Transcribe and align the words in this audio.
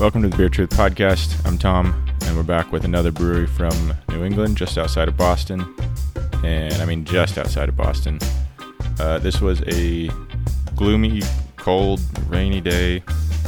Welcome 0.00 0.22
to 0.22 0.28
the 0.28 0.36
Beer 0.38 0.48
Truth 0.48 0.70
Podcast. 0.70 1.46
I'm 1.46 1.58
Tom, 1.58 2.06
and 2.22 2.34
we're 2.34 2.42
back 2.42 2.72
with 2.72 2.86
another 2.86 3.12
brewery 3.12 3.46
from 3.46 3.92
New 4.08 4.24
England, 4.24 4.56
just 4.56 4.78
outside 4.78 5.08
of 5.08 5.16
Boston. 5.18 5.74
And 6.42 6.72
I 6.76 6.86
mean, 6.86 7.04
just 7.04 7.36
outside 7.36 7.68
of 7.68 7.76
Boston. 7.76 8.18
Uh, 8.98 9.18
this 9.18 9.42
was 9.42 9.60
a 9.66 10.08
gloomy, 10.74 11.20
cold, 11.58 12.00
rainy 12.30 12.62
day 12.62 13.00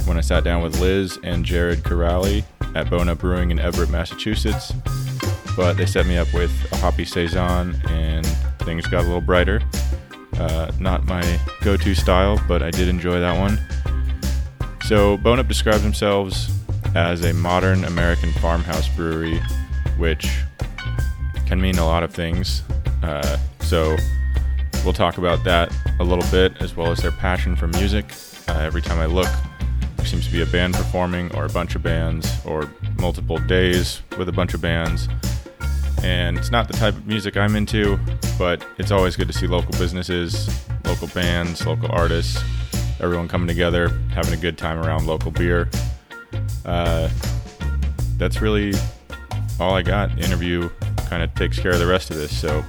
when 0.05 0.19
I 0.19 0.21
sat 0.21 0.45
down 0.45 0.63
with 0.63 0.79
Liz 0.79 1.19
and 1.25 1.43
Jared 1.43 1.85
Kiraly 1.85 2.45
at 2.75 2.91
Bone 2.91 3.09
Up 3.09 3.21
Brewing 3.21 3.51
in 3.51 3.59
Everett, 3.59 3.89
Massachusetts. 3.89 4.75
But 5.57 5.79
they 5.79 5.87
set 5.87 6.05
me 6.05 6.19
up 6.19 6.31
with 6.35 6.53
a 6.71 6.77
hoppy 6.77 7.07
saison, 7.07 7.81
and 7.89 8.27
things 8.59 8.87
got 8.87 9.05
a 9.05 9.07
little 9.07 9.23
brighter. 9.23 9.63
Uh, 10.35 10.71
not 10.79 11.07
my 11.07 11.41
go-to 11.63 11.95
style, 11.95 12.39
but 12.47 12.63
I 12.63 12.71
did 12.71 12.89
enjoy 12.89 13.21
that 13.21 13.41
one. 13.41 13.59
So 14.93 15.17
Bone 15.17 15.39
Up 15.39 15.49
describes 15.49 15.83
themselves 15.83 16.51
as 16.95 17.25
a 17.25 17.33
modern 17.33 17.85
American 17.85 18.31
farmhouse 18.31 18.95
brewery, 18.95 19.41
which 19.97 20.31
can 21.47 21.59
mean 21.63 21.79
a 21.79 21.87
lot 21.87 22.03
of 22.03 22.13
things. 22.13 22.63
Uh, 23.03 23.39
so 23.61 23.97
we'll 24.85 24.93
talk 24.93 25.17
about 25.17 25.45
that 25.45 25.73
a 25.99 26.05
little 26.05 26.31
bit, 26.31 26.61
as 26.61 26.77
well 26.77 26.91
as 26.91 26.99
their 26.99 27.11
passion 27.11 27.57
for 27.57 27.69
music. 27.69 28.13
Uh, 28.49 28.59
every 28.59 28.83
time 28.83 28.99
I 28.99 29.07
look, 29.07 29.31
there 29.97 30.05
seems 30.05 30.27
to 30.27 30.31
be 30.31 30.43
a 30.43 30.47
band 30.47 30.75
performing, 30.75 31.35
or 31.35 31.47
a 31.47 31.49
bunch 31.49 31.75
of 31.75 31.83
bands, 31.83 32.31
or 32.45 32.71
multiple 32.99 33.39
days 33.39 34.03
with 34.19 34.29
a 34.29 34.33
bunch 34.33 34.53
of 34.53 34.61
bands. 34.61 35.09
And 36.03 36.37
it's 36.37 36.51
not 36.51 36.69
the 36.69 36.75
type 36.75 36.93
of 36.93 37.07
music 37.07 37.39
I'm 37.39 37.57
into, 37.57 37.99
but 38.39 38.63
it's 38.77 38.91
always 38.91 39.17
good 39.17 39.29
to 39.29 39.33
see 39.33 39.47
local 39.47 39.73
businesses, 39.79 40.51
local 40.85 41.09
bands, 41.09 41.65
local 41.67 41.91
artists, 41.91 42.45
everyone 43.03 43.27
coming 43.27 43.49
together, 43.49 43.89
having 44.15 44.33
a 44.33 44.37
good 44.37 44.57
time 44.57 44.79
around 44.79 45.07
local 45.07 45.33
beer. 45.33 45.69
Uh, 46.65 47.09
that's 48.17 48.41
really 48.41 48.73
all 49.59 49.75
I 49.75 49.83
got. 49.83 50.17
Interview 50.21 50.71
kind 51.09 51.21
of 51.21 51.35
takes 51.35 51.59
care 51.59 51.73
of 51.73 51.81
the 51.81 51.87
rest 51.87 52.11
of 52.11 52.17
this. 52.17 52.35
So 52.35 52.65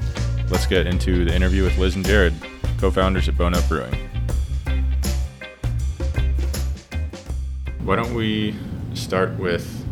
let's 0.50 0.66
get 0.66 0.88
into 0.88 1.24
the 1.24 1.36
interview 1.36 1.64
with 1.64 1.78
Liz 1.78 1.96
and 1.96 2.04
Jared, 2.04 2.34
co 2.80 2.90
founders 2.90 3.30
at 3.30 3.38
Bone 3.38 3.54
Up 3.54 3.68
Brewing. 3.70 3.94
Why 7.84 7.96
don't 7.96 8.16
we 8.16 8.56
start 8.96 9.38
with 9.38 9.86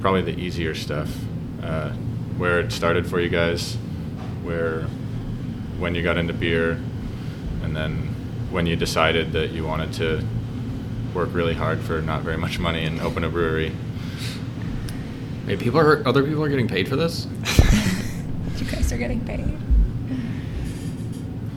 probably 0.00 0.22
the 0.22 0.38
easier 0.38 0.74
stuff? 0.74 1.14
Uh, 1.62 1.90
where 2.38 2.58
it 2.58 2.72
started 2.72 3.06
for 3.06 3.20
you 3.20 3.28
guys, 3.28 3.74
where 4.42 4.84
when 5.78 5.94
you 5.94 6.02
got 6.02 6.16
into 6.16 6.32
beer, 6.32 6.80
and 7.62 7.76
then 7.76 8.09
when 8.50 8.66
you 8.66 8.76
decided 8.76 9.32
that 9.32 9.50
you 9.50 9.64
wanted 9.64 9.92
to 9.94 10.24
work 11.14 11.32
really 11.32 11.54
hard 11.54 11.80
for 11.80 12.00
not 12.00 12.22
very 12.22 12.36
much 12.36 12.58
money 12.58 12.84
and 12.84 13.00
open 13.00 13.24
a 13.24 13.28
brewery. 13.28 13.72
Hey, 15.46 15.56
people 15.56 15.80
are 15.80 16.06
other 16.06 16.22
people 16.22 16.42
are 16.44 16.48
getting 16.48 16.68
paid 16.68 16.88
for 16.88 16.96
this. 16.96 17.26
you 18.58 18.66
guys 18.70 18.92
are 18.92 18.98
getting 18.98 19.24
paid. 19.24 19.56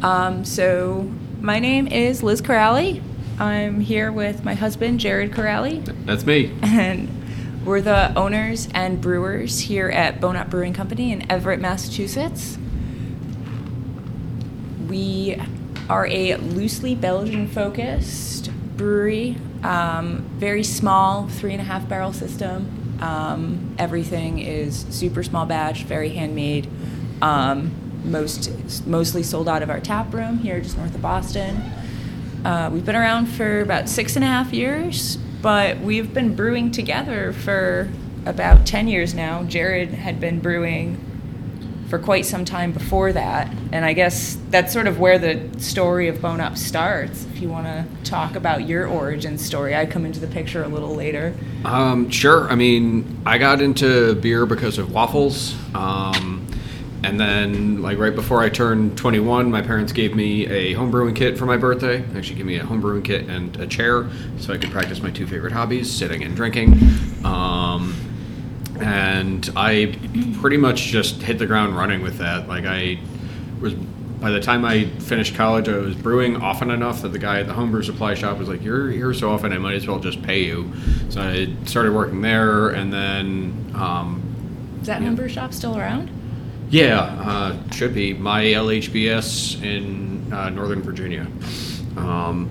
Um, 0.04 0.44
so 0.44 1.12
my 1.42 1.60
name 1.60 1.88
is 1.88 2.24
Liz 2.24 2.42
Kiraly. 2.42 3.02
I'm 3.40 3.80
here 3.80 4.12
with 4.12 4.44
my 4.44 4.54
husband 4.54 5.00
Jared 5.00 5.32
Kiraly. 5.32 5.84
That's 6.06 6.26
me. 6.26 6.52
And 6.64 7.10
we're 7.66 7.82
the 7.82 8.14
owners 8.18 8.68
and 8.74 9.00
brewers 9.00 9.62
here 9.62 9.90
at 9.90 10.20
Bone 10.20 10.36
Up 10.36 10.50
Brewing 10.50 10.74
Company 10.74 11.14
in 11.14 11.32
Everett, 11.32 11.62
Massachusetts. 11.62 12.58
We 14.90 15.42
are 15.90 16.08
a 16.08 16.36
loosely 16.36 16.96
Belgian 16.96 17.48
focused 17.48 18.52
brewery, 18.78 19.38
um, 19.64 20.26
very 20.38 20.64
small, 20.64 21.28
three 21.28 21.54
and 21.54 21.62
a 21.62 21.64
half 21.64 21.88
barrel 21.88 22.14
system. 22.14 22.98
Um, 23.02 23.76
everything 23.78 24.40
is 24.40 24.86
super 24.90 25.24
small 25.24 25.46
batch, 25.46 25.84
very 25.84 26.10
handmade. 26.10 26.68
Um, 27.22 27.72
most 28.04 28.52
mostly 28.86 29.24
sold 29.24 29.48
out 29.48 29.64
of 29.64 29.70
our 29.70 29.80
tap 29.80 30.14
room 30.14 30.40
here 30.40 30.60
just 30.60 30.78
north 30.78 30.94
of 30.94 31.02
Boston. 31.02 31.56
Uh, 32.44 32.70
we've 32.74 32.86
been 32.86 32.96
around 32.96 33.28
for 33.28 33.62
about 33.62 33.88
six 33.88 34.16
and 34.16 34.26
a 34.26 34.28
half 34.28 34.52
years, 34.52 35.18
but 35.42 35.80
we've 35.80 36.14
been 36.14 36.36
brewing 36.36 36.72
together 36.72 37.32
for 37.32 37.90
about 38.26 38.66
10 38.66 38.88
years 38.88 39.14
now. 39.14 39.44
Jared 39.44 39.90
had 39.90 40.20
been 40.20 40.40
brewing 40.40 40.98
for 41.94 42.00
quite 42.00 42.26
some 42.26 42.44
time 42.44 42.72
before 42.72 43.14
that. 43.14 43.48
And 43.72 43.86
I 43.86 43.94
guess 43.94 44.36
that's 44.50 44.74
sort 44.74 44.88
of 44.88 45.00
where 45.00 45.20
the 45.20 45.48
story 45.60 46.08
of 46.08 46.24
Bone 46.24 46.42
Up 46.42 46.58
starts. 46.58 47.26
If 47.26 47.40
you 47.40 47.50
want 47.50 47.68
to 47.68 47.86
talk 48.04 48.36
about 48.36 48.68
your 48.68 48.88
origin 48.88 49.38
story, 49.38 49.76
I 49.76 49.86
come 49.86 50.04
into 50.04 50.20
the 50.20 50.26
picture 50.26 50.64
a 50.64 50.68
little 50.68 50.96
later. 50.96 51.36
Um, 51.64 52.10
sure. 52.10 52.50
I 52.50 52.56
mean, 52.56 53.22
I 53.28 53.38
got 53.38 53.62
into 53.62 54.16
beer 54.16 54.48
because 54.48 54.80
of 54.80 54.92
waffles. 54.92 55.56
Um, 55.76 56.48
and 57.04 57.20
then, 57.20 57.84
like 57.84 58.00
right 58.00 58.16
before 58.16 58.42
I 58.42 58.50
turned 58.50 58.98
21, 58.98 59.52
my 59.52 59.62
parents 59.62 59.92
gave 59.92 60.16
me 60.16 60.48
a 60.48 60.74
homebrewing 60.74 61.16
kit 61.16 61.38
for 61.38 61.46
my 61.46 61.58
birthday. 61.58 62.02
They 62.02 62.18
actually 62.18 62.38
gave 62.38 62.48
me 62.48 62.58
a 62.58 62.64
homebrewing 62.64 63.06
kit 63.06 63.30
and 63.30 63.56
a 63.58 63.68
chair 63.68 64.10
so 64.40 64.52
I 64.52 64.58
could 64.58 64.72
practice 64.72 65.00
my 65.04 65.12
two 65.12 65.28
favorite 65.28 65.54
hobbies, 65.54 65.92
sitting 65.92 66.24
and 66.24 66.36
drinking. 66.36 66.74
Um, 67.24 68.13
and 68.84 69.50
I 69.56 69.98
pretty 70.42 70.58
much 70.58 70.84
just 70.84 71.22
hit 71.22 71.40
the 71.40 71.46
ground 71.46 71.78
running 71.78 72.02
with 72.02 72.18
that. 72.18 72.48
Like 72.48 72.66
I 72.66 73.00
was 73.62 73.74
by 73.74 74.30
the 74.32 74.40
time 74.40 74.64
I 74.64 74.86
finished 74.86 75.36
college, 75.36 75.68
I 75.68 75.78
was 75.78 75.96
brewing 75.96 76.38
often 76.38 76.72
enough 76.72 77.02
that 77.02 77.10
the 77.10 77.20
guy 77.20 77.42
at 77.42 77.48
the 77.48 77.54
homebrew 77.54 77.84
supply 77.84 78.14
shop 78.14 78.38
was 78.38 78.48
like, 78.48 78.64
"You're 78.64 78.90
here 78.90 79.14
so 79.14 79.32
often, 79.32 79.52
I 79.52 79.58
might 79.58 79.76
as 79.76 79.88
well 79.88 80.00
just 80.00 80.22
pay 80.22 80.44
you." 80.44 80.72
So 81.10 81.22
I 81.22 81.50
started 81.66 81.94
working 81.94 82.22
there, 82.22 82.70
and 82.70 82.92
then 82.92 83.72
um, 83.76 84.22
is 84.82 84.88
that 84.88 85.02
homebrew 85.02 85.30
shop 85.30 85.54
still 85.54 85.78
around? 85.78 86.10
Yeah, 86.70 87.02
uh, 87.02 87.70
should 87.72 87.94
be 87.94 88.14
my 88.14 88.44
LHBS 88.44 89.62
in 89.62 90.32
uh, 90.34 90.50
Northern 90.50 90.82
Virginia. 90.82 91.28
Um, 91.96 92.50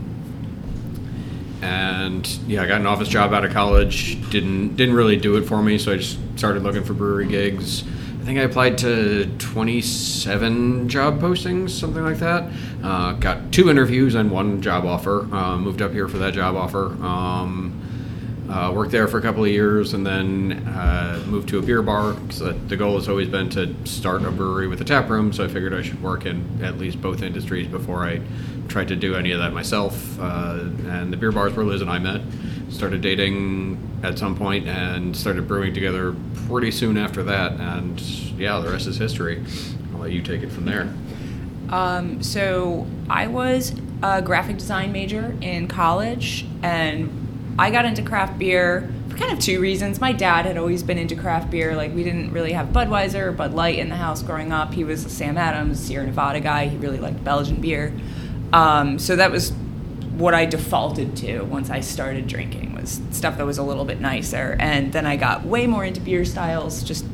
and 1.63 2.27
yeah, 2.47 2.63
I 2.63 2.67
got 2.67 2.81
an 2.81 2.87
office 2.87 3.09
job 3.09 3.33
out 3.33 3.45
of 3.45 3.53
college. 3.53 4.19
Didn't 4.31 4.77
didn't 4.77 4.95
really 4.95 5.17
do 5.17 5.37
it 5.37 5.43
for 5.43 5.63
me, 5.63 5.79
so 5.79 5.93
I 5.93 5.97
just 5.97 6.19
started 6.37 6.63
looking 6.63 6.85
for 6.85 6.93
brewery 6.93 7.27
gigs. 7.27 7.85
I 8.23 8.25
think 8.25 8.39
I 8.39 8.43
applied 8.43 8.79
to 8.79 9.27
27 9.39 10.89
job 10.89 11.21
postings, 11.21 11.71
something 11.71 12.05
like 12.05 12.19
that. 12.19 12.53
Uh, 12.83 13.15
got 13.15 13.51
two 13.51 13.69
interviews 13.69 14.15
and 14.15 14.31
one 14.31 14.63
job 14.63 14.85
offer. 14.85 15.27
Uh, 15.35 15.59
moved 15.59 15.83
up 15.83 15.91
here 15.91 16.07
for 16.07 16.19
that 16.19 16.33
job 16.33 16.55
offer. 16.55 16.87
Um, 17.03 17.82
uh, 18.53 18.71
worked 18.71 18.91
there 18.91 19.09
for 19.09 19.17
a 19.17 19.23
couple 19.23 19.43
of 19.43 19.51
years 19.51 19.95
and 19.95 20.07
then 20.07 20.53
uh, 20.69 21.23
moved 21.27 21.49
to 21.49 21.59
a 21.59 21.63
beer 21.63 21.81
bar 21.81 22.13
because 22.13 22.41
the 22.69 22.77
goal 22.77 22.97
has 22.97 23.09
always 23.09 23.29
been 23.29 23.49
to 23.49 23.75
start 23.87 24.23
a 24.25 24.31
brewery 24.31 24.67
with 24.67 24.81
a 24.83 24.85
tap 24.85 25.09
room. 25.09 25.33
So 25.33 25.43
I 25.43 25.49
figured 25.49 25.73
I 25.73 25.81
should 25.81 26.03
work 26.03 26.27
in 26.27 26.63
at 26.63 26.77
least 26.77 27.01
both 27.01 27.23
industries 27.23 27.67
before 27.67 28.05
I 28.05 28.21
tried 28.69 28.89
to 28.89 28.97
do 28.97 29.15
any 29.15 29.33
of 29.33 29.39
that 29.39 29.55
myself. 29.55 30.21
Uh, 30.21 30.65
and 30.87 31.11
the 31.11 31.17
beer 31.17 31.33
bars 31.33 31.55
where 31.55 31.65
Liz 31.65 31.81
and 31.81 31.91
I 31.91 31.99
met. 31.99 32.21
Started 32.69 33.01
dating 33.01 34.01
at 34.03 34.19
some 34.19 34.37
point 34.37 34.67
and 34.67 35.17
started 35.17 35.49
brewing 35.49 35.73
together 35.73 36.15
pretty 36.47 36.71
soon 36.71 36.99
after 36.99 37.23
that. 37.23 37.53
And 37.53 37.99
yeah, 38.39 38.59
the 38.61 38.71
rest 38.71 38.87
is 38.87 38.99
history. 38.99 39.43
I'll 39.95 40.01
let 40.01 40.13
you 40.13 40.21
take 40.21 40.43
it 40.43 40.51
from 40.51 40.67
there. 40.67 40.93
Um, 41.71 42.23
so 42.23 42.87
I 43.09 43.29
was 43.29 43.75
a 44.03 44.21
graphic 44.21 44.59
design 44.59 44.93
major 44.93 45.35
in 45.41 45.69
college 45.69 46.45
and 46.63 47.22
I 47.59 47.71
got 47.71 47.85
into 47.85 48.03
craft 48.03 48.39
beer 48.39 48.91
for 49.09 49.17
kind 49.17 49.33
of 49.33 49.39
two 49.39 49.61
reasons. 49.61 50.01
My 50.01 50.13
dad 50.13 50.47
had 50.47 50.57
always 50.57 50.83
been 50.83 50.99
into 50.99 51.15
craft 51.15 51.51
beer. 51.51 51.77
Like 51.77 51.95
we 51.95 52.03
didn't 52.03 52.33
really 52.33 52.53
have 52.53 52.69
Budweiser 52.69 53.27
or 53.27 53.33
Bud 53.33 53.53
Light 53.55 53.79
in 53.79 53.89
the 53.89 53.97
house 53.97 54.23
growing 54.23 54.53
up. 54.53 54.73
He 54.73 54.85
was 54.85 55.05
a 55.05 55.11
Sam 55.11 55.37
Adams 55.37 55.81
Sierra 55.81 56.07
Nevada 56.07 56.41
guy. 56.41 56.67
He 56.67 56.77
really 56.77 56.99
liked 56.99 57.23
Belgian 57.23 57.61
beer. 57.61 57.93
Um, 58.53 58.99
so 58.99 59.17
that 59.17 59.31
was 59.31 59.53
what 60.17 60.35
I 60.35 60.45
defaulted 60.45 61.17
to 61.19 61.43
once 61.43 61.71
I 61.71 61.81
started 61.81 62.27
drinking 62.27 62.75
was 62.75 63.01
stuff 63.11 63.39
that 63.39 63.47
was 63.47 63.59
a 63.59 63.63
little 63.63 63.85
bit 63.85 64.01
nicer. 64.01 64.57
And 64.59 64.93
then 64.93 65.07
I 65.07 65.17
got 65.17 65.45
way 65.45 65.67
more 65.67 65.85
into 65.85 66.01
beer 66.01 66.25
styles. 66.25 66.83
Just 66.83 67.05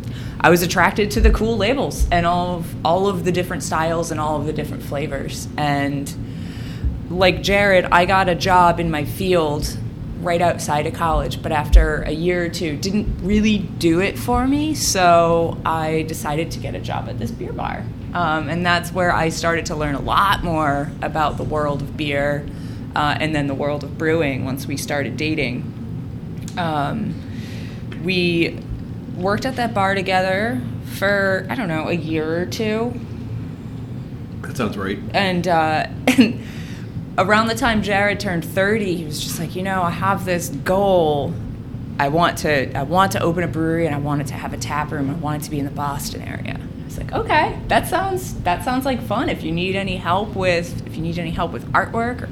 I 0.40 0.50
was 0.50 0.62
attracted 0.62 1.10
to 1.12 1.20
the 1.20 1.30
cool 1.30 1.56
labels 1.56 2.06
and 2.10 2.26
all 2.26 2.56
of 2.56 2.86
all 2.86 3.06
of 3.06 3.24
the 3.24 3.32
different 3.32 3.62
styles 3.62 4.10
and 4.10 4.20
all 4.20 4.36
of 4.36 4.46
the 4.46 4.52
different 4.52 4.82
flavors. 4.82 5.48
And 5.56 6.12
like 7.10 7.42
Jared, 7.42 7.86
I 7.86 8.04
got 8.04 8.28
a 8.28 8.34
job 8.34 8.80
in 8.80 8.90
my 8.90 9.04
field 9.04 9.78
right 10.20 10.42
outside 10.42 10.86
of 10.86 10.94
college, 10.94 11.42
but 11.42 11.52
after 11.52 12.02
a 12.02 12.10
year 12.10 12.44
or 12.44 12.48
two, 12.48 12.76
didn't 12.76 13.18
really 13.22 13.58
do 13.58 14.00
it 14.00 14.18
for 14.18 14.46
me. 14.46 14.74
So 14.74 15.60
I 15.64 16.02
decided 16.02 16.50
to 16.52 16.58
get 16.58 16.74
a 16.74 16.80
job 16.80 17.08
at 17.08 17.18
this 17.18 17.30
beer 17.30 17.52
bar. 17.52 17.84
Um, 18.14 18.48
and 18.48 18.64
that's 18.64 18.92
where 18.92 19.12
I 19.12 19.28
started 19.28 19.66
to 19.66 19.76
learn 19.76 19.94
a 19.94 20.00
lot 20.00 20.42
more 20.42 20.90
about 21.02 21.36
the 21.36 21.44
world 21.44 21.82
of 21.82 21.96
beer 21.96 22.46
uh, 22.96 23.16
and 23.20 23.34
then 23.34 23.46
the 23.46 23.54
world 23.54 23.84
of 23.84 23.98
brewing 23.98 24.44
once 24.44 24.66
we 24.66 24.76
started 24.76 25.16
dating. 25.16 25.74
Um, 26.56 27.14
we 28.02 28.58
worked 29.16 29.44
at 29.44 29.56
that 29.56 29.74
bar 29.74 29.94
together 29.94 30.60
for, 30.84 31.46
I 31.50 31.54
don't 31.54 31.68
know, 31.68 31.88
a 31.88 31.92
year 31.92 32.40
or 32.42 32.46
two. 32.46 32.98
That 34.42 34.56
sounds 34.56 34.76
right. 34.76 34.98
And, 35.12 35.46
uh, 35.46 35.86
and 36.06 36.42
around 37.18 37.48
the 37.48 37.54
time 37.54 37.82
Jared 37.82 38.20
turned 38.20 38.44
30, 38.44 38.94
he 38.94 39.04
was 39.04 39.20
just 39.20 39.38
like, 39.38 39.56
you 39.56 39.62
know, 39.62 39.82
I 39.82 39.90
have 39.90 40.24
this 40.24 40.48
goal. 40.48 41.34
I 41.98 42.08
want 42.08 42.38
to 42.38 42.72
I 42.78 42.84
want 42.84 43.12
to 43.12 43.20
open 43.20 43.42
a 43.42 43.48
brewery 43.48 43.84
and 43.84 43.94
I 43.94 43.98
want 43.98 44.20
it 44.20 44.28
to 44.28 44.34
have 44.34 44.52
a 44.52 44.56
tap 44.56 44.92
room. 44.92 45.10
I 45.10 45.14
want 45.14 45.42
it 45.42 45.44
to 45.46 45.50
be 45.50 45.58
in 45.58 45.64
the 45.64 45.72
Boston 45.72 46.22
area. 46.22 46.56
I 46.56 46.84
was 46.84 46.96
like, 46.96 47.12
okay, 47.12 47.60
that 47.66 47.88
sounds 47.88 48.34
that 48.42 48.64
sounds 48.64 48.84
like 48.84 49.02
fun. 49.02 49.28
If 49.28 49.42
you 49.42 49.50
need 49.50 49.74
any 49.74 49.96
help 49.96 50.36
with 50.36 50.86
if 50.86 50.94
you 50.94 51.02
need 51.02 51.18
any 51.18 51.32
help 51.32 51.50
with 51.50 51.70
artwork 51.72 52.22
or 52.22 52.28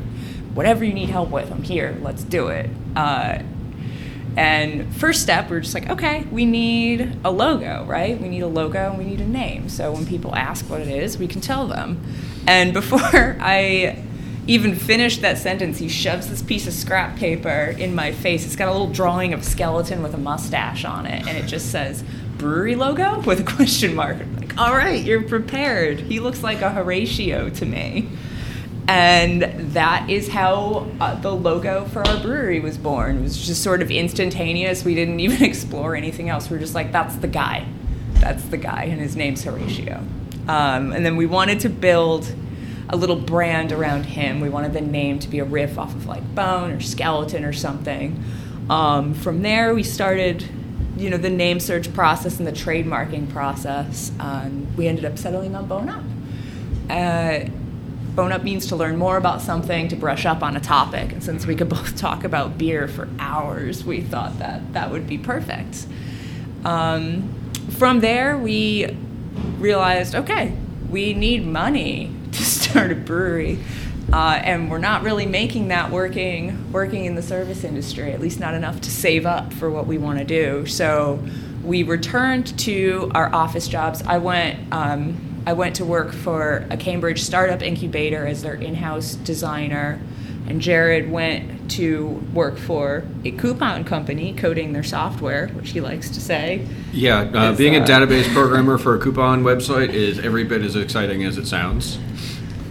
whatever 0.54 0.84
you 0.84 0.94
need 0.94 1.10
help 1.10 1.30
with, 1.30 1.50
I'm 1.50 1.64
here. 1.64 1.98
Let's 2.00 2.22
do 2.22 2.46
it. 2.48 2.70
Uh, 2.94 3.40
and 4.36 4.94
first 4.94 5.22
step, 5.22 5.50
we 5.50 5.56
are 5.56 5.60
just 5.60 5.74
like, 5.74 5.88
okay, 5.88 6.24
we 6.30 6.44
need 6.44 7.18
a 7.24 7.30
logo, 7.30 7.84
right? 7.86 8.20
We 8.20 8.28
need 8.28 8.42
a 8.42 8.46
logo 8.46 8.90
and 8.90 8.98
we 8.98 9.04
need 9.04 9.20
a 9.20 9.26
name. 9.26 9.68
So 9.68 9.90
when 9.92 10.06
people 10.06 10.34
ask 10.34 10.68
what 10.68 10.80
it 10.82 10.88
is, 10.88 11.18
we 11.18 11.26
can 11.26 11.40
tell 11.40 11.66
them. 11.66 12.02
And 12.46 12.72
before 12.72 13.00
I 13.40 14.04
even 14.46 14.74
finished 14.76 15.22
that 15.22 15.38
sentence, 15.38 15.78
he 15.78 15.88
shoves 15.88 16.28
this 16.28 16.42
piece 16.42 16.66
of 16.66 16.72
scrap 16.72 17.16
paper 17.16 17.74
in 17.78 17.94
my 17.94 18.12
face. 18.12 18.44
It's 18.44 18.56
got 18.56 18.68
a 18.68 18.72
little 18.72 18.90
drawing 18.90 19.32
of 19.32 19.40
a 19.40 19.44
skeleton 19.44 20.02
with 20.02 20.14
a 20.14 20.18
mustache 20.18 20.84
on 20.84 21.06
it, 21.06 21.26
and 21.26 21.36
it 21.36 21.46
just 21.46 21.70
says 21.72 22.04
brewery 22.38 22.76
logo 22.76 23.20
with 23.26 23.40
a 23.40 23.44
question 23.44 23.94
mark. 23.94 24.16
I'm 24.20 24.36
like, 24.36 24.58
all 24.58 24.72
right, 24.72 25.02
you're 25.02 25.22
prepared. 25.22 26.00
He 26.00 26.20
looks 26.20 26.42
like 26.42 26.60
a 26.60 26.70
Horatio 26.70 27.50
to 27.50 27.66
me. 27.66 28.08
And 28.88 29.42
that 29.72 30.08
is 30.08 30.28
how 30.28 30.86
uh, 31.00 31.16
the 31.16 31.34
logo 31.34 31.86
for 31.86 32.06
our 32.06 32.20
brewery 32.20 32.60
was 32.60 32.78
born. 32.78 33.18
It 33.18 33.22
was 33.22 33.44
just 33.44 33.64
sort 33.64 33.82
of 33.82 33.90
instantaneous. 33.90 34.84
We 34.84 34.94
didn't 34.94 35.18
even 35.26 35.42
explore 35.42 35.96
anything 35.96 36.28
else. 36.28 36.48
We 36.48 36.56
are 36.56 36.60
just 36.60 36.74
like, 36.74 36.92
that's 36.92 37.16
the 37.16 37.28
guy. 37.28 37.66
That's 38.14 38.44
the 38.44 38.56
guy, 38.56 38.84
and 38.84 39.00
his 39.00 39.16
name's 39.16 39.42
Horatio. 39.42 40.02
Um, 40.48 40.92
and 40.92 41.04
then 41.04 41.16
we 41.16 41.26
wanted 41.26 41.60
to 41.60 41.68
build 41.68 42.32
a 42.88 42.96
little 42.96 43.16
brand 43.16 43.72
around 43.72 44.04
him. 44.04 44.40
We 44.40 44.48
wanted 44.48 44.72
the 44.72 44.80
name 44.80 45.18
to 45.20 45.28
be 45.28 45.38
a 45.40 45.44
riff 45.44 45.78
off 45.78 45.94
of 45.94 46.06
like 46.06 46.34
bone 46.34 46.72
or 46.72 46.80
skeleton 46.80 47.44
or 47.44 47.52
something. 47.52 48.22
Um, 48.70 49.14
from 49.14 49.42
there, 49.42 49.74
we 49.74 49.82
started, 49.82 50.44
you 50.96 51.10
know, 51.10 51.16
the 51.16 51.30
name 51.30 51.60
search 51.60 51.92
process 51.92 52.38
and 52.38 52.46
the 52.46 52.52
trademarking 52.52 53.30
process. 53.30 54.12
Um, 54.20 54.74
we 54.76 54.86
ended 54.88 55.04
up 55.04 55.18
settling 55.18 55.54
on 55.54 55.66
Bone 55.66 55.88
Up. 55.88 56.04
Uh, 56.88 57.48
Bone 58.14 58.32
Up 58.32 58.42
means 58.42 58.66
to 58.68 58.76
learn 58.76 58.96
more 58.96 59.16
about 59.16 59.42
something, 59.42 59.88
to 59.88 59.96
brush 59.96 60.24
up 60.24 60.42
on 60.42 60.56
a 60.56 60.60
topic. 60.60 61.12
And 61.12 61.22
since 61.22 61.46
we 61.46 61.54
could 61.54 61.68
both 61.68 61.96
talk 61.96 62.24
about 62.24 62.56
beer 62.56 62.88
for 62.88 63.08
hours, 63.18 63.84
we 63.84 64.00
thought 64.00 64.38
that 64.38 64.72
that 64.72 64.90
would 64.90 65.06
be 65.06 65.18
perfect. 65.18 65.86
Um, 66.64 67.32
from 67.78 68.00
there, 68.00 68.38
we 68.38 68.96
realized 69.58 70.14
okay, 70.14 70.56
we 70.88 71.14
need 71.14 71.46
money 71.46 72.15
to 72.36 72.44
start 72.44 72.92
a 72.92 72.94
brewery. 72.94 73.58
Uh, 74.12 74.40
and 74.44 74.70
we're 74.70 74.78
not 74.78 75.02
really 75.02 75.26
making 75.26 75.68
that 75.68 75.90
working 75.90 76.70
working 76.70 77.06
in 77.06 77.16
the 77.16 77.22
service 77.22 77.64
industry, 77.64 78.12
at 78.12 78.20
least 78.20 78.38
not 78.38 78.54
enough 78.54 78.80
to 78.80 78.90
save 78.90 79.26
up 79.26 79.52
for 79.52 79.68
what 79.68 79.86
we 79.86 79.98
want 79.98 80.18
to 80.18 80.24
do. 80.24 80.64
So 80.66 81.18
we 81.64 81.82
returned 81.82 82.56
to 82.60 83.10
our 83.14 83.34
office 83.34 83.66
jobs. 83.66 84.02
I 84.02 84.18
went 84.18 84.72
um, 84.72 85.42
I 85.46 85.52
went 85.52 85.76
to 85.76 85.84
work 85.84 86.12
for 86.12 86.66
a 86.70 86.76
Cambridge 86.76 87.22
startup 87.22 87.62
incubator 87.62 88.26
as 88.26 88.42
their 88.42 88.54
in-house 88.54 89.14
designer, 89.14 90.00
and 90.48 90.60
Jared 90.60 91.10
went 91.10 91.70
to 91.72 92.22
work 92.32 92.56
for 92.58 93.04
a 93.24 93.32
coupon 93.32 93.84
company 93.84 94.34
coding 94.34 94.72
their 94.72 94.82
software, 94.82 95.48
which 95.48 95.70
he 95.70 95.80
likes 95.80 96.10
to 96.10 96.20
say. 96.20 96.66
Yeah, 96.92 97.20
uh, 97.34 97.56
being 97.56 97.76
a 97.76 97.80
uh, 97.80 97.86
database 97.86 98.32
programmer 98.32 98.78
for 98.78 98.94
a 98.94 99.00
coupon 99.00 99.42
website 99.42 99.90
is 99.90 100.18
every 100.18 100.44
bit 100.44 100.62
as 100.62 100.76
exciting 100.76 101.24
as 101.24 101.38
it 101.38 101.46
sounds. 101.46 101.98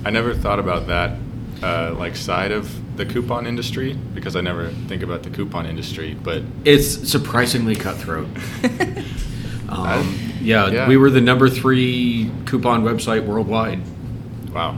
I 0.06 0.10
never 0.12 0.34
thought 0.34 0.60
about 0.60 0.88
that, 0.88 1.18
uh, 1.62 1.96
like 1.98 2.16
side 2.16 2.52
of 2.52 2.72
the 2.98 3.06
coupon 3.06 3.46
industry 3.46 3.94
because 4.14 4.36
I 4.36 4.42
never 4.42 4.70
think 4.88 5.04
about 5.04 5.24
the 5.24 5.30
coupon 5.30 5.66
industry, 5.66 6.16
but 6.22 6.44
it's 6.64 7.10
surprisingly 7.10 7.76
cutthroat. 7.76 8.28
um, 9.70 10.18
yeah, 10.42 10.70
yeah, 10.70 10.88
we 10.88 10.96
were 10.96 11.10
the 11.10 11.22
number 11.22 11.50
three 11.50 12.32
coupon 12.46 12.84
website 12.84 13.26
worldwide. 13.26 13.82
Wow. 14.54 14.78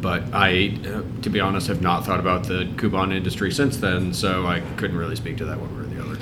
But 0.00 0.24
I, 0.32 0.78
uh, 0.86 1.02
to 1.22 1.30
be 1.30 1.40
honest, 1.40 1.68
have 1.68 1.80
not 1.80 2.04
thought 2.04 2.20
about 2.20 2.44
the 2.44 2.70
coupon 2.76 3.12
industry 3.12 3.50
since 3.50 3.78
then, 3.78 4.12
so 4.12 4.46
I 4.46 4.60
couldn't 4.76 4.96
really 4.96 5.16
speak 5.16 5.38
to 5.38 5.44
that 5.46 5.58
one 5.58 5.74
way 5.76 5.84
or 5.84 5.86
the 5.86 6.02
other. 6.02 6.18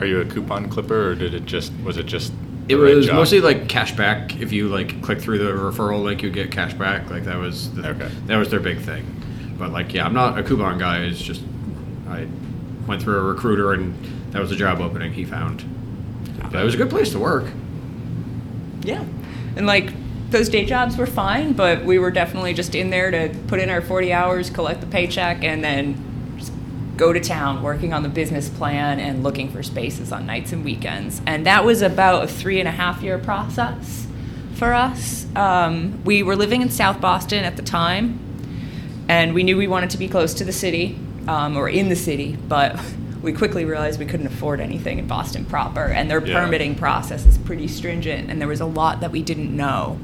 Are 0.00 0.06
you 0.06 0.20
a 0.20 0.24
coupon 0.24 0.68
clipper, 0.68 1.10
or 1.10 1.14
did 1.14 1.34
it 1.34 1.44
just 1.44 1.72
was 1.84 1.96
it 1.96 2.06
just 2.06 2.32
it 2.68 2.76
was 2.76 3.10
mostly 3.10 3.40
like 3.40 3.68
cash 3.68 3.96
back. 3.96 4.38
If 4.40 4.52
you 4.52 4.68
like 4.68 5.00
click 5.02 5.20
through 5.20 5.38
the 5.38 5.52
referral 5.52 6.02
link, 6.02 6.22
you 6.22 6.30
get 6.30 6.50
cash 6.50 6.74
back. 6.74 7.08
Like 7.10 7.24
that 7.24 7.38
was 7.38 7.72
the, 7.74 7.88
okay. 7.88 8.10
That 8.26 8.36
was 8.36 8.50
their 8.50 8.60
big 8.60 8.80
thing. 8.80 9.54
But 9.58 9.70
like, 9.72 9.94
yeah, 9.94 10.04
I'm 10.04 10.14
not 10.14 10.38
a 10.38 10.42
coupon 10.42 10.78
guy. 10.78 10.98
It's 11.04 11.20
just 11.20 11.42
I 12.08 12.26
went 12.86 13.02
through 13.02 13.18
a 13.18 13.22
recruiter, 13.22 13.72
and 13.72 13.94
that 14.32 14.40
was 14.40 14.52
a 14.52 14.56
job 14.56 14.80
opening 14.80 15.12
he 15.12 15.24
found. 15.24 15.64
But 16.50 16.60
it 16.60 16.64
was 16.64 16.74
a 16.74 16.76
good 16.78 16.90
place 16.90 17.10
to 17.12 17.18
work. 17.18 17.46
Yeah, 18.82 19.04
and 19.56 19.66
like 19.66 19.92
those 20.30 20.48
day 20.48 20.64
jobs 20.64 20.96
were 20.96 21.06
fine, 21.06 21.54
but 21.54 21.84
we 21.84 21.98
were 21.98 22.10
definitely 22.10 22.54
just 22.54 22.74
in 22.74 22.90
there 22.90 23.10
to 23.10 23.34
put 23.46 23.60
in 23.60 23.70
our 23.70 23.80
40 23.80 24.12
hours, 24.12 24.50
collect 24.50 24.80
the 24.80 24.86
paycheck, 24.86 25.42
and 25.42 25.64
then 25.64 26.04
go 26.96 27.12
to 27.12 27.20
town 27.20 27.62
working 27.62 27.92
on 27.92 28.02
the 28.02 28.08
business 28.08 28.48
plan 28.48 28.98
and 28.98 29.22
looking 29.22 29.48
for 29.50 29.62
spaces 29.62 30.12
on 30.12 30.26
nights 30.26 30.52
and 30.52 30.64
weekends. 30.64 31.22
And 31.26 31.46
that 31.46 31.64
was 31.64 31.80
about 31.80 32.24
a 32.24 32.26
three 32.26 32.58
and 32.58 32.68
a 32.68 32.72
half 32.72 33.02
year 33.02 33.18
process 33.18 34.06
for 34.54 34.74
us. 34.74 35.24
Um, 35.36 36.02
we 36.04 36.22
were 36.22 36.36
living 36.36 36.60
in 36.60 36.68
South 36.68 37.00
Boston 37.00 37.44
at 37.44 37.56
the 37.56 37.62
time, 37.62 38.18
and 39.08 39.32
we 39.32 39.44
knew 39.44 39.56
we 39.56 39.68
wanted 39.68 39.90
to 39.90 39.98
be 39.98 40.08
close 40.08 40.34
to 40.34 40.44
the 40.44 40.52
city 40.52 40.98
um, 41.28 41.56
or 41.56 41.68
in 41.68 41.88
the 41.88 41.96
city, 41.96 42.36
but 42.48 42.78
we 43.28 43.34
quickly 43.34 43.66
realized 43.66 44.00
we 44.00 44.06
couldn't 44.06 44.26
afford 44.26 44.58
anything 44.58 44.98
in 44.98 45.06
Boston 45.06 45.44
proper, 45.44 45.84
and 45.84 46.10
their 46.10 46.26
yeah. 46.26 46.42
permitting 46.42 46.74
process 46.74 47.26
is 47.26 47.36
pretty 47.36 47.68
stringent, 47.68 48.30
and 48.30 48.40
there 48.40 48.48
was 48.48 48.62
a 48.62 48.66
lot 48.66 49.02
that 49.02 49.10
we 49.10 49.20
didn't 49.20 49.54
know. 49.54 50.00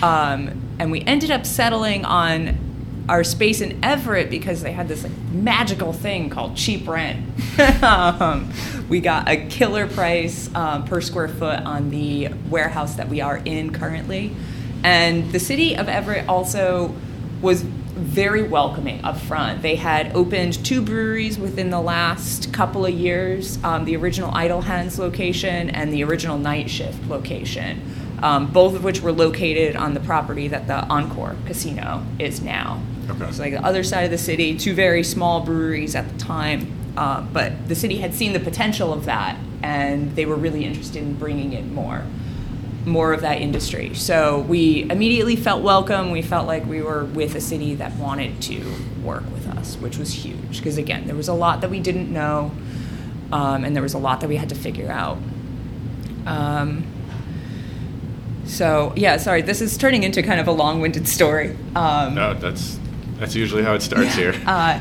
Um, 0.00 0.62
and 0.78 0.92
we 0.92 1.00
ended 1.00 1.32
up 1.32 1.44
settling 1.44 2.04
on 2.04 3.04
our 3.08 3.24
space 3.24 3.60
in 3.60 3.84
Everett 3.84 4.30
because 4.30 4.62
they 4.62 4.70
had 4.70 4.86
this 4.86 5.02
like 5.02 5.10
magical 5.32 5.92
thing 5.92 6.30
called 6.30 6.56
cheap 6.56 6.86
rent. 6.86 7.26
um, 7.82 8.52
we 8.88 9.00
got 9.00 9.28
a 9.28 9.38
killer 9.48 9.88
price 9.88 10.48
um, 10.54 10.84
per 10.84 11.00
square 11.00 11.26
foot 11.26 11.58
on 11.62 11.90
the 11.90 12.28
warehouse 12.48 12.94
that 12.94 13.08
we 13.08 13.20
are 13.20 13.38
in 13.44 13.72
currently, 13.72 14.36
and 14.84 15.32
the 15.32 15.40
city 15.40 15.76
of 15.76 15.88
Everett 15.88 16.28
also 16.28 16.94
was 17.40 17.64
very 18.02 18.42
welcoming 18.42 19.04
up 19.04 19.18
front. 19.18 19.62
They 19.62 19.76
had 19.76 20.14
opened 20.14 20.64
two 20.64 20.82
breweries 20.82 21.38
within 21.38 21.70
the 21.70 21.80
last 21.80 22.52
couple 22.52 22.84
of 22.84 22.92
years 22.92 23.58
um, 23.64 23.84
the 23.84 23.96
original 23.96 24.30
Idle 24.34 24.62
Hands 24.62 24.98
location 24.98 25.70
and 25.70 25.92
the 25.92 26.04
original 26.04 26.38
Night 26.38 26.68
Shift 26.68 27.06
location, 27.08 27.82
um, 28.22 28.52
both 28.52 28.74
of 28.74 28.84
which 28.84 29.00
were 29.00 29.12
located 29.12 29.76
on 29.76 29.94
the 29.94 30.00
property 30.00 30.48
that 30.48 30.66
the 30.66 30.84
Encore 30.86 31.36
Casino 31.46 32.04
is 32.18 32.42
now. 32.42 32.82
Okay. 33.08 33.24
It's 33.24 33.38
like 33.38 33.52
the 33.52 33.64
other 33.64 33.82
side 33.82 34.04
of 34.04 34.10
the 34.10 34.18
city, 34.18 34.56
two 34.56 34.74
very 34.74 35.02
small 35.02 35.40
breweries 35.40 35.94
at 35.94 36.08
the 36.08 36.18
time. 36.18 36.78
Uh, 36.96 37.22
but 37.22 37.68
the 37.68 37.74
city 37.74 37.98
had 37.98 38.14
seen 38.14 38.32
the 38.32 38.40
potential 38.40 38.92
of 38.92 39.06
that, 39.06 39.38
and 39.62 40.14
they 40.14 40.26
were 40.26 40.36
really 40.36 40.64
interested 40.64 41.02
in 41.02 41.14
bringing 41.14 41.52
in 41.54 41.74
more, 41.74 42.04
more 42.84 43.12
of 43.12 43.20
that 43.20 43.40
industry. 43.40 43.94
So 43.94 44.40
we 44.40 44.88
immediately 44.90 45.36
felt 45.36 45.62
welcome. 45.62 46.10
We 46.10 46.22
felt 46.22 46.46
like 46.46 46.66
we 46.66 46.82
were 46.82 47.04
with 47.04 47.34
a 47.34 47.40
city 47.40 47.74
that 47.76 47.94
wanted 47.96 48.40
to 48.42 48.74
work 49.02 49.24
with 49.32 49.48
us, 49.48 49.76
which 49.76 49.98
was 49.98 50.12
huge. 50.12 50.58
Because 50.58 50.78
again, 50.78 51.06
there 51.06 51.14
was 51.14 51.28
a 51.28 51.34
lot 51.34 51.60
that 51.60 51.70
we 51.70 51.80
didn't 51.80 52.12
know, 52.12 52.50
um, 53.30 53.64
and 53.64 53.74
there 53.74 53.82
was 53.82 53.94
a 53.94 53.98
lot 53.98 54.20
that 54.20 54.28
we 54.28 54.36
had 54.36 54.48
to 54.48 54.54
figure 54.54 54.90
out. 54.90 55.18
Um, 56.26 56.84
so 58.44 58.92
yeah, 58.96 59.16
sorry, 59.16 59.42
this 59.42 59.60
is 59.60 59.76
turning 59.76 60.02
into 60.02 60.22
kind 60.22 60.40
of 60.40 60.48
a 60.48 60.52
long-winded 60.52 61.08
story. 61.08 61.56
Um, 61.74 62.14
no, 62.14 62.34
that's 62.34 62.78
that's 63.18 63.34
usually 63.36 63.62
how 63.62 63.74
it 63.74 63.82
starts 63.82 64.16
yeah. 64.16 64.32
here. 64.32 64.34
Uh, 64.46 64.80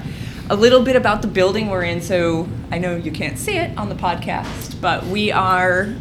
a 0.50 0.56
little 0.56 0.82
bit 0.82 0.98
about 0.98 1.22
the 1.22 1.30
building 1.30 1.70
we're 1.70 1.84
in. 1.84 2.02
So 2.02 2.50
I 2.72 2.78
know 2.78 2.98
you 2.98 3.12
can't 3.12 3.38
see 3.38 3.58
it 3.58 3.78
on 3.78 3.88
the 3.88 3.96
podcast, 3.96 4.82
but 4.82 5.06
we 5.06 5.32
are 5.32 5.96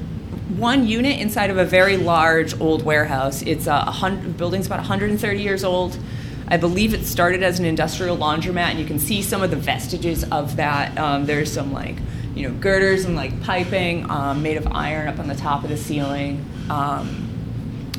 one 0.60 0.86
unit 0.86 1.18
inside 1.18 1.50
of 1.50 1.56
a 1.56 1.64
very 1.64 1.96
large 1.96 2.60
old 2.60 2.84
warehouse. 2.84 3.42
It's 3.42 3.66
a 3.66 3.80
hundred, 3.80 4.36
building's 4.36 4.66
about 4.66 4.78
130 4.78 5.42
years 5.42 5.64
old. 5.64 5.98
I 6.48 6.56
believe 6.56 6.92
it 6.92 7.04
started 7.04 7.42
as 7.42 7.58
an 7.58 7.64
industrial 7.64 8.16
laundromat, 8.16 8.70
and 8.70 8.78
you 8.78 8.84
can 8.84 8.98
see 8.98 9.22
some 9.22 9.42
of 9.42 9.50
the 9.50 9.56
vestiges 9.56 10.24
of 10.24 10.56
that. 10.56 10.96
Um, 10.98 11.24
there's 11.26 11.50
some 11.50 11.72
like 11.72 11.96
you 12.34 12.48
know 12.48 12.54
girders 12.58 13.04
and 13.04 13.16
like 13.16 13.40
piping 13.42 14.08
um, 14.10 14.42
made 14.42 14.56
of 14.56 14.66
iron 14.68 15.08
up 15.08 15.18
on 15.18 15.28
the 15.28 15.34
top 15.34 15.64
of 15.64 15.70
the 15.70 15.76
ceiling. 15.76 16.44
Um, 16.68 17.26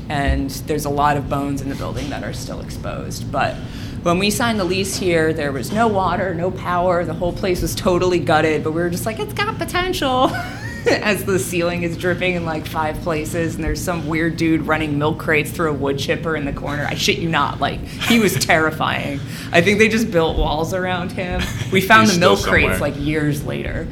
and 0.10 0.50
there's 0.50 0.86
a 0.86 0.90
lot 0.90 1.16
of 1.16 1.30
bones 1.30 1.62
in 1.62 1.70
the 1.70 1.76
building 1.76 2.10
that 2.10 2.24
are 2.24 2.34
still 2.34 2.60
exposed. 2.60 3.32
But 3.32 3.56
when 4.04 4.20
we 4.20 4.30
signed 4.30 4.60
the 4.60 4.66
lease 4.66 4.98
here, 4.98 5.32
there 5.32 5.54
was 5.54 5.72
no 5.72 5.88
water, 5.88 6.36
no 6.36 6.52
power. 6.52 7.06
The 7.06 7.14
whole 7.14 7.32
place 7.32 7.62
was 7.62 7.74
totally 7.74 8.20
gutted, 8.20 8.64
but 8.64 8.72
we 8.72 8.82
were 8.82 8.90
just 8.90 9.06
like, 9.06 9.20
it's 9.20 9.34
got 9.34 9.58
potential. 9.58 10.30
as 10.90 11.26
the 11.26 11.38
ceiling 11.40 11.84
is 11.84 11.98
dripping 11.98 12.36
in 12.36 12.46
like 12.46 12.66
five 12.66 12.98
places, 13.02 13.56
and 13.56 13.64
there's 13.64 13.82
some 13.82 14.08
weird 14.08 14.38
dude 14.38 14.64
running 14.64 14.98
milk 14.98 15.20
crates 15.20 15.52
through 15.52 15.72
a 15.72 15.74
wood 15.74 16.00
chipper 16.00 16.36
in 16.36 16.46
the 16.46 16.54
corner. 16.54 16.86
I 16.86 16.96
shit 16.96 17.20
you 17.20 17.30
not, 17.30 17.60
like 17.60 17.80
he 17.82 18.20
was 18.20 18.34
terrifying. 18.46 19.20
I 19.52 19.62
think 19.62 19.80
they 19.80 19.90
just 19.90 20.12
built 20.12 20.38
walls 20.38 20.74
around 20.74 21.12
him. 21.12 21.42
We 21.72 21.82
found 21.92 22.08
He's 22.08 22.16
the 22.16 22.20
milk 22.20 22.42
crates 22.42 22.80
like 22.82 22.98
years 22.98 23.44
later. 23.46 23.88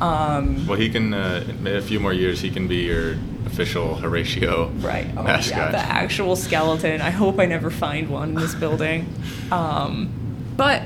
Um, 0.00 0.66
Well, 0.66 0.78
he 0.78 0.88
can. 0.88 1.12
Uh, 1.12 1.44
in 1.48 1.66
a 1.66 1.82
few 1.82 2.00
more 2.00 2.12
years, 2.12 2.40
he 2.40 2.50
can 2.50 2.66
be 2.68 2.76
your 2.84 3.16
official 3.46 3.96
Horatio 3.96 4.68
Right. 4.76 5.06
Oh, 5.16 5.22
mascot. 5.22 5.56
yeah, 5.58 5.70
the 5.72 5.78
actual 5.78 6.36
skeleton. 6.36 7.00
I 7.00 7.10
hope 7.10 7.38
I 7.38 7.46
never 7.46 7.70
find 7.70 8.08
one 8.08 8.30
in 8.30 8.34
this 8.36 8.54
building. 8.54 9.12
Um, 9.52 10.12
but 10.56 10.82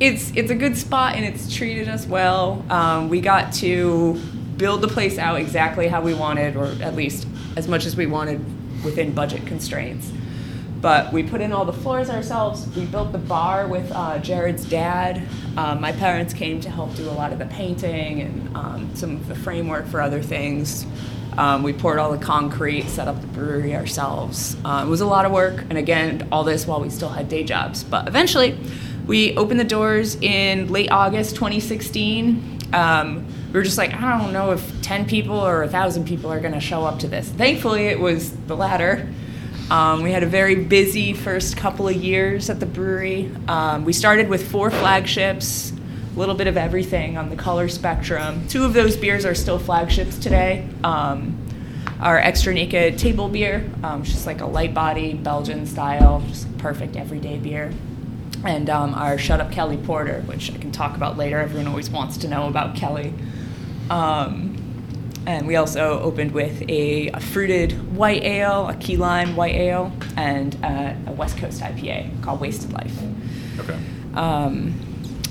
it's 0.00 0.32
it's 0.34 0.50
a 0.50 0.54
good 0.54 0.78
spot 0.78 1.14
and 1.16 1.26
it's 1.26 1.54
treated 1.54 1.88
us 1.90 2.06
well. 2.06 2.64
Um, 2.70 3.10
we 3.10 3.20
got 3.20 3.52
to 3.54 4.18
build 4.58 4.82
the 4.82 4.88
place 4.88 5.18
out 5.18 5.40
exactly 5.40 5.88
how 5.88 6.02
we 6.02 6.12
wanted, 6.12 6.56
or 6.56 6.66
at 6.82 6.94
least 6.94 7.26
as 7.56 7.68
much 7.68 7.86
as 7.86 7.96
we 7.96 8.06
wanted 8.06 8.44
within 8.84 9.12
budget 9.12 9.46
constraints. 9.46 10.12
But 10.80 11.12
we 11.12 11.24
put 11.24 11.40
in 11.40 11.52
all 11.52 11.64
the 11.64 11.72
floors 11.72 12.08
ourselves. 12.08 12.68
We 12.76 12.84
built 12.84 13.10
the 13.10 13.18
bar 13.18 13.66
with 13.66 13.90
uh, 13.92 14.18
Jared's 14.18 14.64
dad. 14.64 15.26
Um, 15.56 15.80
my 15.80 15.90
parents 15.90 16.32
came 16.32 16.60
to 16.60 16.70
help 16.70 16.94
do 16.94 17.08
a 17.08 17.10
lot 17.10 17.32
of 17.32 17.38
the 17.40 17.46
painting 17.46 18.20
and 18.20 18.56
um, 18.56 18.90
some 18.94 19.16
of 19.16 19.26
the 19.26 19.34
framework 19.34 19.86
for 19.86 20.00
other 20.00 20.22
things. 20.22 20.86
Um, 21.36 21.62
we 21.62 21.72
poured 21.72 21.98
all 21.98 22.12
the 22.12 22.24
concrete, 22.24 22.88
set 22.88 23.06
up 23.06 23.20
the 23.20 23.26
brewery 23.28 23.74
ourselves. 23.74 24.56
Uh, 24.64 24.84
it 24.86 24.90
was 24.90 25.00
a 25.00 25.06
lot 25.06 25.24
of 25.24 25.30
work, 25.32 25.62
and 25.68 25.78
again, 25.78 26.28
all 26.32 26.42
this 26.42 26.66
while 26.66 26.80
we 26.80 26.90
still 26.90 27.08
had 27.08 27.28
day 27.28 27.44
jobs. 27.44 27.84
But 27.84 28.08
eventually, 28.08 28.58
we 29.06 29.36
opened 29.36 29.60
the 29.60 29.64
doors 29.64 30.16
in 30.16 30.68
late 30.68 30.90
August 30.90 31.36
2016. 31.36 32.58
Um, 32.72 33.26
we 33.48 33.54
were 33.54 33.62
just 33.62 33.78
like, 33.78 33.94
I 33.94 34.18
don't 34.18 34.32
know 34.32 34.52
if 34.52 34.82
10 34.82 35.06
people 35.06 35.36
or 35.36 35.60
1,000 35.60 36.04
people 36.06 36.30
are 36.30 36.40
going 36.40 36.52
to 36.52 36.60
show 36.60 36.84
up 36.84 36.98
to 37.00 37.08
this. 37.08 37.28
Thankfully, 37.30 37.86
it 37.86 37.98
was 37.98 38.30
the 38.46 38.54
latter. 38.54 39.08
Um, 39.70 40.02
we 40.02 40.12
had 40.12 40.22
a 40.22 40.26
very 40.26 40.54
busy 40.54 41.12
first 41.12 41.56
couple 41.56 41.88
of 41.88 41.96
years 41.96 42.50
at 42.50 42.60
the 42.60 42.66
brewery. 42.66 43.30
Um, 43.48 43.84
we 43.84 43.92
started 43.92 44.28
with 44.28 44.50
four 44.50 44.70
flagships, 44.70 45.72
a 45.72 46.18
little 46.18 46.34
bit 46.34 46.46
of 46.46 46.56
everything 46.56 47.16
on 47.16 47.30
the 47.30 47.36
color 47.36 47.68
spectrum. 47.68 48.46
Two 48.48 48.64
of 48.64 48.74
those 48.74 48.96
beers 48.96 49.24
are 49.24 49.34
still 49.34 49.58
flagships 49.58 50.18
today. 50.18 50.66
Um, 50.84 51.38
our 52.00 52.18
Extra 52.18 52.54
Naked 52.54 52.98
table 52.98 53.28
beer, 53.28 53.68
um, 53.82 54.04
just 54.04 54.26
like 54.26 54.40
a 54.40 54.46
light 54.46 54.72
body 54.72 55.14
Belgian 55.14 55.66
style, 55.66 56.22
just 56.28 56.56
perfect 56.58 56.96
everyday 56.96 57.38
beer. 57.38 57.72
And 58.44 58.70
um, 58.70 58.94
our 58.94 59.18
Shut 59.18 59.40
Up 59.40 59.50
Kelly 59.50 59.76
Porter, 59.78 60.22
which 60.26 60.52
I 60.52 60.58
can 60.58 60.70
talk 60.70 60.96
about 60.96 61.16
later. 61.16 61.38
Everyone 61.38 61.66
always 61.66 61.90
wants 61.90 62.16
to 62.18 62.28
know 62.28 62.46
about 62.46 62.76
Kelly. 62.76 63.12
Um, 63.90 64.56
and 65.26 65.46
we 65.46 65.56
also 65.56 66.00
opened 66.00 66.32
with 66.32 66.62
a, 66.70 67.08
a 67.08 67.20
fruited 67.20 67.94
white 67.94 68.22
ale, 68.22 68.68
a 68.68 68.74
key 68.76 68.96
lime 68.96 69.36
white 69.36 69.54
ale, 69.54 69.92
and 70.16 70.56
uh, 70.64 70.94
a 71.06 71.12
West 71.12 71.36
Coast 71.36 71.60
IPA 71.60 72.22
called 72.22 72.40
Wasted 72.40 72.72
Life. 72.72 72.98
Okay. 73.58 73.78
Um, 74.14 74.74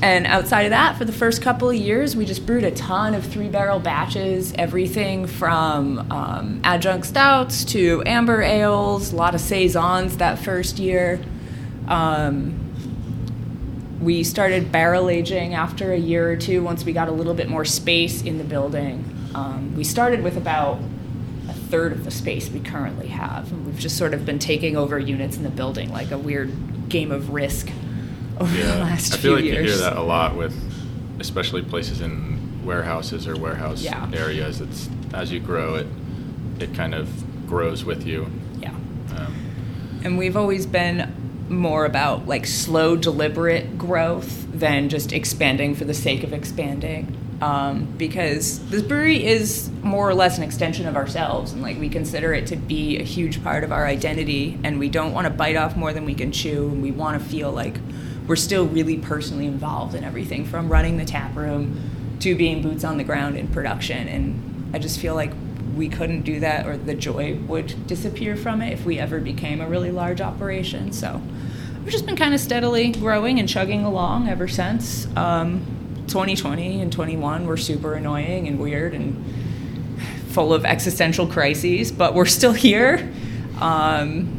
and 0.01 0.27
outside 0.27 0.63
of 0.63 0.69
that, 0.69 0.97
for 0.97 1.05
the 1.05 1.11
first 1.11 1.41
couple 1.41 1.71
of 1.71 1.75
years, 1.75 2.15
we 2.15 2.25
just 2.25 2.45
brewed 2.45 2.63
a 2.63 2.71
ton 2.71 3.15
of 3.15 3.25
three 3.25 3.49
barrel 3.49 3.79
batches, 3.79 4.53
everything 4.53 5.25
from 5.25 6.11
um, 6.11 6.61
adjunct 6.63 7.07
stouts 7.07 7.65
to 7.65 8.03
amber 8.05 8.43
ales, 8.43 9.11
a 9.11 9.15
lot 9.15 9.33
of 9.33 9.41
saisons 9.41 10.17
that 10.17 10.37
first 10.37 10.77
year. 10.77 11.19
Um, 11.87 12.66
we 14.01 14.23
started 14.23 14.71
barrel 14.71 15.09
aging 15.09 15.53
after 15.53 15.91
a 15.93 15.97
year 15.97 16.31
or 16.31 16.35
two 16.35 16.61
once 16.63 16.85
we 16.85 16.93
got 16.93 17.07
a 17.07 17.11
little 17.11 17.33
bit 17.33 17.49
more 17.49 17.65
space 17.65 18.21
in 18.21 18.37
the 18.37 18.43
building. 18.43 19.03
Um, 19.33 19.75
we 19.75 19.83
started 19.83 20.23
with 20.23 20.37
about 20.37 20.79
a 21.49 21.53
third 21.53 21.91
of 21.91 22.05
the 22.05 22.11
space 22.11 22.49
we 22.49 22.59
currently 22.59 23.07
have. 23.07 23.51
And 23.51 23.65
we've 23.65 23.79
just 23.79 23.97
sort 23.97 24.13
of 24.13 24.25
been 24.25 24.39
taking 24.39 24.77
over 24.77 24.99
units 24.99 25.37
in 25.37 25.43
the 25.43 25.49
building 25.49 25.91
like 25.91 26.11
a 26.11 26.17
weird 26.17 26.51
game 26.89 27.11
of 27.11 27.31
risk 27.31 27.69
over 28.39 28.51
the 28.51 28.59
Yeah, 28.59 28.75
last 28.83 29.13
I 29.15 29.17
feel 29.17 29.33
like 29.33 29.43
years. 29.43 29.65
you 29.65 29.71
hear 29.71 29.77
that 29.89 29.97
a 29.97 30.01
lot 30.03 30.35
with, 30.35 30.55
especially 31.19 31.63
places 31.63 31.99
in 32.01 32.63
warehouses 32.65 33.27
or 33.27 33.35
warehouse 33.35 33.81
Yeah. 33.81 34.09
areas. 34.13 34.61
It's 34.61 34.89
as 35.13 35.31
you 35.31 35.39
grow 35.39 35.75
it, 35.75 35.87
it 36.59 36.73
kind 36.75 36.93
of 36.93 37.09
grows 37.47 37.83
with 37.83 38.05
you. 38.05 38.27
Yeah. 38.61 38.71
Um, 39.15 39.33
And 40.03 40.17
we've 40.17 40.37
always 40.37 40.65
been 40.67 41.11
more 41.49 41.85
about 41.85 42.27
like 42.27 42.45
slow, 42.45 42.95
deliberate 42.95 43.77
growth 43.77 44.47
than 44.51 44.89
just 44.89 45.13
expanding 45.13 45.75
for 45.75 45.85
the 45.85 45.93
sake 45.93 46.23
of 46.23 46.33
expanding. 46.33 47.15
Um, 47.39 47.85
because 47.97 48.67
this 48.69 48.81
brewery 48.81 49.23
is 49.23 49.69
more 49.83 50.09
or 50.09 50.15
less 50.15 50.37
an 50.37 50.43
extension 50.43 50.87
of 50.87 50.95
ourselves, 50.95 51.51
and 51.51 51.61
like 51.61 51.79
we 51.79 51.87
consider 51.87 52.33
it 52.33 52.47
to 52.47 52.55
be 52.55 52.97
a 52.97 53.03
huge 53.03 53.43
part 53.43 53.63
of 53.63 53.71
our 53.71 53.85
identity, 53.85 54.59
and 54.63 54.79
we 54.79 54.89
don't 54.89 55.13
want 55.13 55.27
to 55.27 55.33
bite 55.33 55.55
off 55.55 55.75
more 55.77 55.93
than 55.93 56.03
we 56.03 56.15
can 56.15 56.31
chew, 56.31 56.69
and 56.69 56.81
we 56.81 56.89
want 56.89 57.21
to 57.21 57.29
feel 57.29 57.51
like 57.51 57.75
we're 58.27 58.35
still 58.35 58.65
really 58.65 58.97
personally 58.97 59.45
involved 59.45 59.93
in 59.93 60.03
everything 60.03 60.45
from 60.45 60.67
running 60.67 60.97
the 60.97 61.05
tap 61.05 61.35
room 61.35 62.17
to 62.19 62.35
being 62.35 62.61
boots 62.63 62.83
on 62.83 62.97
the 62.97 63.03
ground 63.03 63.37
in 63.37 63.47
production. 63.47 64.07
And 64.07 64.75
I 64.75 64.79
just 64.79 64.99
feel 64.99 65.13
like 65.13 65.31
we 65.77 65.87
couldn't 65.87 66.21
do 66.21 66.39
that 66.39 66.65
or 66.65 66.75
the 66.75 66.93
joy 66.93 67.35
would 67.47 67.87
disappear 67.87 68.35
from 68.35 68.61
it 68.61 68.73
if 68.73 68.85
we 68.85 68.99
ever 68.99 69.19
became 69.19 69.61
a 69.61 69.67
really 69.67 69.91
large 69.91 70.19
operation. 70.19 70.91
So 70.91 71.21
we've 71.83 71.91
just 71.91 72.05
been 72.05 72.15
kind 72.15 72.33
of 72.33 72.39
steadily 72.39 72.91
growing 72.91 73.39
and 73.39 73.47
chugging 73.47 73.85
along 73.85 74.27
ever 74.27 74.47
since. 74.47 75.07
Um, 75.15 75.65
2020 76.07 76.81
and 76.81 76.91
21 76.91 77.45
were 77.45 77.57
super 77.57 77.93
annoying 77.93 78.47
and 78.47 78.59
weird 78.59 78.93
and 78.93 79.23
full 80.29 80.53
of 80.53 80.65
existential 80.65 81.27
crises, 81.27 81.91
but 81.91 82.13
we're 82.13 82.25
still 82.25 82.53
here. 82.53 83.11
Um, 83.59 84.37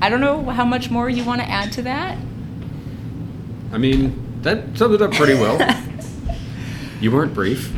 I 0.00 0.08
don't 0.08 0.20
know 0.20 0.44
how 0.44 0.64
much 0.64 0.90
more 0.90 1.08
you 1.08 1.24
want 1.24 1.40
to 1.40 1.48
add 1.48 1.72
to 1.72 1.82
that. 1.82 2.16
I 3.72 3.78
mean, 3.78 4.40
that 4.42 4.78
sums 4.78 4.94
it 4.94 5.02
up 5.02 5.12
pretty 5.12 5.34
well. 5.34 5.58
you 7.00 7.10
weren't 7.10 7.34
brief. 7.34 7.72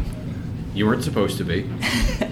You 0.75 0.87
weren't 0.87 1.03
supposed 1.03 1.39
to 1.39 1.45
be. 1.45 1.69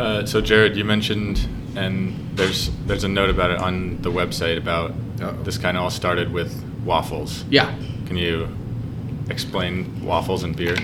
uh, 0.00 0.26
so 0.26 0.40
Jared, 0.40 0.76
you 0.76 0.84
mentioned, 0.84 1.46
and 1.76 2.36
there's 2.36 2.70
there's 2.86 3.04
a 3.04 3.08
note 3.08 3.28
about 3.28 3.50
it 3.50 3.58
on 3.58 4.00
the 4.00 4.10
website 4.10 4.56
about 4.56 4.92
Uh-oh. 5.20 5.42
this 5.42 5.58
kind 5.58 5.76
of 5.76 5.82
all 5.82 5.90
started 5.90 6.32
with 6.32 6.64
waffles. 6.84 7.44
Yeah. 7.50 7.74
Can 8.06 8.16
you 8.16 8.48
explain 9.28 10.02
waffles 10.02 10.42
and 10.42 10.56
beer? 10.56 10.76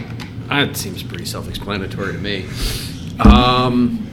That 0.48 0.76
seems 0.76 1.02
pretty 1.02 1.24
self-explanatory 1.24 2.12
to 2.12 2.18
me. 2.18 2.46
Um, 3.18 4.06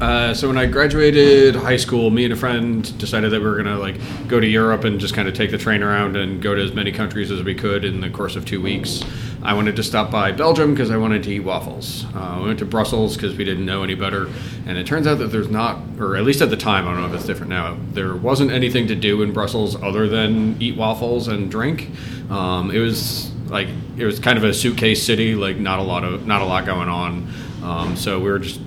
uh, 0.00 0.32
so 0.32 0.46
when 0.46 0.56
I 0.56 0.66
graduated 0.66 1.56
high 1.56 1.76
school, 1.76 2.10
me 2.10 2.22
and 2.24 2.32
a 2.32 2.36
friend 2.36 2.96
decided 2.98 3.32
that 3.32 3.40
we 3.40 3.46
were 3.46 3.56
gonna 3.56 3.78
like 3.78 3.96
go 4.28 4.38
to 4.38 4.46
Europe 4.46 4.84
and 4.84 5.00
just 5.00 5.14
kind 5.14 5.26
of 5.26 5.34
take 5.34 5.50
the 5.50 5.58
train 5.58 5.82
around 5.82 6.16
and 6.16 6.40
go 6.40 6.54
to 6.54 6.62
as 6.62 6.72
many 6.72 6.92
countries 6.92 7.32
as 7.32 7.42
we 7.42 7.54
could 7.54 7.84
in 7.84 8.00
the 8.00 8.08
course 8.08 8.36
of 8.36 8.46
two 8.46 8.62
weeks. 8.62 9.02
I 9.42 9.54
wanted 9.54 9.76
to 9.76 9.82
stop 9.82 10.10
by 10.10 10.32
Belgium 10.32 10.72
because 10.74 10.90
I 10.90 10.96
wanted 10.96 11.22
to 11.24 11.30
eat 11.30 11.40
waffles. 11.40 12.04
Uh, 12.14 12.38
we 12.40 12.46
went 12.46 12.58
to 12.58 12.64
Brussels 12.64 13.16
because 13.16 13.36
we 13.36 13.44
didn't 13.44 13.64
know 13.64 13.82
any 13.82 13.94
better, 13.94 14.28
and 14.66 14.76
it 14.76 14.86
turns 14.86 15.06
out 15.06 15.18
that 15.18 15.28
there's 15.28 15.48
not, 15.48 15.78
or 15.98 16.16
at 16.16 16.24
least 16.24 16.42
at 16.42 16.50
the 16.50 16.56
time, 16.56 16.86
I 16.88 16.92
don't 16.92 17.02
know 17.02 17.08
if 17.08 17.14
it's 17.14 17.26
different 17.26 17.50
now. 17.50 17.76
There 17.92 18.14
wasn't 18.16 18.50
anything 18.50 18.88
to 18.88 18.94
do 18.94 19.22
in 19.22 19.32
Brussels 19.32 19.80
other 19.80 20.08
than 20.08 20.60
eat 20.60 20.76
waffles 20.76 21.28
and 21.28 21.50
drink. 21.50 21.90
Um, 22.30 22.70
it 22.70 22.80
was 22.80 23.30
like 23.48 23.68
it 23.96 24.04
was 24.04 24.18
kind 24.18 24.36
of 24.36 24.44
a 24.44 24.52
suitcase 24.52 25.02
city, 25.02 25.34
like 25.34 25.56
not 25.56 25.78
a 25.78 25.82
lot 25.82 26.04
of 26.04 26.26
not 26.26 26.42
a 26.42 26.44
lot 26.44 26.66
going 26.66 26.88
on. 26.88 27.32
Um, 27.62 27.96
so 27.96 28.18
we 28.18 28.30
were 28.30 28.38
just 28.38 28.60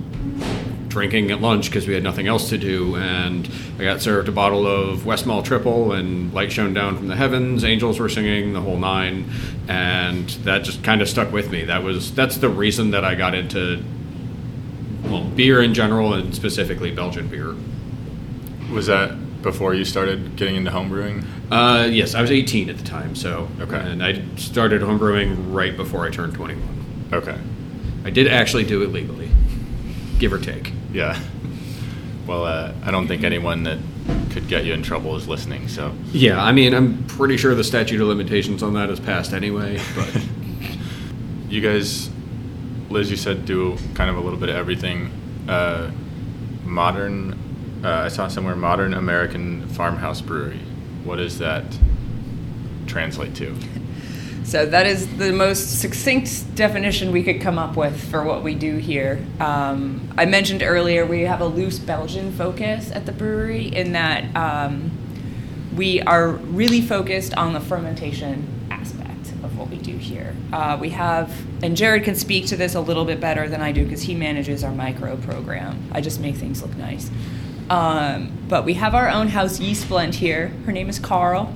drinking 0.92 1.30
at 1.30 1.40
lunch 1.40 1.66
because 1.70 1.86
we 1.86 1.94
had 1.94 2.02
nothing 2.02 2.28
else 2.28 2.50
to 2.50 2.58
do. 2.58 2.94
And 2.96 3.48
I 3.78 3.84
got 3.84 4.00
served 4.02 4.28
a 4.28 4.32
bottle 4.32 4.66
of 4.66 5.00
Westmalle 5.00 5.42
Triple 5.44 5.92
and 5.92 6.32
light 6.34 6.52
shone 6.52 6.74
down 6.74 6.96
from 6.96 7.08
the 7.08 7.16
heavens. 7.16 7.64
Angels 7.64 7.98
were 7.98 8.08
singing 8.08 8.52
the 8.52 8.60
whole 8.60 8.78
nine, 8.78 9.30
and 9.68 10.28
that 10.44 10.64
just 10.64 10.84
kind 10.84 11.00
of 11.02 11.08
stuck 11.08 11.32
with 11.32 11.50
me. 11.50 11.64
That 11.64 11.82
was 11.82 12.14
that's 12.14 12.36
the 12.36 12.48
reason 12.48 12.90
that 12.92 13.04
I 13.04 13.14
got 13.14 13.34
into 13.34 13.82
well 15.04 15.24
beer 15.24 15.62
in 15.62 15.74
general 15.74 16.12
and 16.14 16.34
specifically 16.34 16.90
Belgian 16.92 17.28
beer. 17.28 17.54
Was 18.72 18.86
that 18.86 19.42
before 19.42 19.74
you 19.74 19.84
started 19.84 20.36
getting 20.36 20.56
into 20.56 20.70
homebrewing? 20.70 21.24
Uh, 21.50 21.88
yes, 21.90 22.14
I 22.14 22.20
was 22.22 22.30
18 22.30 22.70
at 22.70 22.78
the 22.78 22.84
time, 22.84 23.14
so 23.16 23.48
Okay. 23.60 23.76
and 23.78 24.02
I 24.02 24.22
started 24.36 24.80
homebrewing 24.82 25.52
right 25.52 25.76
before 25.76 26.06
I 26.06 26.10
turned 26.10 26.34
21. 26.34 27.08
Okay. 27.12 27.36
I 28.04 28.10
did 28.10 28.26
actually 28.28 28.64
do 28.64 28.82
it 28.82 28.90
legally, 28.92 29.30
give 30.18 30.32
or 30.32 30.38
take. 30.38 30.72
Yeah. 30.92 31.20
Well, 32.26 32.44
uh, 32.44 32.72
I 32.84 32.90
don't 32.90 33.08
think 33.08 33.24
anyone 33.24 33.64
that 33.64 33.78
could 34.30 34.48
get 34.48 34.64
you 34.64 34.72
in 34.72 34.82
trouble 34.82 35.16
is 35.16 35.28
listening. 35.28 35.68
So 35.68 35.92
Yeah, 36.12 36.42
I 36.42 36.52
mean, 36.52 36.74
I'm 36.74 37.04
pretty 37.04 37.36
sure 37.36 37.54
the 37.54 37.64
statute 37.64 38.00
of 38.00 38.08
limitations 38.08 38.62
on 38.62 38.74
that 38.74 38.90
is 38.90 39.00
passed 39.00 39.32
anyway, 39.32 39.80
but 39.94 40.22
you 41.48 41.60
guys, 41.60 42.10
Liz, 42.90 43.10
you 43.10 43.16
said 43.16 43.44
do 43.44 43.76
kind 43.94 44.10
of 44.10 44.16
a 44.16 44.20
little 44.20 44.38
bit 44.38 44.48
of 44.48 44.56
everything. 44.56 45.10
Uh, 45.48 45.90
modern. 46.64 47.38
Uh, 47.84 48.02
I 48.04 48.08
saw 48.08 48.28
somewhere 48.28 48.54
modern 48.54 48.94
American 48.94 49.68
farmhouse 49.68 50.20
brewery. 50.20 50.60
What 51.04 51.16
does 51.16 51.38
that 51.38 51.64
translate 52.86 53.34
to? 53.36 53.56
So 54.44 54.66
that 54.66 54.86
is 54.86 55.06
the 55.16 55.32
most 55.32 55.80
succinct 55.80 56.54
definition 56.54 57.12
we 57.12 57.22
could 57.22 57.40
come 57.40 57.58
up 57.58 57.76
with 57.76 58.10
for 58.10 58.24
what 58.24 58.42
we 58.42 58.54
do 58.54 58.76
here. 58.76 59.24
Um, 59.40 60.12
I 60.18 60.26
mentioned 60.26 60.62
earlier 60.62 61.06
we 61.06 61.22
have 61.22 61.40
a 61.40 61.46
loose 61.46 61.78
Belgian 61.78 62.32
focus 62.32 62.90
at 62.90 63.06
the 63.06 63.12
brewery 63.12 63.68
in 63.68 63.92
that 63.92 64.34
um, 64.36 64.90
we 65.74 66.02
are 66.02 66.30
really 66.30 66.80
focused 66.80 67.34
on 67.34 67.52
the 67.52 67.60
fermentation 67.60 68.66
aspect 68.70 69.32
of 69.42 69.56
what 69.56 69.68
we 69.68 69.76
do 69.76 69.96
here. 69.96 70.36
Uh, 70.52 70.76
we 70.78 70.90
have, 70.90 71.32
and 71.62 71.76
Jared 71.76 72.04
can 72.04 72.14
speak 72.14 72.46
to 72.48 72.56
this 72.56 72.74
a 72.74 72.80
little 72.80 73.04
bit 73.04 73.20
better 73.20 73.48
than 73.48 73.62
I 73.62 73.72
do 73.72 73.84
because 73.84 74.02
he 74.02 74.14
manages 74.14 74.64
our 74.64 74.72
micro 74.72 75.16
program. 75.16 75.88
I 75.92 76.00
just 76.00 76.20
make 76.20 76.34
things 76.34 76.62
look 76.62 76.76
nice. 76.76 77.10
Um, 77.70 78.36
but 78.48 78.64
we 78.64 78.74
have 78.74 78.94
our 78.94 79.08
own 79.08 79.28
house 79.28 79.60
yeast 79.60 79.88
blend 79.88 80.16
here. 80.16 80.48
Her 80.66 80.72
name 80.72 80.88
is 80.88 80.98
Carl. 80.98 81.54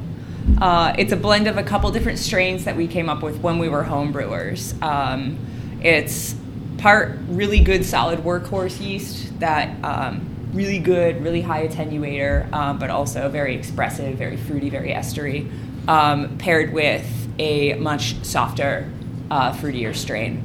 Uh, 0.60 0.94
it's 0.98 1.12
a 1.12 1.16
blend 1.16 1.46
of 1.48 1.58
a 1.58 1.62
couple 1.62 1.90
different 1.90 2.18
strains 2.18 2.64
that 2.64 2.76
we 2.76 2.86
came 2.86 3.08
up 3.08 3.22
with 3.22 3.40
when 3.40 3.58
we 3.58 3.68
were 3.68 3.84
homebrewers. 3.84 4.80
Um, 4.82 5.38
it's 5.82 6.34
part 6.78 7.18
really 7.28 7.60
good 7.60 7.84
solid 7.84 8.20
workhorse 8.20 8.80
yeast 8.80 9.38
that 9.40 9.82
um, 9.84 10.28
really 10.52 10.78
good, 10.78 11.22
really 11.22 11.42
high 11.42 11.66
attenuator, 11.66 12.50
um, 12.52 12.78
but 12.78 12.90
also 12.90 13.28
very 13.28 13.54
expressive, 13.54 14.16
very 14.16 14.36
fruity, 14.36 14.70
very 14.70 14.90
estery, 14.90 15.50
um, 15.88 16.38
paired 16.38 16.72
with 16.72 17.06
a 17.38 17.74
much 17.74 18.14
softer, 18.24 18.90
uh, 19.30 19.52
fruitier 19.52 19.94
strain. 19.94 20.42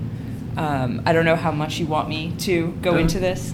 Um, 0.58 1.02
I 1.06 1.14
don't 1.14 1.24
know 1.24 1.38
how 1.38 1.52
much 1.52 1.80
you 1.80 1.86
want 1.86 2.10
me 2.10 2.34
to 2.40 2.72
go 2.82 2.94
No. 2.94 2.98
into 2.98 3.20
this. 3.20 3.54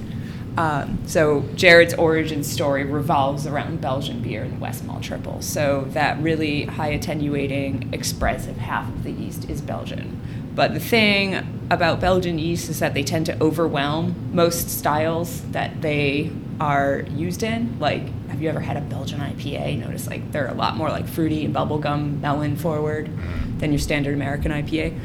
Um, 0.58 1.00
so 1.06 1.42
Jared's 1.56 1.94
origin 1.94 2.44
story 2.44 2.84
revolves 2.84 3.46
around 3.46 3.80
Belgian 3.80 4.22
beer 4.22 4.44
and 4.44 4.60
Westmalle 4.60 5.02
triple. 5.02 5.42
So 5.42 5.86
that 5.90 6.20
really 6.20 6.66
high 6.66 6.90
attenuating, 6.90 7.90
expressive 7.94 8.58
half 8.58 8.90
of 8.90 9.04
the 9.04 9.12
yeast 9.12 9.50
is 9.50 9.62
Belgian. 9.62 10.20
But 10.56 10.74
the 10.74 10.80
thing 10.80 11.36
about 11.70 12.00
Belgian 12.00 12.40
yeast 12.40 12.70
is 12.70 12.80
that 12.80 12.96
they 12.96 13.04
tend 13.04 13.28
to 13.28 13.42
overwhelm 13.42 14.32
most 14.34 14.72
styles 14.72 15.44
that 15.52 15.82
they 15.82 16.32
are 16.60 17.02
used 17.12 17.44
in. 17.44 17.78
Like, 17.80 18.08
have 18.30 18.42
you 18.42 18.50
ever 18.50 18.60
had 18.60 18.78
a 18.78 18.82
Belgian 18.82 19.20
IPA? 19.20 19.80
Notice 19.80 20.08
like 20.08 20.32
they're 20.32 20.48
a 20.48 20.56
lot 20.56 20.76
more 20.76 20.90
like 20.90 21.08
fruity 21.08 21.46
and 21.46 21.54
bubblegum 21.54 22.20
melon 22.20 22.56
forward 22.56 23.12
than 23.60 23.72
your 23.72 23.80
standard 23.80 24.16
American 24.16 24.52
IPA 24.52 25.00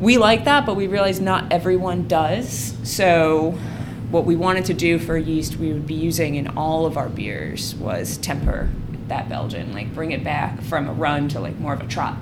we 0.00 0.18
like 0.18 0.44
that, 0.44 0.66
but 0.66 0.76
we 0.76 0.86
realize 0.86 1.20
not 1.20 1.52
everyone 1.52 2.08
does. 2.08 2.76
So, 2.82 3.58
what 4.14 4.24
we 4.24 4.36
wanted 4.36 4.64
to 4.64 4.74
do 4.74 4.96
for 4.96 5.16
yeast 5.16 5.56
we 5.56 5.72
would 5.72 5.88
be 5.88 5.94
using 5.94 6.36
in 6.36 6.46
all 6.56 6.86
of 6.86 6.96
our 6.96 7.08
beers 7.08 7.74
was 7.74 8.16
temper 8.18 8.70
that 9.08 9.28
Belgian, 9.28 9.72
like 9.72 9.92
bring 9.92 10.12
it 10.12 10.22
back 10.22 10.62
from 10.62 10.88
a 10.88 10.92
run 10.92 11.28
to 11.28 11.40
like 11.40 11.58
more 11.58 11.72
of 11.72 11.80
a 11.80 11.86
trot 11.88 12.16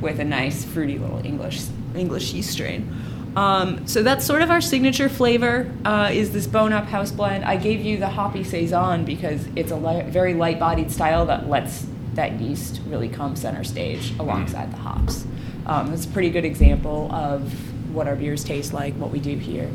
with 0.00 0.18
a 0.18 0.24
nice 0.24 0.64
fruity 0.64 0.98
little 0.98 1.24
English 1.24 1.60
English 1.94 2.32
yeast 2.32 2.50
strain. 2.50 2.92
Um, 3.36 3.86
so 3.86 4.02
that's 4.02 4.24
sort 4.24 4.42
of 4.42 4.50
our 4.50 4.60
signature 4.60 5.08
flavor. 5.08 5.72
Uh, 5.84 6.10
is 6.12 6.32
this 6.32 6.48
bone 6.48 6.72
up 6.72 6.86
house 6.86 7.12
blend? 7.12 7.44
I 7.44 7.54
gave 7.54 7.80
you 7.80 7.96
the 7.96 8.08
hoppy 8.08 8.42
saison 8.42 9.04
because 9.04 9.46
it's 9.54 9.70
a 9.70 9.76
li- 9.76 10.02
very 10.10 10.34
light 10.34 10.58
bodied 10.58 10.90
style 10.90 11.26
that 11.26 11.48
lets 11.48 11.86
that 12.14 12.40
yeast 12.40 12.80
really 12.88 13.08
come 13.08 13.36
center 13.36 13.62
stage 13.62 14.18
alongside 14.18 14.72
the 14.72 14.78
hops. 14.78 15.24
Um, 15.66 15.92
it's 15.92 16.06
a 16.06 16.08
pretty 16.08 16.30
good 16.30 16.44
example 16.44 17.08
of 17.12 17.52
what 17.94 18.08
our 18.08 18.16
beers 18.16 18.42
taste 18.42 18.72
like, 18.72 18.94
what 18.94 19.12
we 19.12 19.20
do 19.20 19.36
here. 19.36 19.70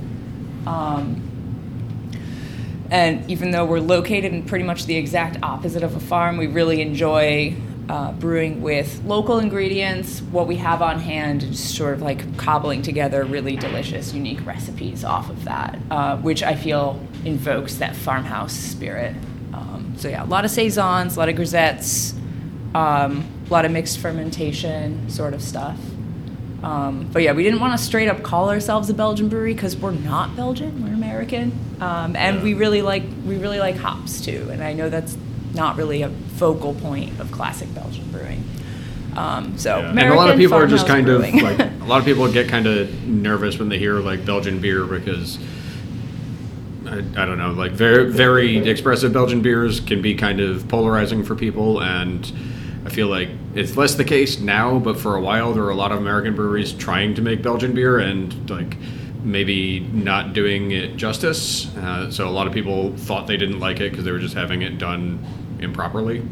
Um, 0.67 1.31
and 2.96 3.30
even 3.30 3.52
though 3.52 3.66
we're 3.66 3.82
located 3.82 4.32
in 4.32 4.44
pretty 4.44 4.64
much 4.64 4.86
the 4.86 4.96
exact 4.96 5.38
opposite 5.44 5.84
of 5.84 5.98
a 5.98 6.00
farm, 6.00 6.38
we 6.38 6.48
really 6.48 6.82
enjoy 6.82 7.54
uh, 7.90 8.14
brewing 8.14 8.62
with 8.62 9.04
local 9.04 9.38
ingredients, 9.38 10.22
what 10.32 10.48
we 10.48 10.56
have 10.56 10.82
on 10.82 11.00
hand, 11.00 11.44
and 11.44 11.52
just 11.52 11.75
sort 11.75 11.94
of 11.94 12.02
like 12.02 12.38
cobbling 12.38 12.82
together 12.82 13.25
really 13.25 13.58
delicious, 13.58 14.14
unique 14.14 14.46
recipes 14.46 15.04
off 15.04 15.30
of 15.30 15.44
that, 15.44 15.78
uh, 15.92 16.16
which 16.20 16.42
I 16.42 16.56
feel 16.56 16.98
invokes 17.25 17.75
that 17.75 17.98
farmhouse 17.98 18.54
spirit. 18.54 19.14
Um, 19.54 19.94
so, 19.98 20.08
yeah, 20.08 20.24
a 20.24 20.25
lot 20.25 20.46
of 20.46 20.52
saisons, 20.52 21.18
a 21.18 21.20
lot 21.20 21.28
of 21.28 21.36
grisettes, 21.36 22.14
um, 22.74 23.25
a 23.46 23.52
lot 23.52 23.66
of 23.66 23.72
mixed 23.72 24.00
fermentation 24.00 25.10
sort 25.10 25.34
of 25.34 25.42
stuff. 25.42 25.77
Um, 26.66 27.08
but 27.14 27.22
yeah, 27.22 27.34
we 27.34 27.44
didn't 27.44 27.60
want 27.60 27.78
to 27.78 27.86
straight 27.86 28.08
up 28.08 28.24
call 28.24 28.50
ourselves 28.50 28.90
a 28.90 28.94
Belgian 28.96 29.30
brewery 29.30 29.54
because 29.54 29.78
we're 29.78 29.92
not 29.92 30.36
Belgian, 30.36 30.82
we're 30.84 30.94
American, 30.96 31.51
um, 31.80 32.16
and 32.16 32.38
Yeah. 32.38 32.44
we 32.44 32.54
really 32.56 32.82
like 32.82 33.04
we 33.25 33.38
really 33.38 33.60
like 33.60 33.78
hops 33.78 34.20
too. 34.20 34.50
And 34.51 34.64
I 34.64 34.74
know 34.74 34.90
that's 34.90 35.16
not 35.54 35.78
really 35.78 36.01
a 36.01 36.10
focal 36.38 36.74
point 36.74 37.20
of 37.20 37.32
classic 37.32 37.74
Belgian 37.75 38.10
brewing. 38.12 38.44
Um, 39.16 39.58
so 39.58 39.78
Yeah. 39.78 39.90
and 39.92 40.00
a 40.00 40.16
lot 40.16 40.32
of 40.32 40.38
people 40.38 40.58
are 40.58 40.66
just 40.68 40.88
kind 40.88 41.06
brewing. 41.06 41.40
of 41.40 41.44
like 41.60 41.60
a 41.82 41.86
lot 41.86 42.00
of 42.00 42.06
people 42.06 42.30
get 42.32 42.50
kind 42.50 42.66
of 42.66 42.92
nervous 43.06 43.60
when 43.60 43.70
they 43.70 43.78
hear 43.78 44.00
like 44.00 44.25
Belgian 44.25 44.60
beer 44.60 44.86
because 44.86 45.38
I, 46.88 46.98
I 46.98 47.25
don't 47.25 47.38
know 47.38 47.51
like 47.51 47.74
very 47.74 48.12
very 48.12 48.58
expressive 48.68 49.14
Belgian 49.14 49.42
beers 49.42 49.80
can 49.82 50.01
be 50.01 50.16
kind 50.16 50.40
of 50.40 50.68
polarizing 50.68 51.24
for 51.24 51.36
people 51.36 51.82
and 51.82 52.32
I 52.85 52.89
feel 52.89 53.07
like 53.07 53.29
it's 53.55 53.75
less 53.75 53.95
the 53.95 54.03
case 54.03 54.39
now 54.39 54.79
but 54.79 55.00
for 55.00 55.15
a 55.15 55.21
while 55.21 55.53
there 55.53 55.63
were 55.63 55.71
a 55.71 55.75
lot 55.75 55.91
of 55.91 55.98
American 55.98 56.35
breweries 56.35 56.71
trying 56.71 57.15
to 57.15 57.21
make 57.21 57.41
Belgian 57.41 57.74
beer 57.74 58.00
and 58.00 58.50
like 58.50 58.77
maybe 59.24 59.79
not 59.79 60.33
doing 60.33 60.71
it 60.71 60.95
justice 60.95 61.75
uh, 61.77 62.11
so 62.11 62.27
a 62.27 62.29
lot 62.29 62.45
of 62.45 62.53
people 62.53 62.95
thought 62.95 63.25
they 63.25 63.37
didn't 63.37 63.59
like 63.59 63.79
it 63.79 63.89
because 63.89 64.05
they 64.05 64.11
were 64.11 64.19
just 64.19 64.35
having 64.35 64.61
it 64.61 64.77
done 64.77 65.19
improperly 65.59 66.24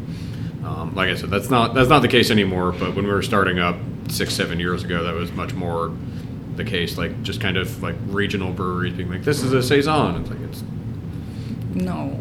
um, 0.64 0.94
like 0.94 1.10
I 1.10 1.14
said, 1.14 1.30
that's 1.30 1.50
not 1.50 1.74
that's 1.74 1.90
not 1.90 2.00
the 2.00 2.08
case 2.08 2.30
anymore. 2.30 2.72
But 2.72 2.94
when 2.94 3.04
we 3.04 3.12
were 3.12 3.22
starting 3.22 3.58
up 3.58 3.76
six 4.08 4.32
seven 4.32 4.58
years 4.58 4.82
ago, 4.82 5.04
that 5.04 5.14
was 5.14 5.30
much 5.32 5.52
more 5.52 5.94
the 6.56 6.64
case. 6.64 6.96
Like 6.96 7.22
just 7.22 7.40
kind 7.40 7.56
of 7.56 7.82
like 7.82 7.96
regional 8.06 8.52
breweries 8.52 8.94
being 8.94 9.10
like, 9.10 9.24
"This 9.24 9.42
is 9.42 9.52
a 9.52 9.62
saison." 9.62 10.22
It's 10.22 10.30
like 10.30 10.40
it's 10.40 10.62
no, 11.74 12.18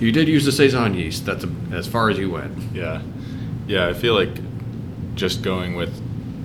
you 0.00 0.12
did 0.12 0.28
use 0.28 0.44
the 0.44 0.52
saison 0.52 0.94
yeast. 0.94 1.26
That's 1.26 1.44
a, 1.44 1.50
as 1.72 1.86
far 1.86 2.10
as 2.10 2.18
you 2.18 2.30
went. 2.30 2.56
Yeah, 2.74 3.02
yeah. 3.66 3.88
I 3.88 3.92
feel 3.92 4.14
like 4.14 4.34
just 5.14 5.42
going 5.42 5.74
with 5.74 5.92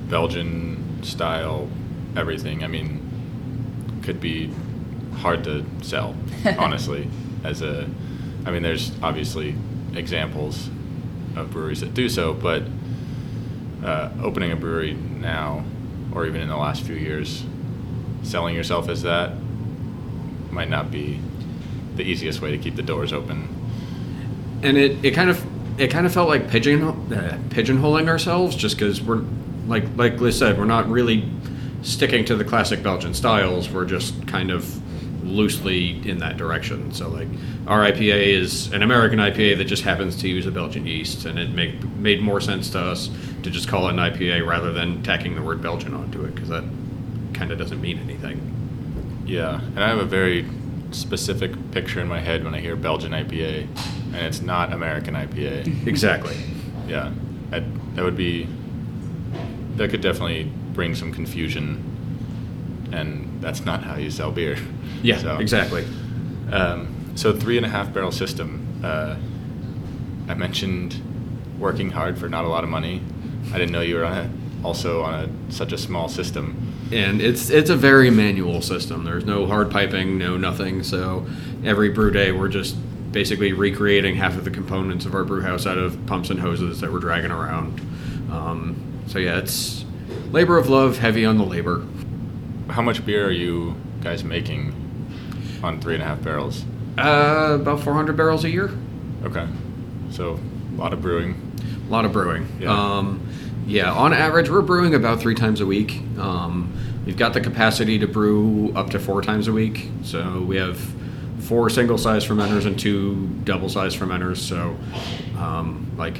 Belgian 0.10 1.04
style 1.04 1.70
everything. 2.16 2.64
I 2.64 2.68
mean, 2.68 4.02
could 4.04 4.20
be 4.20 4.52
hard 5.18 5.44
to 5.46 5.66
sell, 5.82 6.16
honestly. 6.58 7.10
As 7.44 7.62
a, 7.62 7.88
I 8.46 8.52
mean, 8.52 8.64
there's 8.64 8.92
obviously 9.02 9.56
examples 9.96 10.70
of 11.36 11.52
breweries 11.52 11.82
that 11.82 11.94
do 11.94 12.10
so, 12.10 12.34
but 12.34 12.64
uh, 13.84 14.10
opening 14.22 14.52
a 14.52 14.56
brewery 14.56 14.94
now, 14.94 15.64
or 16.14 16.26
even 16.26 16.42
in 16.42 16.50
the 16.50 16.58
last 16.58 16.84
few 16.84 16.96
years, 16.96 17.44
selling 18.24 18.56
yourself 18.56 18.90
as 18.90 19.04
that 19.04 19.34
might 20.52 20.70
not 20.70 20.92
be 20.92 21.20
the 22.00 22.06
easiest 22.06 22.42
way 22.42 22.50
to 22.52 22.58
keep 22.58 22.76
the 22.76 22.84
doors 22.84 23.14
open. 23.14 23.48
and 24.64 24.78
it, 24.78 25.04
it 25.06 25.12
kind 25.12 25.30
of 25.30 25.46
it 25.80 25.90
kind 25.90 26.06
of 26.06 26.14
felt 26.14 26.28
like 26.28 26.50
pigeon 26.50 26.84
uh, 26.84 27.38
pigeonholing 27.50 28.08
ourselves 28.08 28.56
just 28.56 28.78
because 28.78 29.02
we're 29.02 29.24
like 29.68 29.84
like 29.96 30.20
Liz 30.20 30.38
said 30.38 30.58
we're 30.58 30.66
not 30.66 30.90
really 30.90 31.30
sticking 31.82 32.26
to 32.26 32.36
the 32.36 32.44
classic 32.44 32.84
Belgian 32.84 33.14
styles. 33.14 33.70
We're 33.70 33.86
just 33.86 34.28
kind 34.28 34.52
of 34.52 34.64
loosely 35.24 36.02
in 36.10 36.18
that 36.20 36.38
direction. 36.38 36.92
So 36.92 37.08
like 37.08 37.28
our 37.68 37.80
IPA 37.90 38.28
is 38.42 38.74
an 38.74 38.82
American 38.82 39.20
IPA 39.20 39.58
that 39.58 39.66
just 39.66 39.84
happens 39.84 40.16
to 40.22 40.28
use 40.28 40.46
a 40.46 40.52
Belgian 40.52 40.86
yeast 40.88 41.26
and 41.26 41.38
it 41.38 41.52
make, 41.52 41.82
made 41.96 42.22
more 42.22 42.42
sense 42.42 42.70
to 42.72 42.80
us 42.80 43.10
to 43.44 43.50
just 43.50 43.68
call 43.68 43.88
it 43.88 43.92
an 43.92 43.98
IPA 43.98 44.46
rather 44.48 44.74
than 44.74 45.04
tacking 45.04 45.36
the 45.36 45.42
word 45.42 45.62
Belgian 45.62 45.94
onto 45.94 46.24
it 46.26 46.34
because 46.34 46.50
that 46.50 46.64
kind 47.34 47.52
of 47.52 47.58
doesn't 47.58 47.80
mean 47.80 48.00
anything. 48.00 48.42
Yeah, 49.26 49.62
and 49.62 49.80
I 49.80 49.88
have 49.88 50.00
a 50.00 50.06
very 50.06 50.46
specific 50.91 51.52
picture 51.71 51.99
in 51.99 52.08
my 52.08 52.19
head 52.19 52.43
when 52.43 52.54
I 52.56 52.60
hear 52.60 52.75
Belgian 52.75 53.12
IPA, 53.12 53.67
and 54.13 54.15
it's 54.15 54.41
not 54.41 54.73
American 54.73 55.13
IPA. 55.15 55.88
exactly 55.88 56.36
yeah, 56.89 57.12
I, 57.52 57.60
that 57.93 58.04
would 58.04 58.17
be 58.17 58.47
that 59.75 59.89
could 59.91 60.02
definitely 60.02 60.52
bring 60.73 60.95
some 60.95 61.13
confusion, 61.13 62.88
and 62.91 63.41
that's 63.41 63.63
not 63.63 63.84
how 63.84 63.95
you 63.95 64.10
sell 64.10 64.32
beer. 64.32 64.58
yeah 65.04 65.17
So, 65.17 65.38
exactly 65.38 65.86
Um, 66.52 66.95
so 67.15 67.34
three 67.34 67.58
and 67.58 67.65
a 67.65 67.69
half 67.69 67.93
barrel 67.93 68.12
system. 68.12 68.65
Uh, 68.84 69.15
I 70.28 70.34
mentioned 70.34 71.02
working 71.60 71.91
hard 71.91 72.17
for 72.17 72.30
not 72.30 72.45
a 72.45 72.47
lot 72.47 72.63
of 72.63 72.69
money. 72.69 73.02
I 73.54 73.58
didn't 73.58 73.71
know 73.71 73.82
you 73.82 73.95
were 73.95 74.06
on 74.06 74.17
a, 74.17 74.30
also 74.65 75.04
on 75.04 75.13
a, 75.13 75.52
such 75.52 75.73
a 75.73 75.78
small 75.78 76.08
system. 76.08 76.73
And 76.91 77.21
it's 77.21 77.49
it's 77.49 77.69
a 77.69 77.75
very 77.75 78.10
manual 78.10 78.62
system. 78.62 79.04
There's 79.04 79.25
no 79.25 79.45
hard 79.45 79.71
piping, 79.71 80.17
no 80.17 80.38
nothing. 80.38 80.84
So 80.84 81.25
every 81.63 81.89
brew 81.89 82.12
day, 82.12 82.32
we're 82.32 82.47
just 82.47 82.75
basically 83.12 83.54
recreating 83.54 84.15
half 84.15 84.38
of 84.38 84.43
the 84.43 84.52
components 84.52 85.06
of 85.06 85.15
our 85.15 85.23
brew 85.23 85.41
house 85.41 85.65
out 85.65 85.78
of 85.78 86.06
pumps 86.06 86.30
and 86.30 86.39
hoses 86.39 86.82
that 86.82 86.91
we're 86.91 86.99
dragging 86.99 87.32
around. 87.32 87.80
Um, 88.32 89.02
so 89.08 89.19
yeah, 89.19 89.38
it's 89.39 89.86
labor 90.32 90.58
of 90.58 90.69
love, 90.69 90.97
heavy 90.97 91.25
on 91.25 91.38
the 91.38 91.45
labor. 91.45 91.86
How 92.69 92.82
much 92.82 93.06
beer 93.06 93.25
are 93.28 93.32
you 93.32 93.75
guys 94.02 94.23
making 94.23 94.75
on 95.63 95.82
three 95.82 95.95
and 95.95 96.04
a 96.04 96.06
half 96.06 96.21
barrels? 96.21 96.63
Uh, 96.97 97.58
about 97.60 97.82
400 97.82 98.15
barrels 98.15 98.43
a 98.43 98.49
year. 98.49 98.71
Okay, 99.23 99.47
so 100.12 100.39
a 100.73 100.75
lot 100.75 100.93
of 100.93 101.02
brewing. 101.02 101.36
A 101.88 101.91
lot 101.91 102.06
of 102.06 102.12
brewing. 102.12 102.47
Yeah. 102.60 102.71
Um, 102.71 103.28
Yeah, 103.70 103.94
on 103.94 104.14
average, 104.14 104.50
we're 104.50 104.64
brewing 104.64 104.96
about 104.96 105.20
three 105.20 105.36
times 105.36 105.62
a 105.62 105.66
week. 105.66 106.02
Um, 106.18 106.74
we've 107.06 107.16
got 107.16 107.34
the 107.34 107.40
capacity 107.40 108.00
to 108.00 108.08
brew 108.08 108.74
up 108.76 108.90
to 108.90 109.00
four 109.00 109.22
times 109.22 109.48
a 109.48 109.52
week. 109.54 109.92
So 110.02 110.42
we 110.42 110.58
have 110.58 110.80
four 111.42 111.70
single 111.70 112.00
size 112.00 112.26
fermenters 112.26 112.66
and 112.66 112.80
two 112.80 113.28
double 113.44 113.70
size 113.70 113.96
fermenters. 113.96 114.38
So, 114.38 114.76
um, 115.40 115.92
like 115.98 116.20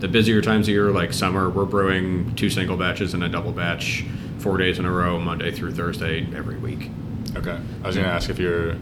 the 0.00 0.08
busier 0.08 0.42
times 0.42 0.68
of 0.68 0.74
year, 0.74 0.90
like 0.90 1.14
summer, 1.14 1.48
we're 1.48 1.64
brewing 1.64 2.34
two 2.34 2.50
single 2.50 2.76
batches 2.76 3.14
and 3.14 3.24
a 3.24 3.30
double 3.30 3.52
batch 3.52 4.04
four 4.36 4.58
days 4.58 4.78
in 4.78 4.84
a 4.84 4.92
row, 4.92 5.18
Monday 5.18 5.50
through 5.52 5.72
Thursday, 5.72 6.28
every 6.36 6.58
week. 6.58 6.90
Okay. 7.34 7.58
I 7.82 7.86
was 7.86 7.96
going 7.96 8.06
to 8.06 8.12
ask 8.12 8.28
if 8.28 8.38
you 8.38 8.78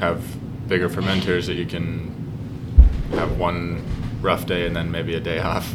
have 0.00 0.22
bigger 0.68 0.90
fermenters 0.90 1.46
that 1.46 1.54
you 1.54 1.64
can 1.64 3.08
have 3.12 3.38
one 3.38 3.82
rough 4.20 4.44
day 4.44 4.66
and 4.66 4.76
then 4.76 4.90
maybe 4.90 5.14
a 5.14 5.20
day 5.20 5.38
off. 5.38 5.74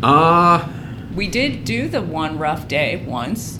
Uh, 0.00 0.68
We 1.14 1.28
did 1.28 1.64
do 1.64 1.88
the 1.88 2.02
one 2.02 2.38
rough 2.38 2.68
day 2.68 3.04
once. 3.06 3.58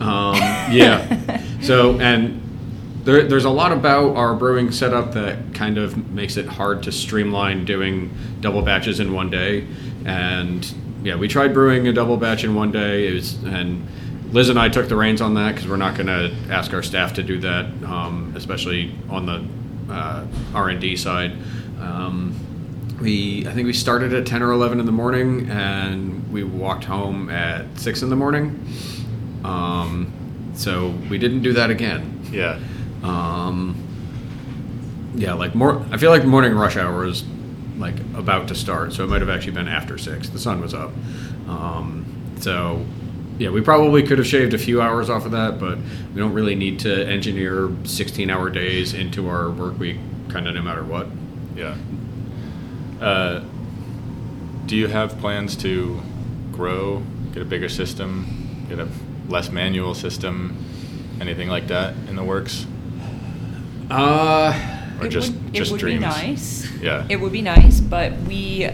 Um, 0.00 0.34
yeah. 0.70 1.42
so, 1.60 1.98
and 2.00 2.42
there, 3.04 3.22
there's 3.22 3.44
a 3.44 3.50
lot 3.50 3.72
about 3.72 4.16
our 4.16 4.34
brewing 4.34 4.72
setup 4.72 5.12
that 5.14 5.54
kind 5.54 5.78
of 5.78 6.10
makes 6.10 6.36
it 6.36 6.46
hard 6.46 6.82
to 6.84 6.92
streamline 6.92 7.64
doing 7.64 8.12
double 8.40 8.62
batches 8.62 9.00
in 9.00 9.12
one 9.12 9.30
day. 9.30 9.66
And 10.04 10.66
yeah, 11.02 11.16
we 11.16 11.28
tried 11.28 11.54
brewing 11.54 11.86
a 11.88 11.92
double 11.92 12.16
batch 12.16 12.44
in 12.44 12.54
one 12.54 12.72
day. 12.72 13.08
It 13.08 13.14
was, 13.14 13.34
and 13.44 13.86
Liz 14.32 14.48
and 14.48 14.58
I 14.58 14.68
took 14.68 14.88
the 14.88 14.96
reins 14.96 15.20
on 15.20 15.34
that 15.34 15.54
because 15.54 15.68
we're 15.68 15.76
not 15.76 15.96
going 15.96 16.08
to 16.08 16.34
ask 16.52 16.72
our 16.72 16.82
staff 16.82 17.14
to 17.14 17.22
do 17.22 17.38
that, 17.40 17.66
um, 17.84 18.32
especially 18.36 18.92
on 19.08 19.26
the 19.26 19.92
uh, 19.92 20.26
R 20.52 20.68
and 20.68 20.80
D 20.80 20.96
side. 20.96 21.32
Um, 21.80 22.34
we 23.06 23.46
I 23.46 23.52
think 23.52 23.66
we 23.66 23.72
started 23.72 24.12
at 24.12 24.26
ten 24.26 24.42
or 24.42 24.50
eleven 24.50 24.80
in 24.80 24.86
the 24.86 24.92
morning, 24.92 25.48
and 25.48 26.28
we 26.32 26.42
walked 26.42 26.82
home 26.82 27.30
at 27.30 27.78
six 27.78 28.02
in 28.02 28.10
the 28.10 28.16
morning. 28.16 28.66
Um, 29.44 30.12
so 30.54 30.90
we 31.08 31.16
didn't 31.16 31.42
do 31.42 31.52
that 31.52 31.70
again. 31.70 32.20
Yeah. 32.32 32.58
Um, 33.04 33.76
yeah, 35.14 35.34
like 35.34 35.54
more. 35.54 35.86
I 35.92 35.98
feel 35.98 36.10
like 36.10 36.24
morning 36.24 36.52
rush 36.54 36.76
hour 36.76 37.04
is 37.04 37.22
like 37.78 37.94
about 38.16 38.48
to 38.48 38.56
start, 38.56 38.92
so 38.92 39.04
it 39.04 39.06
might 39.06 39.20
have 39.20 39.30
actually 39.30 39.52
been 39.52 39.68
after 39.68 39.98
six. 39.98 40.28
The 40.28 40.40
sun 40.40 40.60
was 40.60 40.74
up. 40.74 40.90
Um, 41.46 42.34
so 42.40 42.84
yeah, 43.38 43.50
we 43.50 43.60
probably 43.60 44.02
could 44.02 44.18
have 44.18 44.26
shaved 44.26 44.52
a 44.52 44.58
few 44.58 44.82
hours 44.82 45.08
off 45.08 45.26
of 45.26 45.30
that, 45.30 45.60
but 45.60 45.78
we 46.12 46.20
don't 46.20 46.32
really 46.32 46.56
need 46.56 46.80
to 46.80 47.06
engineer 47.06 47.70
16 47.84 48.30
hour 48.30 48.50
days 48.50 48.94
into 48.94 49.28
our 49.28 49.48
work 49.50 49.78
week, 49.78 49.98
kind 50.28 50.48
of 50.48 50.56
no 50.56 50.62
matter 50.62 50.82
what. 50.82 51.06
Yeah. 51.54 51.76
Uh, 53.00 53.44
do 54.66 54.76
you 54.76 54.88
have 54.88 55.18
plans 55.18 55.56
to 55.56 56.00
grow, 56.52 57.02
get 57.32 57.42
a 57.42 57.44
bigger 57.46 57.68
system, 57.68 58.66
get 58.68 58.78
a 58.78 58.88
less 59.28 59.50
manual 59.50 59.94
system, 59.94 60.56
anything 61.20 61.48
like 61.48 61.68
that 61.68 61.94
in 62.08 62.16
the 62.16 62.24
works? 62.24 62.66
Uh, 63.90 64.52
Or 65.00 65.06
it 65.06 65.10
just 65.10 65.32
would, 65.32 65.54
just 65.54 65.70
it 65.70 65.72
would 65.72 65.80
dreams? 65.80 65.98
be 66.00 66.04
nice. 66.06 66.72
Yeah. 66.80 67.06
It 67.08 67.20
would 67.20 67.32
be 67.32 67.42
nice, 67.42 67.80
but 67.80 68.12
we 68.22 68.68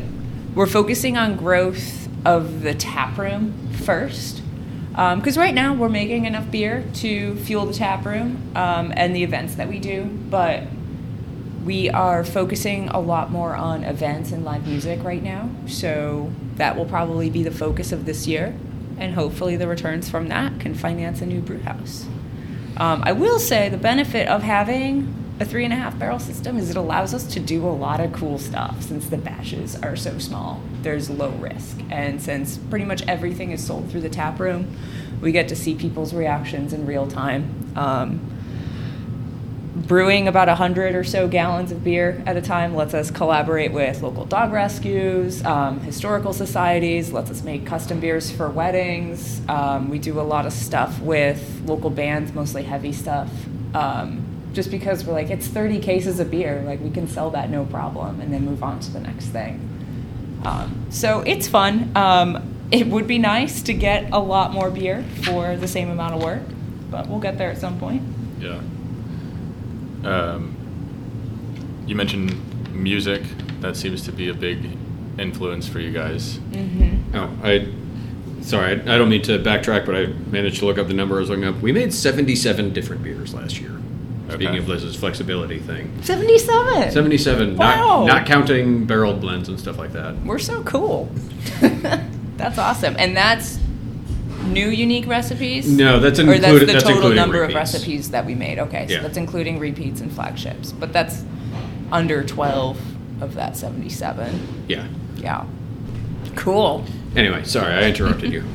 we're 0.54 0.66
focusing 0.66 1.16
on 1.16 1.36
growth 1.36 2.08
of 2.24 2.62
the 2.62 2.74
tap 2.74 3.18
room 3.18 3.52
first. 3.72 4.42
Because 4.90 5.38
right 5.38 5.54
now 5.54 5.72
we're 5.74 5.88
making 5.88 6.26
enough 6.26 6.50
beer 6.50 6.84
to 6.96 7.34
fuel 7.36 7.64
the 7.64 7.72
tap 7.72 8.04
room 8.04 8.52
um, 8.54 8.92
and 8.94 9.16
the 9.16 9.24
events 9.24 9.54
that 9.54 9.66
we 9.68 9.78
do, 9.78 10.04
but 10.04 10.64
we 11.64 11.88
are 11.90 12.24
focusing 12.24 12.88
a 12.88 13.00
lot 13.00 13.30
more 13.30 13.54
on 13.54 13.84
events 13.84 14.32
and 14.32 14.44
live 14.44 14.66
music 14.66 15.02
right 15.02 15.22
now. 15.22 15.48
So 15.66 16.32
that 16.56 16.76
will 16.76 16.86
probably 16.86 17.30
be 17.30 17.42
the 17.42 17.50
focus 17.50 17.92
of 17.92 18.04
this 18.04 18.26
year, 18.26 18.54
and 18.98 19.14
hopefully 19.14 19.56
the 19.56 19.68
returns 19.68 20.08
from 20.08 20.28
that 20.28 20.60
can 20.60 20.74
finance 20.74 21.20
a 21.20 21.26
new 21.26 21.40
brew 21.40 21.60
house. 21.60 22.06
Um, 22.76 23.02
I 23.04 23.12
will 23.12 23.38
say 23.38 23.68
the 23.68 23.76
benefit 23.76 24.28
of 24.28 24.42
having 24.42 25.14
a 25.40 25.44
three 25.44 25.64
and 25.64 25.72
a 25.72 25.76
half 25.76 25.98
barrel 25.98 26.18
system 26.18 26.56
is 26.56 26.70
it 26.70 26.76
allows 26.76 27.14
us 27.14 27.26
to 27.26 27.40
do 27.40 27.66
a 27.66 27.70
lot 27.70 28.00
of 28.00 28.12
cool 28.12 28.38
stuff 28.38 28.82
since 28.82 29.06
the 29.06 29.16
batches 29.16 29.76
are 29.76 29.96
so 29.96 30.18
small. 30.18 30.62
There's 30.82 31.10
low 31.10 31.30
risk. 31.30 31.80
And 31.90 32.20
since 32.20 32.58
pretty 32.58 32.84
much 32.84 33.02
everything 33.08 33.50
is 33.50 33.64
sold 33.64 33.90
through 33.90 34.02
the 34.02 34.08
tap 34.08 34.38
room, 34.38 34.76
we 35.20 35.32
get 35.32 35.48
to 35.48 35.56
see 35.56 35.74
people's 35.74 36.14
reactions 36.14 36.72
in 36.72 36.86
real 36.86 37.06
time. 37.06 37.72
Um, 37.76 38.31
brewing 39.86 40.28
about 40.28 40.48
100 40.48 40.94
or 40.94 41.04
so 41.04 41.26
gallons 41.28 41.72
of 41.72 41.82
beer 41.82 42.22
at 42.26 42.36
a 42.36 42.42
time 42.42 42.74
lets 42.74 42.94
us 42.94 43.10
collaborate 43.10 43.72
with 43.72 44.02
local 44.02 44.24
dog 44.24 44.52
rescues, 44.52 45.44
um, 45.44 45.80
historical 45.80 46.32
societies, 46.32 47.12
lets 47.12 47.30
us 47.30 47.42
make 47.42 47.66
custom 47.66 48.00
beers 48.00 48.30
for 48.30 48.48
weddings. 48.48 49.40
Um, 49.48 49.88
we 49.88 49.98
do 49.98 50.20
a 50.20 50.22
lot 50.22 50.46
of 50.46 50.52
stuff 50.52 51.00
with 51.00 51.62
local 51.66 51.90
bands, 51.90 52.32
mostly 52.32 52.62
heavy 52.62 52.92
stuff. 52.92 53.30
Um, 53.74 54.26
just 54.52 54.70
because 54.70 55.04
we're 55.04 55.14
like, 55.14 55.30
it's 55.30 55.46
30 55.46 55.80
cases 55.80 56.20
of 56.20 56.30
beer, 56.30 56.62
like 56.66 56.80
we 56.80 56.90
can 56.90 57.08
sell 57.08 57.30
that 57.30 57.50
no 57.50 57.64
problem 57.64 58.20
and 58.20 58.32
then 58.32 58.44
move 58.44 58.62
on 58.62 58.80
to 58.80 58.90
the 58.90 59.00
next 59.00 59.26
thing. 59.26 59.68
Um, 60.44 60.86
so 60.90 61.20
it's 61.20 61.48
fun. 61.48 61.90
Um, 61.96 62.52
it 62.70 62.86
would 62.86 63.06
be 63.06 63.18
nice 63.18 63.62
to 63.62 63.74
get 63.74 64.12
a 64.12 64.18
lot 64.18 64.52
more 64.52 64.70
beer 64.70 65.04
for 65.24 65.56
the 65.56 65.68
same 65.68 65.90
amount 65.90 66.14
of 66.14 66.22
work, 66.22 66.42
but 66.90 67.08
we'll 67.08 67.20
get 67.20 67.38
there 67.38 67.50
at 67.50 67.58
some 67.58 67.78
point. 67.78 68.02
Yeah. 68.40 68.60
Um, 70.04 70.56
you 71.86 71.94
mentioned 71.94 72.34
music. 72.74 73.22
That 73.60 73.76
seems 73.76 74.02
to 74.04 74.12
be 74.12 74.28
a 74.28 74.34
big 74.34 74.76
influence 75.18 75.68
for 75.68 75.78
you 75.80 75.92
guys. 75.92 76.38
Mm-hmm. 76.50 77.16
oh, 77.16 77.30
I. 77.42 77.68
Sorry, 78.42 78.70
I, 78.70 78.94
I 78.94 78.98
don't 78.98 79.08
mean 79.08 79.22
to 79.22 79.38
backtrack, 79.38 79.86
but 79.86 79.94
I 79.94 80.06
managed 80.06 80.58
to 80.60 80.66
look 80.66 80.76
up 80.76 80.88
the 80.88 80.94
number 80.94 81.16
I 81.16 81.20
was 81.20 81.30
looking 81.30 81.44
up. 81.44 81.60
We 81.60 81.70
made 81.70 81.94
77 81.94 82.72
different 82.72 83.04
beers 83.04 83.32
last 83.32 83.60
year. 83.60 83.70
Speaking 84.30 84.48
Okay. 84.48 84.58
of 84.58 84.66
Liz's 84.68 84.96
flexibility 84.96 85.60
thing. 85.60 85.96
77. 86.02 86.90
77, 86.90 87.56
Wow. 87.56 88.04
not, 88.04 88.06
not 88.06 88.26
counting 88.26 88.84
barreled 88.84 89.20
blends 89.20 89.48
and 89.48 89.60
stuff 89.60 89.78
like 89.78 89.92
that. 89.92 90.16
We're 90.24 90.38
so 90.40 90.64
cool. 90.64 91.08
that's 92.36 92.58
awesome. 92.58 92.96
And 92.98 93.16
that's 93.16 93.58
new 94.46 94.68
unique 94.68 95.06
recipes? 95.06 95.68
No, 95.70 96.00
that's 96.00 96.18
Or 96.18 96.22
included- 96.22 96.42
that's 96.42 96.58
the 96.60 96.66
that's 96.66 96.82
total 96.82 96.96
including 96.98 97.16
number 97.16 97.36
of 97.42 97.48
repeats. 97.54 97.74
recipes 97.74 98.10
that 98.10 98.26
we 98.26 98.34
made. 98.34 98.58
Okay, 98.58 98.86
so 98.88 98.94
Yeah. 98.94 99.00
that's 99.02 99.16
including 99.16 99.58
repeats 99.58 100.00
and 100.00 100.10
flagships. 100.12 100.72
But 100.72 100.92
that's 100.92 101.24
under 101.90 102.22
12 102.22 102.78
of 103.20 103.34
that 103.34 103.56
77. 103.56 104.40
Yeah. 104.68 104.84
Yeah. 105.16 105.44
Cool. 106.34 106.84
Anyway, 107.14 107.44
sorry, 107.44 107.72
I 107.74 107.88
interrupted 107.88 108.32
you. 108.32 108.44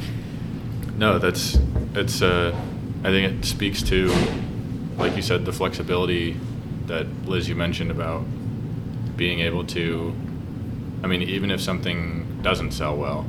No, 0.97 1.19
that's 1.19 1.59
it's. 1.93 2.23
Uh, 2.23 2.55
I 3.03 3.09
think 3.09 3.31
it 3.31 3.45
speaks 3.45 3.83
to, 3.83 4.11
like 4.97 5.15
you 5.15 5.21
said, 5.21 5.45
the 5.45 5.53
flexibility 5.53 6.35
that 6.87 7.05
Liz 7.27 7.47
you 7.47 7.53
mentioned 7.55 7.91
about 7.91 8.23
being 9.15 9.41
able 9.41 9.63
to. 9.65 10.15
I 11.03 11.07
mean, 11.07 11.21
even 11.21 11.51
if 11.51 11.61
something 11.61 12.39
doesn't 12.41 12.71
sell 12.71 12.97
well, 12.97 13.27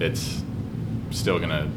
it's 0.00 0.42
still 1.10 1.38
gonna. 1.38 1.68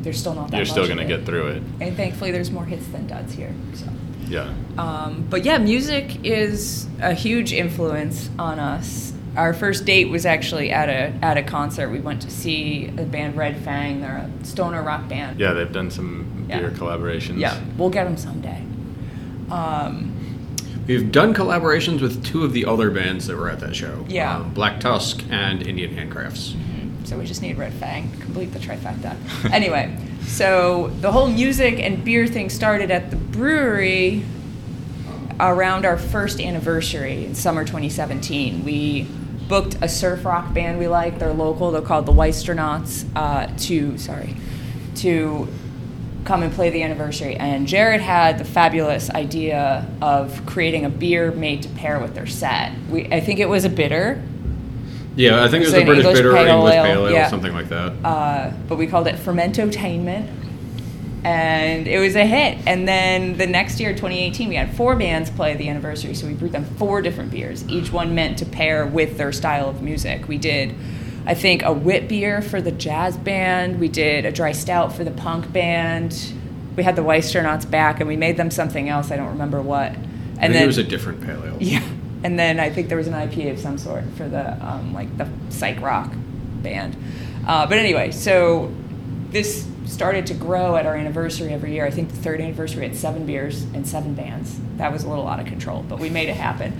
There's 0.00 0.18
still 0.18 0.34
not 0.34 0.50
that 0.50 0.56
You're 0.56 0.66
still 0.66 0.82
much 0.84 0.88
gonna 0.90 1.02
it. 1.02 1.08
get 1.08 1.26
through 1.26 1.48
it. 1.48 1.62
And 1.80 1.96
thankfully, 1.96 2.30
there's 2.30 2.50
more 2.50 2.64
hits 2.64 2.86
than 2.88 3.06
duds 3.06 3.34
here. 3.34 3.52
So. 3.74 3.86
Yeah. 4.28 4.52
Um, 4.76 5.26
but 5.28 5.44
yeah, 5.44 5.58
music 5.58 6.24
is 6.24 6.86
a 7.00 7.14
huge 7.14 7.52
influence 7.52 8.30
on 8.38 8.58
us. 8.58 9.12
Our 9.36 9.54
first 9.54 9.84
date 9.84 10.08
was 10.10 10.26
actually 10.26 10.70
at 10.70 10.88
a 10.88 11.12
at 11.24 11.36
a 11.36 11.42
concert. 11.42 11.90
We 11.90 12.00
went 12.00 12.22
to 12.22 12.30
see 12.30 12.86
the 12.86 13.04
band 13.04 13.36
Red 13.36 13.56
Fang. 13.58 14.00
They're 14.00 14.28
a 14.42 14.44
stoner 14.44 14.82
rock 14.82 15.08
band. 15.08 15.38
Yeah, 15.40 15.52
they've 15.52 15.72
done 15.72 15.90
some 15.90 16.46
Yeah. 16.48 16.60
beer 16.60 16.70
collaborations. 16.70 17.38
Yeah, 17.38 17.58
we'll 17.76 17.90
get 17.90 18.04
them 18.04 18.16
someday. 18.16 18.62
Um, 19.50 20.14
We've 20.86 21.12
done 21.12 21.34
collaborations 21.34 22.00
with 22.00 22.24
two 22.24 22.44
of 22.44 22.54
the 22.54 22.64
other 22.64 22.90
bands 22.90 23.26
that 23.26 23.36
were 23.36 23.50
at 23.50 23.60
that 23.60 23.76
show. 23.76 24.06
Yeah. 24.08 24.36
Um, 24.38 24.54
Black 24.54 24.80
Tusk 24.80 25.22
and 25.30 25.60
Indian 25.62 25.94
Handcrafts. 25.94 26.54
So 27.08 27.16
we 27.16 27.24
just 27.24 27.40
need 27.40 27.56
Red 27.56 27.72
Fang 27.72 28.10
to 28.10 28.16
complete 28.18 28.52
the 28.52 28.58
trifecta. 28.58 29.16
anyway, 29.50 29.96
so 30.26 30.88
the 31.00 31.10
whole 31.10 31.28
music 31.28 31.80
and 31.80 32.04
beer 32.04 32.26
thing 32.26 32.50
started 32.50 32.90
at 32.90 33.10
the 33.10 33.16
brewery 33.16 34.26
around 35.40 35.86
our 35.86 35.96
first 35.96 36.38
anniversary 36.38 37.24
in 37.24 37.34
summer 37.34 37.64
2017. 37.64 38.62
We 38.62 39.06
booked 39.48 39.78
a 39.80 39.88
surf 39.88 40.26
rock 40.26 40.52
band 40.52 40.78
we 40.78 40.86
like. 40.86 41.18
They're 41.18 41.32
local. 41.32 41.70
They're 41.70 41.80
called 41.80 42.04
the 42.04 42.12
Weisstronauts. 42.12 43.06
Uh, 43.16 43.46
to 43.60 43.96
sorry, 43.96 44.36
to 44.96 45.48
come 46.26 46.42
and 46.42 46.52
play 46.52 46.68
the 46.68 46.82
anniversary. 46.82 47.36
And 47.36 47.66
Jared 47.66 48.02
had 48.02 48.36
the 48.36 48.44
fabulous 48.44 49.08
idea 49.08 49.90
of 50.02 50.44
creating 50.44 50.84
a 50.84 50.90
beer 50.90 51.30
made 51.30 51.62
to 51.62 51.70
pair 51.70 52.00
with 52.00 52.14
their 52.14 52.26
set. 52.26 52.72
We, 52.90 53.06
I 53.06 53.20
think 53.20 53.40
it 53.40 53.48
was 53.48 53.64
a 53.64 53.70
bitter, 53.70 54.22
Yeah, 55.18 55.42
I 55.42 55.48
think 55.48 55.62
it 55.62 55.66
was 55.66 55.70
So 55.72 55.80
a 55.80 55.84
British 55.84 56.04
English 56.04 56.18
bitter 56.18 56.32
or 56.32 56.36
English 56.36 56.74
ale, 56.74 56.84
pale 56.84 57.06
ale, 57.06 57.12
yeah. 57.12 57.28
something 57.28 57.52
like 57.52 57.68
that. 57.68 57.92
uh, 58.04 58.52
but 58.68 58.78
we 58.78 58.86
called 58.86 59.06
it 59.06 59.16
Fermentotainment. 59.16 60.34
And 61.24 61.88
it 61.88 61.98
was 61.98 62.14
a 62.14 62.24
hit. 62.24 62.58
And 62.66 62.86
then 62.86 63.36
the 63.36 63.46
next 63.46 63.80
year, 63.80 63.90
2018, 63.90 64.48
we 64.48 64.54
had 64.54 64.74
four 64.76 64.94
bands 64.94 65.28
play 65.30 65.56
the 65.56 65.68
anniversary. 65.68 66.14
So 66.14 66.28
we 66.28 66.34
brewed 66.34 66.52
them 66.52 66.64
four 66.76 67.02
different 67.02 67.32
beers, 67.32 67.68
each 67.68 67.92
one 67.92 68.14
meant 68.14 68.38
to 68.38 68.46
pair 68.46 68.86
with 68.86 69.18
their 69.18 69.32
style 69.32 69.68
of 69.68 69.82
music. 69.82 70.28
We 70.28 70.38
did 70.38 70.74
I 71.28 71.34
think 71.34 71.62
a 71.62 71.74
wit 71.74 72.08
beer 72.08 72.40
for 72.40 72.62
the 72.62 72.72
jazz 72.72 73.18
band. 73.18 73.78
We 73.78 73.88
did 73.88 74.24
a 74.24 74.32
dry 74.32 74.52
stout 74.52 74.94
for 74.94 75.04
the 75.04 75.10
punk 75.10 75.52
band. 75.52 76.32
We 76.74 76.82
had 76.84 76.96
the 76.96 77.02
Weisstronauts 77.02 77.70
back, 77.70 78.00
and 78.00 78.08
we 78.08 78.16
made 78.16 78.38
them 78.38 78.50
something 78.50 78.88
else. 78.88 79.10
I 79.10 79.16
don't 79.16 79.28
remember 79.28 79.60
what. 79.60 79.94
And 80.38 80.54
then 80.54 80.62
it 80.62 80.66
was 80.66 80.78
a 80.78 80.84
different 80.84 81.20
pale 81.20 81.44
ale. 81.44 81.56
yeah, 81.60 81.86
and 82.24 82.38
then 82.38 82.58
I 82.58 82.70
think 82.70 82.88
there 82.88 82.98
was 82.98 83.06
an 83.06 83.14
IPA 83.14 83.52
of 83.52 83.58
some 83.58 83.78
sort 83.78 84.04
for 84.16 84.28
the 84.28 84.52
um, 84.66 84.92
like 84.92 85.16
the 85.16 85.28
psych 85.50 85.80
rock 85.80 86.12
band. 86.62 86.96
Uh, 87.46 87.66
but 87.66 87.78
anyway, 87.78 88.10
so 88.10 88.72
this 89.30 89.66
started 89.86 90.26
to 90.26 90.34
grow 90.34 90.76
at 90.76 90.86
our 90.86 90.94
anniversary 90.94 91.52
every 91.52 91.72
year. 91.72 91.86
I 91.86 91.90
think 91.90 92.10
the 92.10 92.16
third 92.16 92.40
anniversary 92.40 92.86
had 92.86 92.96
seven 92.96 93.24
beers 93.24 93.62
and 93.62 93.86
seven 93.86 94.14
bands. 94.14 94.58
That 94.76 94.92
was 94.92 95.04
a 95.04 95.08
little 95.08 95.26
out 95.26 95.40
of 95.40 95.46
control, 95.46 95.82
but 95.82 95.98
we 95.98 96.10
made 96.10 96.28
it 96.28 96.36
happen. 96.36 96.78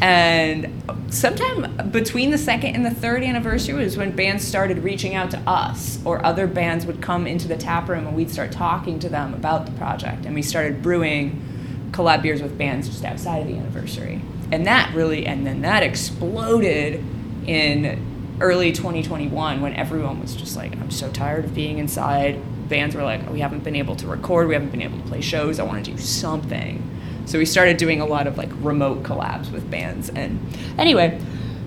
And 0.00 0.82
sometime 1.08 1.90
between 1.90 2.30
the 2.30 2.38
second 2.38 2.74
and 2.74 2.84
the 2.84 2.90
third 2.90 3.22
anniversary 3.22 3.74
was 3.74 3.96
when 3.96 4.14
bands 4.14 4.46
started 4.46 4.78
reaching 4.78 5.14
out 5.14 5.30
to 5.32 5.38
us, 5.40 5.98
or 6.04 6.24
other 6.24 6.46
bands 6.46 6.86
would 6.86 7.00
come 7.00 7.26
into 7.26 7.48
the 7.48 7.56
tap 7.56 7.88
room 7.88 8.06
and 8.06 8.16
we'd 8.16 8.30
start 8.30 8.52
talking 8.52 8.98
to 9.00 9.08
them 9.08 9.34
about 9.34 9.66
the 9.66 9.72
project. 9.72 10.24
And 10.24 10.34
we 10.34 10.42
started 10.42 10.82
brewing 10.82 11.44
collab 11.90 12.22
beers 12.22 12.42
with 12.42 12.56
bands 12.56 12.88
just 12.88 13.04
outside 13.04 13.38
of 13.38 13.48
the 13.48 13.56
anniversary. 13.56 14.20
And 14.50 14.66
that 14.66 14.94
really, 14.94 15.26
and 15.26 15.46
then 15.46 15.62
that 15.62 15.82
exploded 15.82 17.04
in 17.46 18.36
early 18.40 18.72
2021 18.72 19.60
when 19.60 19.74
everyone 19.74 20.20
was 20.20 20.34
just 20.34 20.56
like, 20.56 20.72
I'm 20.76 20.90
so 20.90 21.10
tired 21.10 21.44
of 21.44 21.54
being 21.54 21.78
inside. 21.78 22.40
Bands 22.68 22.94
were 22.94 23.02
like, 23.02 23.20
oh, 23.28 23.32
we 23.32 23.40
haven't 23.40 23.64
been 23.64 23.76
able 23.76 23.96
to 23.96 24.06
record, 24.06 24.48
we 24.48 24.54
haven't 24.54 24.70
been 24.70 24.82
able 24.82 24.98
to 24.98 25.04
play 25.04 25.20
shows, 25.20 25.58
I 25.58 25.64
want 25.64 25.84
to 25.84 25.90
do 25.90 25.98
something. 25.98 26.82
So 27.26 27.38
we 27.38 27.44
started 27.44 27.76
doing 27.76 28.00
a 28.00 28.06
lot 28.06 28.26
of 28.26 28.38
like 28.38 28.50
remote 28.60 29.02
collabs 29.02 29.50
with 29.50 29.70
bands. 29.70 30.08
And 30.08 30.40
anyway, 30.78 31.20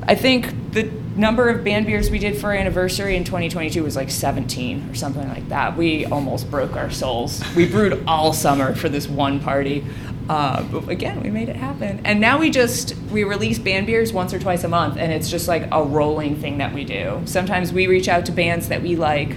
I 0.04 0.16
think 0.16 0.72
the 0.72 0.90
number 1.16 1.50
of 1.50 1.64
band 1.64 1.86
beers 1.86 2.10
we 2.10 2.20
did 2.20 2.38
for 2.38 2.54
anniversary 2.54 3.16
in 3.16 3.24
2022 3.24 3.84
was 3.84 3.96
like 3.96 4.10
17 4.10 4.90
or 4.90 4.96
something 4.96 5.28
like 5.28 5.48
that. 5.50 5.76
We 5.76 6.06
almost 6.06 6.50
broke 6.50 6.76
our 6.76 6.90
souls. 6.90 7.44
We 7.56 7.68
brewed 7.68 8.04
all 8.08 8.34
summer 8.34 8.74
for 8.76 8.90
this 8.90 9.08
one 9.08 9.40
party. 9.40 9.86
Uh, 10.30 10.64
but 10.64 10.88
again, 10.88 11.22
we 11.22 11.30
made 11.30 11.50
it 11.50 11.56
happen. 11.56 12.00
And 12.06 12.22
now 12.22 12.40
we 12.40 12.50
just 12.50 12.96
we 13.12 13.24
release 13.24 13.60
band 13.60 13.88
beers 13.88 14.14
once 14.14 14.34
or 14.34 14.40
twice 14.40 14.64
a 14.64 14.70
month, 14.70 14.98
and 14.98 15.12
it's 15.12 15.30
just 15.30 15.48
like 15.48 15.68
a 15.72 15.84
rolling 15.84 16.38
thing 16.38 16.60
that 16.60 16.74
we 16.74 16.86
do. 16.86 17.22
Sometimes 17.26 17.74
we 17.74 17.88
reach 17.88 18.08
out 18.08 18.26
to 18.28 18.32
bands 18.32 18.70
that 18.70 18.82
we 18.82 18.96
like. 18.96 19.36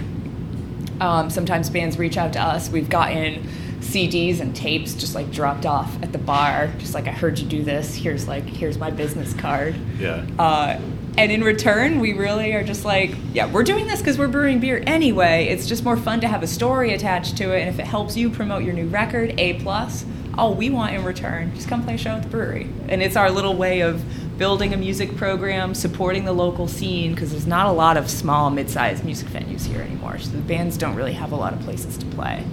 Um, 1.01 1.29
sometimes 1.29 1.69
bands 1.69 1.97
reach 1.97 2.15
out 2.15 2.31
to 2.33 2.41
us. 2.41 2.69
We've 2.69 2.89
gotten 2.89 3.45
CDs 3.79 4.39
and 4.39 4.55
tapes 4.55 4.93
just 4.93 5.15
like 5.15 5.31
dropped 5.31 5.65
off 5.65 6.01
at 6.01 6.11
the 6.11 6.17
bar, 6.17 6.71
just 6.77 6.93
like 6.93 7.07
I 7.07 7.11
heard 7.11 7.39
you 7.39 7.47
do 7.47 7.63
this. 7.63 7.95
Here's 7.95 8.27
like 8.27 8.45
here's 8.45 8.77
my 8.77 8.89
business 8.89 9.33
card. 9.33 9.75
Yeah. 9.99 10.25
Uh, 10.39 10.79
and 11.17 11.31
in 11.31 11.43
return, 11.43 11.99
we 11.99 12.13
really 12.13 12.53
are 12.53 12.63
just 12.63 12.83
like, 12.83 13.15
yeah, 13.33 13.49
we're 13.49 13.63
doing 13.63 13.87
this 13.87 13.99
because 13.99 14.17
we're 14.17 14.27
brewing 14.27 14.59
beer 14.59 14.83
anyway. 14.85 15.47
It's 15.47 15.67
just 15.67 15.83
more 15.83 15.97
fun 15.97 16.19
to 16.21 16.27
have 16.27 16.43
a 16.43 16.47
story 16.47 16.93
attached 16.93 17.37
to 17.37 17.55
it, 17.55 17.61
and 17.61 17.69
if 17.69 17.79
it 17.79 17.85
helps 17.85 18.17
you 18.17 18.29
promote 18.29 18.63
your 18.63 18.73
new 18.73 18.87
record, 18.87 19.33
a 19.39 19.53
plus. 19.61 20.05
All 20.37 20.53
we 20.53 20.69
want 20.69 20.93
in 20.93 21.05
return, 21.05 21.55
just 21.55 21.69
come 21.69 21.83
play 21.83 21.95
a 21.95 21.97
show 21.97 22.11
at 22.11 22.23
the 22.23 22.27
brewery, 22.27 22.67
and 22.89 23.01
it's 23.01 23.15
our 23.15 23.31
little 23.31 23.55
way 23.55 23.79
of 23.79 24.03
building 24.37 24.73
a 24.73 24.77
music 24.77 25.15
program, 25.15 25.73
supporting 25.73 26.25
the 26.25 26.33
local 26.33 26.67
scene 26.67 27.13
because 27.13 27.31
there's 27.31 27.47
not 27.47 27.67
a 27.67 27.71
lot 27.71 27.95
of 27.95 28.09
small, 28.09 28.49
mid-sized 28.49 29.05
music 29.05 29.29
venues 29.29 29.65
here 29.65 29.81
anymore. 29.81 30.17
So 30.17 30.31
the 30.31 30.39
bands 30.39 30.77
don't 30.77 30.95
really 30.95 31.13
have 31.13 31.31
a 31.31 31.37
lot 31.37 31.53
of 31.53 31.61
places 31.61 31.97
to 31.99 32.05
play. 32.07 32.45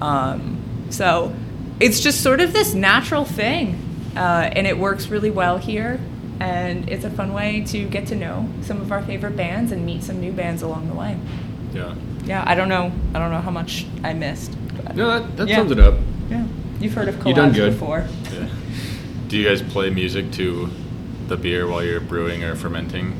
Um, 0.00 0.60
so 0.90 1.32
it's 1.78 2.00
just 2.00 2.22
sort 2.22 2.40
of 2.40 2.52
this 2.52 2.74
natural 2.74 3.24
thing, 3.24 3.78
uh, 4.16 4.50
and 4.52 4.66
it 4.66 4.76
works 4.76 5.06
really 5.08 5.30
well 5.30 5.58
here. 5.58 6.00
And 6.40 6.88
it's 6.88 7.04
a 7.04 7.10
fun 7.10 7.32
way 7.34 7.60
to 7.66 7.84
get 7.88 8.06
to 8.08 8.16
know 8.16 8.48
some 8.62 8.80
of 8.80 8.90
our 8.92 9.02
favorite 9.02 9.36
bands 9.36 9.72
and 9.72 9.84
meet 9.84 10.02
some 10.02 10.20
new 10.20 10.32
bands 10.32 10.62
along 10.62 10.88
the 10.88 10.94
way. 10.94 11.18
Yeah. 11.74 11.94
Yeah, 12.24 12.42
I 12.46 12.54
don't 12.54 12.68
know. 12.68 12.90
I 13.14 13.18
don't 13.18 13.30
know 13.30 13.40
how 13.40 13.50
much 13.50 13.86
I 14.02 14.14
missed. 14.14 14.56
But 14.82 14.96
No, 14.96 15.08
that, 15.20 15.36
that 15.36 15.48
Yeah. 15.48 15.56
sums 15.56 15.70
it 15.70 15.78
up. 15.78 15.94
yeah, 16.30 16.46
you've 16.80 16.94
heard 16.94 17.08
of 17.08 17.24
You 17.26 17.34
done 17.34 17.52
good. 17.52 17.72
before. 17.72 18.06
Yeah. 18.32 18.48
Do 19.28 19.36
you 19.36 19.46
guys 19.48 19.62
play 19.62 19.90
music 19.90 20.30
to 20.32 20.70
the 21.28 21.36
beer 21.36 21.68
while 21.68 21.84
you're 21.84 22.00
brewing 22.00 22.42
or 22.42 22.56
fermenting? 22.56 23.14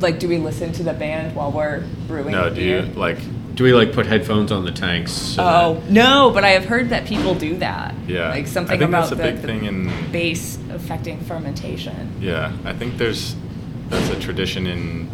Like, 0.00 0.18
do 0.20 0.28
we 0.28 0.38
listen 0.38 0.72
to 0.72 0.82
the 0.82 0.92
band 0.92 1.34
while 1.36 1.50
we're 1.52 1.84
brewing? 2.08 2.32
No, 2.32 2.48
the 2.48 2.54
do 2.56 2.60
you 2.62 2.82
like? 2.94 3.18
Do 3.62 3.66
we 3.66 3.74
like 3.74 3.92
put 3.92 4.06
headphones 4.06 4.50
on 4.50 4.64
the 4.64 4.72
tanks? 4.72 5.12
so 5.12 5.44
Oh 5.44 5.74
that- 5.74 5.88
no, 5.88 6.32
but 6.34 6.42
I 6.42 6.48
have 6.48 6.64
heard 6.64 6.88
that 6.88 7.06
people 7.06 7.32
do 7.32 7.58
that. 7.58 7.94
Yeah. 8.08 8.30
like 8.30 8.46
I 8.46 8.48
something 8.48 8.76
think 8.76 8.88
about 8.88 9.02
that's 9.10 9.12
a 9.12 9.14
the, 9.14 9.22
big 9.22 9.36
the 9.36 9.46
thing 9.46 9.64
in 9.66 10.10
base 10.10 10.58
affecting 10.68 11.20
fermentation. 11.20 12.10
Yeah, 12.20 12.50
I 12.64 12.72
think 12.72 12.98
there's 12.98 13.36
that's 13.88 14.08
a 14.08 14.18
tradition 14.18 14.66
in 14.66 15.08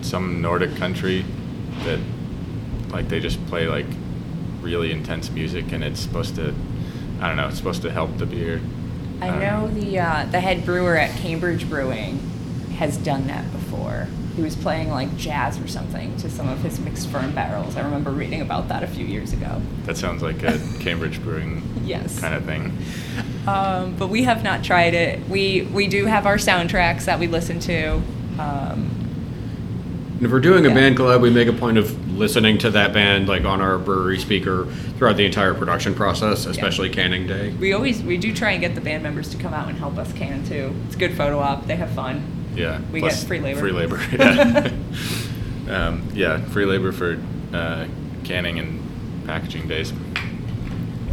some 0.00 0.40
Nordic 0.40 0.74
country 0.76 1.26
that 1.82 1.98
like 2.88 3.10
they 3.10 3.20
just 3.20 3.44
play 3.48 3.68
like 3.68 3.86
really 4.62 4.90
intense 4.90 5.28
music 5.30 5.70
and 5.70 5.84
it's 5.84 6.00
supposed 6.00 6.36
to 6.36 6.54
I 7.20 7.28
don't 7.28 7.36
know, 7.36 7.48
it's 7.48 7.58
supposed 7.58 7.82
to 7.82 7.90
help 7.90 8.16
the 8.16 8.24
beer. 8.24 8.62
I 9.20 9.26
don't 9.26 9.40
know 9.40 9.68
the 9.68 9.98
uh, 9.98 10.24
the 10.30 10.40
head 10.40 10.64
brewer 10.64 10.96
at 10.96 11.14
Cambridge 11.18 11.68
Brewing 11.68 12.18
has 12.78 12.96
done 12.96 13.26
that 13.26 13.52
before. 13.52 14.08
He 14.36 14.42
was 14.42 14.56
playing 14.56 14.90
like 14.90 15.16
jazz 15.16 15.60
or 15.60 15.68
something 15.68 16.16
to 16.16 16.28
some 16.28 16.48
of 16.48 16.58
his 16.60 16.80
mixed 16.80 17.08
ferm 17.08 17.32
barrels. 17.34 17.76
I 17.76 17.82
remember 17.82 18.10
reading 18.10 18.40
about 18.40 18.68
that 18.68 18.82
a 18.82 18.86
few 18.88 19.06
years 19.06 19.32
ago. 19.32 19.62
That 19.84 19.96
sounds 19.96 20.22
like 20.22 20.42
a 20.42 20.58
Cambridge 20.80 21.22
brewing 21.22 21.62
Yes. 21.84 22.18
kind 22.18 22.34
of 22.34 22.44
thing. 22.44 22.76
Um, 23.46 23.94
but 23.96 24.08
we 24.08 24.24
have 24.24 24.42
not 24.42 24.64
tried 24.64 24.94
it. 24.94 25.28
We 25.28 25.62
we 25.72 25.86
do 25.86 26.06
have 26.06 26.26
our 26.26 26.36
soundtracks 26.36 27.04
that 27.04 27.20
we 27.20 27.26
listen 27.28 27.60
to. 27.60 28.00
Um, 28.38 28.90
And 30.16 30.22
if 30.26 30.30
we're 30.32 30.40
doing 30.40 30.64
a 30.66 30.70
band 30.70 30.96
collab, 30.96 31.20
we 31.20 31.30
make 31.30 31.48
a 31.48 31.52
point 31.52 31.76
of 31.78 32.16
listening 32.16 32.56
to 32.58 32.70
that 32.70 32.92
band 32.92 33.28
like 33.28 33.44
on 33.44 33.60
our 33.60 33.78
brewery 33.78 34.18
speaker 34.18 34.66
throughout 34.96 35.16
the 35.16 35.26
entire 35.26 35.52
production 35.54 35.94
process, 35.94 36.46
especially 36.46 36.88
canning 36.88 37.26
day. 37.26 37.52
we 37.60 37.72
always 37.72 38.02
we 38.02 38.16
do 38.16 38.32
try 38.34 38.52
and 38.52 38.60
get 38.60 38.74
the 38.74 38.80
band 38.80 39.02
members 39.02 39.28
to 39.30 39.36
come 39.36 39.52
out 39.54 39.68
and 39.68 39.78
help 39.78 39.96
us 39.98 40.12
can 40.14 40.44
too. 40.44 40.74
It's 40.86 40.96
a 40.96 40.98
good 40.98 41.14
photo 41.16 41.38
op. 41.38 41.66
They 41.66 41.76
have 41.76 41.90
fun. 41.90 42.22
Yeah. 42.54 42.80
We 42.92 43.00
plus 43.00 43.20
get 43.20 43.28
free 43.28 43.40
labor. 43.40 43.60
Free 43.60 43.72
labor. 43.72 44.00
Yeah. 45.66 45.88
um, 45.88 46.08
yeah, 46.12 46.40
free 46.50 46.66
labor 46.66 46.92
for 46.92 47.18
uh, 47.52 47.86
canning 48.24 48.58
and 48.58 49.26
packaging 49.26 49.66
days. 49.68 49.92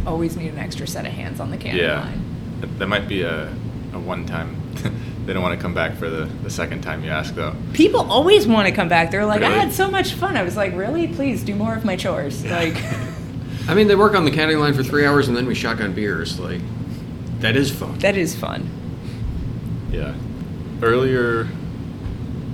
Always 0.06 0.36
need 0.36 0.52
an 0.52 0.58
extra 0.58 0.86
set 0.86 1.06
of 1.06 1.12
hands 1.12 1.40
on 1.40 1.50
the 1.50 1.56
canning 1.56 1.82
yeah. 1.82 2.00
line. 2.00 2.60
That- 2.60 2.78
That 2.78 2.86
might 2.88 3.08
be 3.08 3.22
a, 3.22 3.48
a 3.92 3.98
one 3.98 4.26
time. 4.26 4.56
they 5.26 5.32
don't 5.32 5.42
want 5.42 5.56
to 5.58 5.62
come 5.62 5.74
back 5.74 5.94
for 5.96 6.10
the, 6.10 6.24
the 6.42 6.50
second 6.50 6.82
time 6.82 7.02
you 7.04 7.10
ask 7.10 7.34
though. 7.34 7.54
People 7.72 8.00
always 8.10 8.46
want 8.46 8.68
to 8.68 8.74
come 8.74 8.88
back. 8.88 9.10
They're 9.10 9.24
like, 9.26 9.42
I 9.42 9.50
had 9.50 9.72
so 9.72 9.90
much 9.90 10.12
fun. 10.12 10.36
I 10.36 10.42
was 10.42 10.56
like, 10.56 10.74
really? 10.74 11.08
Please 11.08 11.42
do 11.44 11.54
more 11.54 11.74
of 11.74 11.84
my 11.84 11.96
chores. 11.96 12.44
Like, 12.44 12.74
I 13.68 13.74
mean, 13.74 13.86
they 13.86 13.94
work 13.96 14.14
on 14.14 14.24
the 14.24 14.30
canning 14.32 14.58
line 14.58 14.74
for 14.74 14.82
three 14.82 15.06
hours 15.06 15.28
and 15.28 15.36
then 15.36 15.46
we 15.46 15.54
shotgun 15.54 15.92
beers. 15.92 16.38
Like, 16.40 16.60
that 17.40 17.56
is 17.56 17.70
fun. 17.70 17.98
that 18.00 18.16
is 18.16 18.34
fun. 18.36 18.68
Yeah. 19.90 20.14
Earlier, 20.82 21.48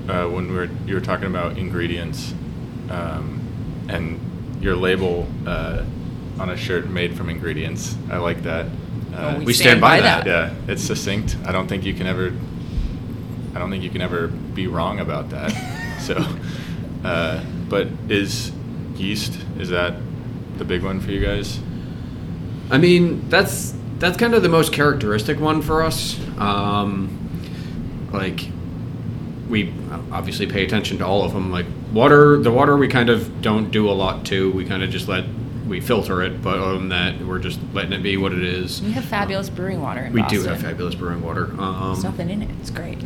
uh, 0.08 0.26
when 0.26 0.48
we 0.48 0.54
were 0.54 0.68
you 0.86 0.94
were 0.94 1.00
talking 1.00 1.26
about 1.26 1.56
ingredients, 1.56 2.34
um, 2.90 3.40
and 3.88 4.20
your 4.62 4.76
label 4.76 5.26
uh, 5.46 5.82
on 6.38 6.50
a 6.50 6.56
shirt 6.56 6.88
made 6.90 7.16
from 7.16 7.30
ingredients, 7.30 7.96
I 8.10 8.18
like 8.18 8.42
that. 8.42 8.66
Uh, 8.66 8.70
Oh, 9.34 9.38
we 9.38 9.46
we 9.46 9.52
stand 9.54 9.80
by 9.80 10.00
that. 10.00 10.26
Yeah, 10.26 10.54
it's 10.66 10.82
succinct. 10.82 11.36
I 11.46 11.52
don't 11.52 11.68
think 11.68 11.84
you 11.84 11.94
can 11.94 12.06
ever. 12.06 12.32
I 13.54 13.58
don't 13.58 13.70
think 13.70 13.82
you 13.82 13.90
can 13.90 14.02
ever 14.02 14.28
be 14.28 14.66
wrong 14.66 15.00
about 15.00 15.30
that. 15.30 15.50
so, 16.00 16.22
uh, 17.02 17.42
but 17.70 17.88
is 18.10 18.52
yeast 18.96 19.38
is 19.58 19.70
that 19.70 19.94
the 20.58 20.64
big 20.64 20.82
one 20.82 21.00
for 21.00 21.10
you 21.12 21.24
guys? 21.24 21.58
I 22.70 22.76
mean, 22.76 23.26
that's 23.30 23.74
that's 23.98 24.18
kind 24.18 24.34
of 24.34 24.42
the 24.42 24.50
most 24.50 24.72
characteristic 24.72 25.40
one 25.40 25.62
for 25.62 25.82
us. 25.82 26.20
Um, 26.36 27.17
like, 28.12 28.48
we 29.48 29.72
obviously 30.12 30.46
pay 30.46 30.64
attention 30.64 30.98
to 30.98 31.06
all 31.06 31.24
of 31.24 31.32
them. 31.32 31.50
Like 31.50 31.66
water, 31.92 32.38
the 32.38 32.50
water 32.52 32.76
we 32.76 32.88
kind 32.88 33.08
of 33.08 33.40
don't 33.42 33.70
do 33.70 33.88
a 33.88 33.92
lot 33.92 34.24
to. 34.26 34.50
We 34.52 34.64
kind 34.64 34.82
of 34.82 34.90
just 34.90 35.08
let 35.08 35.24
we 35.66 35.80
filter 35.80 36.22
it, 36.22 36.42
but 36.42 36.58
other 36.58 36.78
than 36.78 36.88
that, 36.90 37.20
we're 37.20 37.38
just 37.38 37.60
letting 37.74 37.92
it 37.92 38.02
be 38.02 38.16
what 38.16 38.32
it 38.32 38.42
is. 38.42 38.80
We 38.82 38.92
have 38.92 39.04
fabulous 39.04 39.50
brewing 39.50 39.82
water 39.82 40.00
in 40.00 40.12
We 40.14 40.22
Boston. 40.22 40.42
do 40.42 40.48
have 40.48 40.60
fabulous 40.62 40.94
brewing 40.94 41.22
water. 41.22 41.44
Um, 41.60 41.92
There's 41.92 42.04
nothing 42.04 42.30
in 42.30 42.42
it. 42.42 42.50
It's 42.60 42.70
great. 42.70 42.98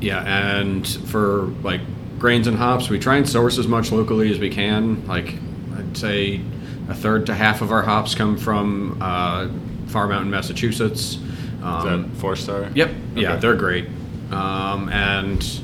Yeah, 0.00 0.22
and 0.22 0.86
for 0.86 1.46
like 1.62 1.80
grains 2.18 2.46
and 2.46 2.56
hops, 2.56 2.88
we 2.88 2.98
try 3.00 3.16
and 3.16 3.28
source 3.28 3.58
as 3.58 3.66
much 3.68 3.90
locally 3.92 4.30
as 4.30 4.38
we 4.38 4.48
can. 4.50 5.06
Like 5.08 5.34
I'd 5.76 5.96
say 5.96 6.40
a 6.88 6.94
third 6.94 7.26
to 7.26 7.34
half 7.34 7.62
of 7.62 7.70
our 7.72 7.82
hops 7.82 8.14
come 8.14 8.36
from 8.36 8.98
uh, 9.00 9.48
Far 9.88 10.06
Mountain, 10.08 10.30
Massachusetts. 10.30 11.14
Is 11.16 11.18
Um, 11.62 12.02
that 12.12 12.18
four 12.20 12.34
star? 12.36 12.68
Yep. 12.74 12.90
Yeah, 13.14 13.36
they're 13.36 13.54
great. 13.56 13.86
Um, 14.32 14.88
and 14.88 15.60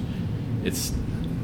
it's 0.64 0.92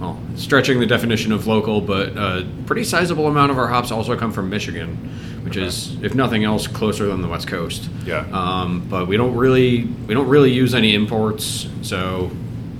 well, 0.00 0.18
stretching 0.36 0.80
the 0.80 0.86
definition 0.86 1.32
of 1.32 1.46
local, 1.46 1.80
but 1.80 2.08
a 2.16 2.46
pretty 2.66 2.84
sizable 2.84 3.26
amount 3.28 3.50
of 3.52 3.58
our 3.58 3.68
hops 3.68 3.90
also 3.90 4.16
come 4.16 4.32
from 4.32 4.50
Michigan, 4.50 4.96
which 5.44 5.56
Okay. 5.56 5.66
is, 5.66 5.96
if 6.02 6.14
nothing 6.14 6.44
else, 6.44 6.66
closer 6.66 7.06
than 7.06 7.22
the 7.22 7.28
West 7.28 7.46
Coast. 7.46 7.88
Yeah. 8.04 8.26
Um, 8.32 8.82
but 8.90 9.06
we 9.08 9.16
don't 9.16 9.34
really 9.36 9.84
we 10.06 10.14
don't 10.14 10.28
really 10.28 10.52
use 10.52 10.74
any 10.74 10.94
imports. 10.94 11.68
So, 11.82 12.30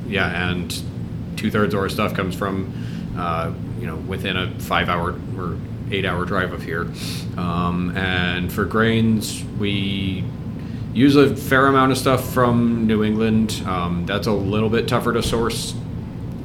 yeah, 0.09 0.51
and 0.51 0.75
two 1.37 1.51
thirds 1.51 1.73
of 1.75 1.81
our 1.81 1.89
stuff 1.89 2.15
comes 2.15 2.35
from, 2.35 2.73
uh, 3.17 3.53
you 3.81 3.87
know, 3.87 3.97
within 3.97 4.37
a 4.37 4.51
five 4.59 4.89
hour 4.89 5.15
or 5.39 5.57
eight 5.91 6.05
hour 6.05 6.25
drive 6.25 6.53
of 6.53 6.63
here. 6.63 6.89
Um, 7.37 7.97
and 7.97 8.53
for 8.53 8.65
grains, 8.65 9.43
we 9.59 10.25
use 10.95 11.17
a 11.17 11.35
fair 11.37 11.67
amount 11.67 11.93
of 11.93 11.99
stuff 11.99 12.33
from 12.33 12.87
New 12.87 13.03
England. 13.05 13.63
Um, 13.67 14.07
that's 14.07 14.27
a 14.27 14.33
little 14.33 14.71
bit 14.71 14.89
tougher 14.89 15.13
to 15.13 15.23
source 15.23 15.75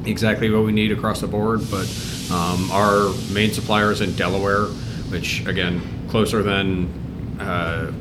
exactly 0.06 0.50
what 0.50 0.64
we 0.64 0.72
need 0.72 0.92
across 0.92 1.22
the 1.22 1.28
board, 1.28 1.62
but 1.70 1.86
um, 2.32 2.70
our 2.72 3.10
main 3.32 3.52
supplier 3.52 3.92
is 3.92 4.02
in 4.02 4.14
Delaware, 4.16 4.66
which 5.12 5.46
again 5.46 5.82
closer 6.10 6.42
than 6.42 6.88
uh, 7.40 7.92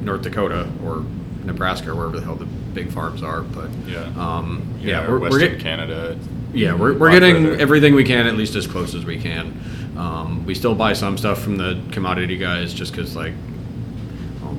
North 0.00 0.22
Dakota 0.22 0.70
or 0.84 1.04
Nebraska, 1.44 1.90
or 1.90 1.94
wherever 1.96 2.18
the 2.18 2.24
hell 2.24 2.34
the 2.36 2.44
big 2.46 2.90
farms 2.92 3.22
are. 3.22 3.42
But 3.42 3.70
Yeah. 3.86 4.02
um, 4.16 4.62
Yeah, 4.80 5.02
yeah, 5.02 5.10
we're, 5.10 5.18
we're 5.18 5.38
get- 5.38 5.58
Canada. 5.60 6.16
yeah, 6.52 6.74
we're, 6.74 6.96
we're 6.96 7.10
getting 7.10 7.46
everything 7.60 7.94
we 7.94 8.04
can, 8.04 8.26
at 8.26 8.36
least 8.36 8.54
as 8.54 8.66
close 8.66 8.94
as 8.94 9.04
we 9.04 9.16
can. 9.18 9.58
Um, 9.96 10.44
we 10.44 10.54
still 10.54 10.74
buy 10.74 10.92
some 10.92 11.16
stuff 11.16 11.40
from 11.42 11.56
the 11.56 11.80
commodity 11.90 12.36
guys 12.36 12.74
just 12.74 12.92
because, 12.92 13.16
like, 13.16 13.32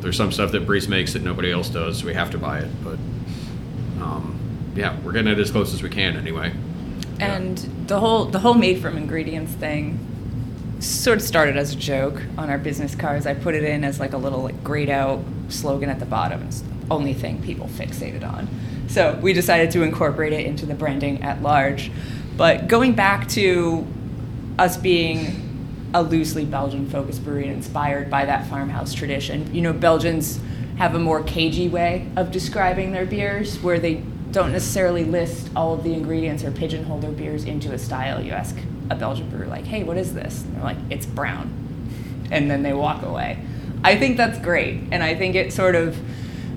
there's 0.08 0.16
some 0.16 0.32
stuff 0.32 0.54
that 0.54 0.66
Briess 0.66 0.88
makes 0.88 1.12
that 1.12 1.22
nobody 1.22 1.52
else 1.52 1.68
does, 1.68 2.00
so 2.00 2.06
we 2.06 2.14
have 2.14 2.32
to 2.32 2.38
buy 2.38 2.60
it. 2.60 2.70
But 2.82 2.98
um, 4.02 4.40
yeah, 4.74 4.98
we're 5.02 5.12
getting 5.12 5.34
it 5.34 5.38
as 5.38 5.52
close 5.52 5.74
as 5.74 5.84
we 5.84 5.90
can 5.90 6.16
anyway. 6.16 6.54
And 7.20 7.58
the 7.88 8.00
whole 8.00 8.24
the 8.24 8.40
whole 8.40 8.54
made 8.54 8.82
from 8.82 8.96
ingredients 8.96 9.52
thing 9.52 10.00
sort 10.80 11.18
of 11.18 11.24
started 11.26 11.58
as 11.58 11.74
a 11.74 11.76
joke 11.76 12.22
on 12.38 12.50
our 12.50 12.58
business 12.58 12.96
cards. 12.96 13.28
I 13.28 13.34
put 13.34 13.54
it 13.54 13.66
in 13.66 13.84
as 13.84 14.00
like 14.00 14.14
a 14.14 14.18
little 14.18 14.44
like 14.44 14.64
grayed 14.64 14.90
out 14.90 15.20
slogan 15.50 15.90
at 15.90 16.00
the 16.00 16.06
bottom. 16.06 16.42
It's 16.44 16.62
the 16.62 16.70
only 16.90 17.14
thing 17.14 17.44
people 17.44 17.68
fixated 17.68 18.24
on. 18.24 18.48
So 18.88 19.20
we 19.22 19.34
decided 19.34 19.72
to 19.72 19.84
incorporate 19.84 20.32
it 20.32 20.46
into 20.46 20.66
the 20.66 20.74
branding 20.74 21.22
at 21.22 21.42
large. 21.42 21.92
But 22.38 22.70
going 22.70 22.94
back 22.94 23.28
to 23.30 23.86
us 24.58 24.78
being 24.78 25.47
a 25.94 26.02
loosely 26.02 26.46
Belgian 26.46 26.90
focused 26.90 27.24
brewery 27.24 27.48
inspired 27.48 28.10
by 28.10 28.26
that 28.26 28.48
farmhouse 28.48 28.94
tradition. 28.94 29.54
You 29.54 29.62
know, 29.62 29.74
Belgians 29.74 30.40
have 30.78 30.94
a 30.96 31.00
more 31.00 31.24
cagey 31.24 31.68
way 31.68 32.10
of 32.16 32.32
describing 32.32 32.92
their 32.92 33.06
beers 33.06 33.60
where 33.60 33.80
they 33.80 34.04
don't 34.32 34.52
necessarily 34.52 35.04
list 35.04 35.50
all 35.56 35.74
of 35.74 35.84
the 35.84 35.94
ingredients 35.94 36.44
or 36.44 36.52
pigeonhole 36.52 37.00
their 37.00 37.12
beers 37.12 37.46
into 37.46 37.72
a 37.72 37.78
style. 37.78 38.22
You 38.22 38.32
ask 38.32 38.56
a 38.90 38.96
Belgian 38.96 39.30
brewer, 39.30 39.48
like, 39.48 39.66
hey, 39.66 39.84
what 39.84 39.98
is 39.98 40.14
this? 40.14 40.44
And 40.44 40.56
they're 40.56 40.64
like, 40.64 40.78
it's 40.90 41.06
brown. 41.06 41.52
And 42.30 42.52
then 42.52 42.62
they 42.64 42.74
walk 42.74 43.04
away. 43.04 43.40
I 43.84 43.98
think 43.98 44.18
that's 44.18 44.38
great. 44.40 44.82
And 44.92 45.02
I 45.02 45.16
think 45.16 45.36
it 45.36 45.54
sort 45.54 45.76
of 45.76 45.98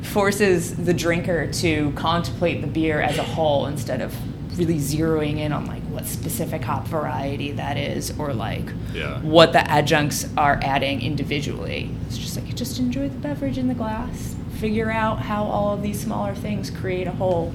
forces 0.02 0.74
the 0.76 0.94
drinker 0.94 1.52
to 1.52 1.92
contemplate 1.92 2.60
the 2.60 2.66
beer 2.66 3.00
as 3.00 3.18
a 3.18 3.22
whole 3.22 3.66
instead 3.66 4.00
of 4.00 4.14
really 4.60 4.78
zeroing 4.78 5.38
in 5.38 5.52
on 5.52 5.64
like 5.66 5.82
what 5.84 6.04
specific 6.06 6.62
hop 6.62 6.86
variety 6.86 7.52
that 7.52 7.78
is 7.78 8.12
or 8.18 8.34
like 8.34 8.64
Yeah. 8.92 9.18
what 9.22 9.52
the 9.54 9.68
adjuncts 9.70 10.28
are 10.36 10.60
adding 10.62 11.00
individually. 11.00 11.90
It's 12.06 12.18
just 12.18 12.36
like 12.36 12.54
just 12.54 12.78
enjoy 12.78 13.08
the 13.08 13.18
beverage 13.18 13.56
in 13.56 13.68
the 13.68 13.74
glass, 13.74 14.36
figure 14.58 14.90
out 14.90 15.20
how 15.20 15.44
all 15.44 15.72
of 15.72 15.82
these 15.82 15.98
smaller 15.98 16.34
things 16.34 16.68
create 16.70 17.06
a 17.06 17.10
whole. 17.12 17.54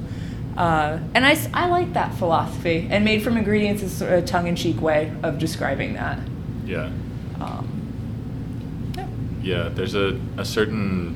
Uh, 0.58 0.98
and 1.14 1.26
I 1.26 1.68
like 1.68 1.94
that 1.94 2.16
philosophy. 2.16 2.88
And 2.90 3.06
made 3.06 3.22
from 3.22 3.38
ingredients 3.38 3.84
is 3.84 3.92
sort 3.96 4.12
of 4.14 4.24
a 4.24 4.28
tongue 4.28 4.48
in 4.48 4.56
cheek 4.56 4.82
way 4.82 5.14
of 5.22 5.38
describing 5.38 5.94
that. 5.94 6.18
Yeah. 6.66 6.90
Um, 7.40 8.94
yeah. 8.98 9.08
Yeah, 9.44 9.70
there's 9.70 9.94
a, 9.94 10.20
a 10.38 10.46
certain, 10.46 11.16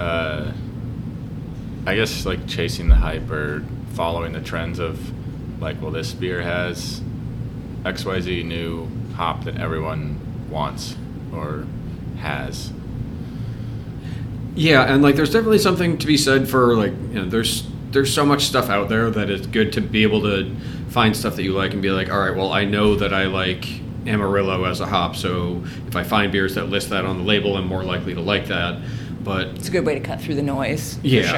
uh, 0.00 0.52
I 1.86 1.96
guess, 1.96 2.24
like 2.24 2.46
chasing 2.46 2.88
the 2.88 2.94
hype 2.94 3.28
or 3.30 3.62
following 3.94 4.32
the 4.32 4.40
trends 4.40 4.78
of, 4.78 4.98
like, 5.60 5.80
well, 5.80 5.90
this 5.90 6.12
beer 6.12 6.42
has 6.42 7.00
XYZ 7.84 8.44
new 8.44 8.88
hop 9.14 9.44
that 9.44 9.56
everyone 9.58 10.20
wants 10.50 10.96
or 11.32 11.66
has. 12.18 12.72
Yeah, 14.56 14.82
and 14.92 15.02
like 15.02 15.16
there's 15.16 15.32
definitely 15.32 15.58
something 15.58 15.98
to 15.98 16.06
be 16.06 16.16
said 16.16 16.48
for 16.48 16.76
like 16.76 16.92
you 16.92 17.14
know 17.20 17.28
there's 17.28 17.66
there's 17.90 18.12
so 18.12 18.24
much 18.24 18.44
stuff 18.44 18.68
out 18.70 18.88
there 18.88 19.10
that 19.10 19.28
it's 19.30 19.46
good 19.48 19.72
to 19.74 19.80
be 19.80 20.02
able 20.04 20.22
to 20.22 20.54
find 20.90 21.16
stuff 21.16 21.34
that 21.36 21.42
you 21.42 21.52
like 21.52 21.72
and 21.72 21.82
be 21.82 21.90
like, 21.90 22.10
all 22.10 22.20
right, 22.20 22.36
well 22.36 22.52
I 22.52 22.64
know 22.64 22.94
that 22.96 23.12
I 23.12 23.24
like 23.24 23.66
Amarillo 24.06 24.64
as 24.64 24.80
a 24.80 24.86
hop, 24.86 25.16
so 25.16 25.62
if 25.88 25.96
I 25.96 26.04
find 26.04 26.30
beers 26.30 26.54
that 26.54 26.68
list 26.68 26.90
that 26.90 27.04
on 27.04 27.18
the 27.18 27.24
label, 27.24 27.56
I'm 27.56 27.66
more 27.66 27.82
likely 27.82 28.14
to 28.14 28.20
like 28.20 28.46
that. 28.46 28.80
But 29.24 29.48
It's 29.48 29.68
a 29.68 29.72
good 29.72 29.84
way 29.86 29.94
to 29.94 30.00
cut 30.00 30.20
through 30.20 30.34
the 30.36 30.42
noise. 30.42 30.98
yeah, 31.02 31.22
For 31.22 31.28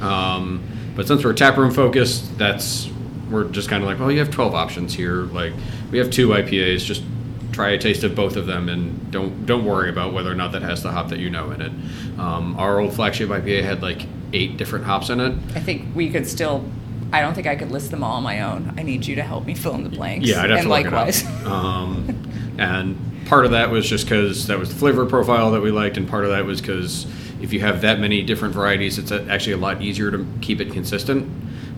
sure. 0.00 0.06
um, 0.08 0.62
but 0.96 1.06
since 1.06 1.22
we're 1.22 1.34
taproom 1.34 1.70
focused, 1.70 2.36
that's 2.38 2.90
we're 3.30 3.44
just 3.44 3.68
kind 3.68 3.82
of 3.82 3.88
like, 3.88 3.98
well, 3.98 4.10
you 4.10 4.18
have 4.18 4.30
12 4.30 4.54
options 4.54 4.94
here. 4.94 5.22
Like 5.22 5.52
we 5.90 5.98
have 5.98 6.10
two 6.10 6.28
IPAs, 6.28 6.84
just 6.84 7.02
try 7.52 7.70
a 7.70 7.78
taste 7.78 8.04
of 8.04 8.14
both 8.14 8.36
of 8.36 8.46
them, 8.46 8.68
and 8.68 9.10
don't 9.10 9.46
don't 9.46 9.64
worry 9.64 9.90
about 9.90 10.12
whether 10.12 10.30
or 10.30 10.34
not 10.34 10.52
that 10.52 10.62
has 10.62 10.82
the 10.82 10.90
hop 10.90 11.08
that 11.10 11.18
you 11.18 11.30
know 11.30 11.50
in 11.50 11.60
it. 11.60 11.72
Um, 12.18 12.58
our 12.58 12.80
old 12.80 12.94
flagship 12.94 13.28
IPA 13.28 13.62
had 13.62 13.82
like 13.82 14.06
eight 14.32 14.56
different 14.56 14.84
hops 14.84 15.10
in 15.10 15.20
it. 15.20 15.32
I 15.54 15.60
think 15.60 15.94
we 15.94 16.10
could 16.10 16.26
still. 16.26 16.64
I 17.12 17.20
don't 17.20 17.34
think 17.34 17.46
I 17.46 17.54
could 17.54 17.70
list 17.70 17.92
them 17.92 18.02
all 18.02 18.16
on 18.16 18.24
my 18.24 18.42
own. 18.42 18.74
I 18.76 18.82
need 18.82 19.06
you 19.06 19.14
to 19.14 19.22
help 19.22 19.46
me 19.46 19.54
fill 19.54 19.74
in 19.74 19.84
the 19.84 19.90
blanks. 19.90 20.28
Yeah, 20.28 20.42
I'd 20.42 20.50
have 20.50 20.58
and 20.58 20.68
to 20.68 20.74
look 20.74 20.84
likewise. 20.84 21.22
it 21.22 21.28
up. 21.28 21.46
Um, 21.46 22.56
and 22.58 23.26
part 23.26 23.44
of 23.44 23.52
that 23.52 23.70
was 23.70 23.88
just 23.88 24.06
because 24.06 24.48
that 24.48 24.58
was 24.58 24.70
the 24.70 24.74
flavor 24.74 25.06
profile 25.06 25.52
that 25.52 25.60
we 25.60 25.70
liked, 25.70 25.96
and 25.96 26.08
part 26.08 26.24
of 26.24 26.30
that 26.30 26.44
was 26.44 26.60
because 26.60 27.06
if 27.40 27.52
you 27.52 27.60
have 27.60 27.80
that 27.82 28.00
many 28.00 28.22
different 28.22 28.54
varieties, 28.54 28.98
it's 28.98 29.12
actually 29.12 29.52
a 29.52 29.58
lot 29.58 29.82
easier 29.82 30.10
to 30.10 30.26
keep 30.40 30.60
it 30.60 30.72
consistent. 30.72 31.30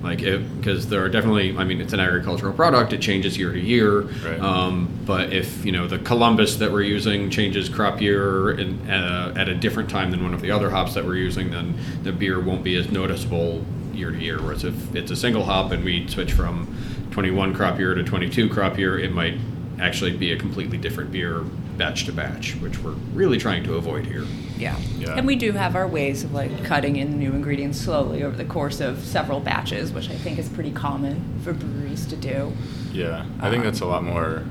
Like, 0.02 0.20
because 0.20 0.88
there 0.88 1.02
are 1.02 1.08
definitely, 1.08 1.56
I 1.56 1.64
mean, 1.64 1.80
it's 1.80 1.92
an 1.92 1.98
agricultural 1.98 2.52
product; 2.52 2.92
it 2.92 3.00
changes 3.00 3.36
year 3.36 3.52
to 3.52 3.58
year. 3.58 4.02
Right. 4.02 4.40
Um, 4.40 4.88
but 5.04 5.32
if 5.32 5.64
you 5.64 5.72
know 5.72 5.88
the 5.88 5.98
Columbus 5.98 6.56
that 6.56 6.70
we're 6.70 6.82
using 6.82 7.30
changes 7.30 7.68
crop 7.68 8.00
year 8.00 8.52
uh, 8.60 9.32
at 9.36 9.48
a 9.48 9.54
different 9.56 9.90
time 9.90 10.12
than 10.12 10.22
one 10.22 10.34
of 10.34 10.40
the 10.40 10.52
other 10.52 10.70
hops 10.70 10.94
that 10.94 11.04
we're 11.04 11.16
using, 11.16 11.50
then 11.50 11.76
the 12.04 12.12
beer 12.12 12.40
won't 12.40 12.62
be 12.62 12.76
as 12.76 12.90
noticeable 12.92 13.64
year 13.92 14.12
to 14.12 14.18
year. 14.18 14.40
Whereas 14.40 14.62
if 14.62 14.94
it's 14.94 15.10
a 15.10 15.16
single 15.16 15.44
hop 15.44 15.72
and 15.72 15.84
we 15.84 16.06
switch 16.06 16.32
from 16.32 16.72
21 17.10 17.52
crop 17.54 17.80
year 17.80 17.94
to 17.94 18.04
22 18.04 18.48
crop 18.48 18.78
year, 18.78 18.96
it 18.98 19.10
might 19.10 19.36
actually 19.80 20.16
be 20.16 20.32
a 20.32 20.36
completely 20.36 20.78
different 20.78 21.12
beer 21.12 21.40
batch 21.76 22.04
to 22.06 22.12
batch, 22.12 22.54
which 22.56 22.78
we're 22.80 22.96
really 23.12 23.38
trying 23.38 23.62
to 23.64 23.74
avoid 23.74 24.04
here. 24.04 24.24
Yeah. 24.56 24.76
Yeah. 24.96 25.14
And 25.14 25.26
we 25.26 25.36
do 25.36 25.52
have 25.52 25.76
our 25.76 25.86
ways 25.86 26.24
of 26.24 26.32
like 26.32 26.64
cutting 26.64 26.96
in 26.96 27.18
new 27.18 27.32
ingredients 27.32 27.80
slowly 27.80 28.24
over 28.24 28.36
the 28.36 28.44
course 28.44 28.80
of 28.80 28.98
several 29.04 29.38
batches, 29.40 29.92
which 29.92 30.10
I 30.10 30.14
think 30.16 30.38
is 30.38 30.48
pretty 30.48 30.72
common 30.72 31.40
for 31.44 31.52
breweries 31.52 32.06
to 32.06 32.16
do. 32.16 32.52
Yeah, 32.92 33.24
I 33.40 33.50
think 33.50 33.60
Um, 33.60 33.64
that's 33.66 33.80
a 33.80 33.86
lot 33.86 34.02
more 34.02 34.42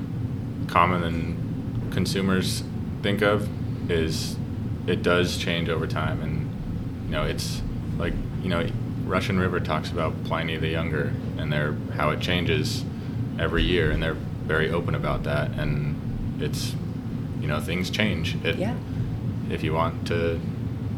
common 0.68 1.02
than 1.02 1.90
consumers 1.92 2.62
think 3.02 3.20
of. 3.22 3.48
Is 3.90 4.36
it 4.86 5.02
does 5.02 5.36
change 5.36 5.68
over 5.68 5.86
time, 5.86 6.22
and 6.22 6.48
you 7.06 7.12
know 7.12 7.24
it's 7.24 7.60
like 7.98 8.14
you 8.42 8.48
know 8.48 8.66
Russian 9.04 9.38
River 9.38 9.60
talks 9.60 9.90
about 9.90 10.24
Pliny 10.24 10.56
the 10.56 10.68
Younger 10.68 11.12
and 11.36 11.52
their 11.52 11.74
how 11.94 12.10
it 12.10 12.20
changes 12.20 12.84
every 13.38 13.62
year, 13.62 13.90
and 13.90 14.02
they're 14.02 14.16
very 14.48 14.70
open 14.70 14.94
about 14.96 15.22
that. 15.24 15.50
And 15.52 16.42
it's 16.42 16.74
you 17.40 17.46
know 17.46 17.60
things 17.60 17.90
change. 17.90 18.34
It, 18.44 18.56
Yeah. 18.56 18.74
If 19.50 19.62
you 19.62 19.72
want 19.72 20.08
to, 20.08 20.40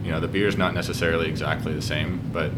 you 0.02 0.10
know, 0.10 0.18
the 0.18 0.26
beer's 0.26 0.56
not 0.56 0.74
necessarily 0.74 1.28
exactly 1.28 1.72
the 1.72 1.82
same, 1.82 2.20
but 2.32 2.50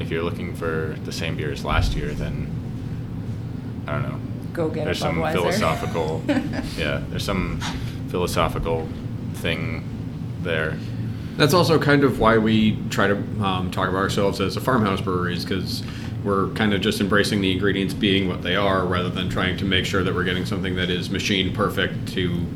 if 0.00 0.10
you're 0.10 0.22
looking 0.22 0.56
for 0.56 0.96
the 1.04 1.12
same 1.12 1.36
beer 1.36 1.52
as 1.52 1.64
last 1.64 1.94
year, 1.94 2.08
then 2.12 2.50
I 3.86 3.92
don't 3.92 4.02
know. 4.02 4.20
Go 4.52 4.68
get 4.68 4.82
it 4.82 4.84
there's 4.86 4.98
a 4.98 5.02
some 5.02 5.16
Budweiser. 5.16 5.32
philosophical, 5.32 6.22
yeah. 6.76 7.02
There's 7.08 7.24
some 7.24 7.60
philosophical 8.08 8.88
thing 9.34 9.84
there. 10.42 10.76
That's 11.36 11.54
also 11.54 11.78
kind 11.78 12.04
of 12.04 12.20
why 12.20 12.38
we 12.38 12.78
try 12.90 13.08
to 13.08 13.16
um, 13.42 13.70
talk 13.70 13.88
about 13.88 13.98
ourselves 13.98 14.40
as 14.40 14.56
a 14.56 14.60
farmhouse 14.60 15.00
breweries 15.00 15.44
because 15.44 15.82
we're 16.24 16.48
kind 16.54 16.72
of 16.72 16.80
just 16.80 17.00
embracing 17.00 17.42
the 17.42 17.52
ingredients 17.52 17.92
being 17.92 18.28
what 18.28 18.42
they 18.42 18.56
are 18.56 18.84
rather 18.86 19.10
than 19.10 19.28
trying 19.28 19.56
to 19.58 19.64
make 19.64 19.84
sure 19.84 20.02
that 20.02 20.14
we're 20.14 20.24
getting 20.24 20.46
something 20.46 20.74
that 20.74 20.88
is 20.88 21.10
machine 21.10 21.54
perfect 21.54 22.08
to 22.08 22.46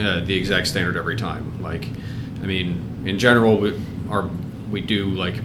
uh, 0.00 0.20
the 0.20 0.34
exact 0.34 0.66
standard 0.66 0.96
every 0.96 1.16
time. 1.16 1.62
Like, 1.62 1.86
I 2.42 2.46
mean, 2.46 3.04
in 3.06 3.18
general, 3.18 3.56
we, 3.58 3.80
our, 4.10 4.28
we 4.70 4.80
do 4.80 5.06
like 5.10 5.36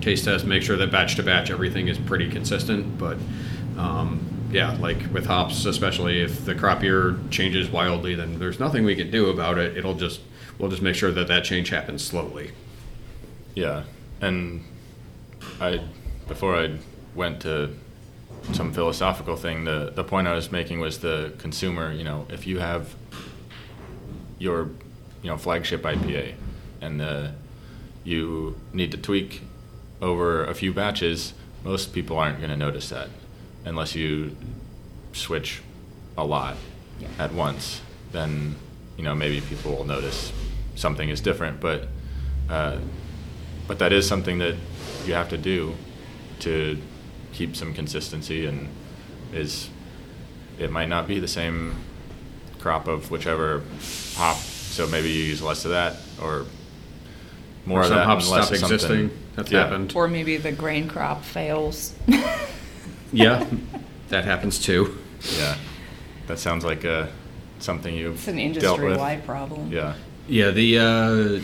taste 0.00 0.24
test, 0.24 0.44
make 0.44 0.62
sure 0.62 0.76
that 0.76 0.90
batch 0.90 1.14
to 1.16 1.22
batch 1.22 1.50
everything 1.50 1.86
is 1.86 1.98
pretty 1.98 2.28
consistent. 2.28 2.98
But 2.98 3.16
um, 3.78 4.48
yeah, 4.50 4.76
like 4.78 4.98
with 5.12 5.26
hops, 5.26 5.64
especially 5.64 6.20
if 6.20 6.44
the 6.44 6.54
crop 6.54 6.82
year 6.82 7.16
changes 7.30 7.70
wildly, 7.70 8.16
then 8.16 8.40
there's 8.40 8.58
nothing 8.58 8.84
we 8.84 8.96
can 8.96 9.10
do 9.10 9.30
about 9.30 9.56
it. 9.56 9.76
It'll 9.76 9.94
just 9.94 10.20
we'll 10.58 10.70
just 10.70 10.82
make 10.82 10.96
sure 10.96 11.12
that 11.12 11.28
that 11.28 11.44
change 11.44 11.70
happens 11.70 12.04
slowly. 12.04 12.50
Yeah, 13.54 13.84
and 14.20 14.64
I 15.60 15.80
before 16.28 16.56
I 16.56 16.78
went 17.14 17.40
to 17.42 17.70
some 18.52 18.72
philosophical 18.72 19.36
thing, 19.36 19.64
the 19.64 19.92
the 19.94 20.04
point 20.04 20.26
I 20.26 20.34
was 20.34 20.50
making 20.50 20.80
was 20.80 20.98
the 20.98 21.32
consumer. 21.38 21.92
You 21.92 22.04
know, 22.04 22.26
if 22.30 22.46
you 22.46 22.58
have 22.58 22.94
your 24.38 24.70
you 25.22 25.30
know 25.30 25.36
flagship 25.38 25.82
IPA, 25.82 26.34
and 26.80 27.00
the 27.00 27.32
you 28.04 28.56
need 28.72 28.90
to 28.92 28.98
tweak 28.98 29.42
over 30.00 30.44
a 30.44 30.54
few 30.54 30.72
batches, 30.72 31.34
most 31.64 31.92
people 31.92 32.18
aren't 32.18 32.38
going 32.38 32.50
to 32.50 32.56
notice 32.56 32.88
that 32.88 33.08
unless 33.64 33.94
you 33.94 34.36
switch 35.12 35.62
a 36.18 36.24
lot 36.24 36.56
Yeah. 36.98 37.06
at 37.18 37.32
once. 37.32 37.80
Then 38.10 38.56
you 38.96 39.04
know 39.04 39.14
maybe 39.14 39.40
people 39.40 39.76
will 39.76 39.84
notice 39.84 40.32
something 40.74 41.08
is 41.08 41.20
different, 41.20 41.60
but 41.60 41.86
uh, 42.50 42.78
but 43.68 43.78
that 43.78 43.92
is 43.92 44.06
something 44.08 44.38
that 44.38 44.56
you 45.06 45.14
have 45.14 45.28
to 45.28 45.38
do 45.38 45.74
to 46.42 46.78
keep 47.32 47.56
some 47.56 47.72
consistency 47.74 48.46
and 48.46 48.68
is 49.32 49.70
it 50.58 50.70
might 50.70 50.88
not 50.88 51.08
be 51.08 51.18
the 51.18 51.28
same 51.28 51.74
crop 52.60 52.86
of 52.86 53.10
whichever 53.10 53.62
hop, 54.14 54.36
so 54.36 54.86
maybe 54.86 55.08
you 55.10 55.24
use 55.24 55.42
less 55.42 55.64
of 55.64 55.70
that 55.72 55.96
or 56.20 56.44
more 57.66 57.78
Or 57.78 57.82
of 57.82 57.88
some 57.88 57.96
that 57.96 58.04
hops 58.06 58.24
and 58.26 58.32
less 58.36 58.46
stop 58.46 58.52
of 58.54 58.58
something. 58.60 58.74
existing. 58.74 59.10
That's 59.36 59.50
Yeah. 59.50 59.62
happened. 59.62 59.92
Or 59.96 60.08
maybe 60.08 60.36
the 60.36 60.52
grain 60.52 60.88
crop 60.88 61.24
fails. 61.24 61.94
Yeah, 63.14 63.44
that 64.08 64.24
happens 64.24 64.58
too. 64.58 64.96
Yeah, 65.36 65.56
that 66.28 66.38
sounds 66.38 66.64
like 66.64 66.82
uh, 66.86 67.08
something 67.58 67.94
you've 67.94 68.14
It's 68.14 68.28
an 68.28 68.36
dealt 68.36 68.78
with. 68.80 68.84
industry-wide 68.84 69.26
problem. 69.26 69.70
Yeah, 69.70 69.92
Yeah, 70.28 70.50
the 70.50 70.78
uh, 70.78 71.40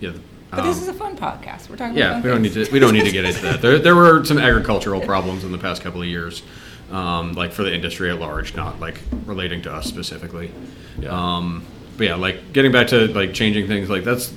yeah. 0.00 0.10
the- 0.12 0.20
But 0.52 0.64
this 0.64 0.76
um, 0.76 0.82
is 0.82 0.88
a 0.88 0.92
fun 0.92 1.16
podcast. 1.16 1.70
We're 1.70 1.76
talking 1.76 1.96
Yeah, 1.96 2.10
about 2.10 2.24
we 2.24 2.30
don't 2.30 2.42
need 2.42 2.52
to. 2.52 2.70
We 2.70 2.78
don't 2.78 2.92
need 2.92 3.06
to 3.06 3.10
get 3.10 3.24
into 3.24 3.40
that. 3.40 3.62
There, 3.62 3.78
there 3.78 3.96
were 3.96 4.22
some 4.24 4.36
agricultural 4.36 5.00
problems 5.00 5.44
in 5.44 5.52
the 5.52 5.56
past 5.56 5.82
couple 5.82 6.02
of 6.02 6.08
years, 6.08 6.42
um, 6.90 7.32
like 7.32 7.52
for 7.52 7.62
the 7.62 7.74
industry 7.74 8.10
at 8.10 8.20
large, 8.20 8.54
not 8.54 8.78
like 8.78 9.00
relating 9.24 9.62
to 9.62 9.72
us 9.72 9.86
specifically. 9.86 10.52
Yeah. 11.00 11.08
Um, 11.10 11.64
but 11.96 12.04
yeah, 12.04 12.16
like 12.16 12.52
getting 12.52 12.70
back 12.70 12.88
to 12.88 13.08
like 13.08 13.32
changing 13.32 13.66
things, 13.66 13.88
like 13.88 14.04
that's 14.04 14.34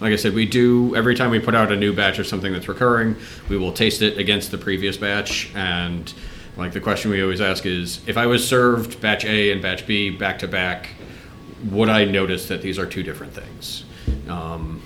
like 0.00 0.12
I 0.12 0.16
said, 0.16 0.32
we 0.32 0.46
do 0.46 0.94
every 0.94 1.16
time 1.16 1.30
we 1.30 1.40
put 1.40 1.56
out 1.56 1.72
a 1.72 1.76
new 1.76 1.92
batch 1.92 2.20
of 2.20 2.28
something 2.28 2.52
that's 2.52 2.68
recurring, 2.68 3.16
we 3.48 3.58
will 3.58 3.72
taste 3.72 4.00
it 4.00 4.16
against 4.16 4.52
the 4.52 4.58
previous 4.58 4.96
batch, 4.96 5.50
and 5.56 6.12
like 6.56 6.72
the 6.72 6.80
question 6.80 7.10
we 7.10 7.20
always 7.20 7.40
ask 7.40 7.66
is, 7.66 8.00
if 8.06 8.16
I 8.16 8.26
was 8.26 8.46
served 8.46 9.00
batch 9.00 9.24
A 9.24 9.50
and 9.50 9.60
batch 9.60 9.88
B 9.88 10.10
back 10.10 10.38
to 10.38 10.46
back, 10.46 10.90
would 11.64 11.88
I 11.88 12.04
notice 12.04 12.46
that 12.46 12.62
these 12.62 12.78
are 12.78 12.86
two 12.86 13.02
different 13.02 13.32
things? 13.32 13.84
Um, 14.28 14.82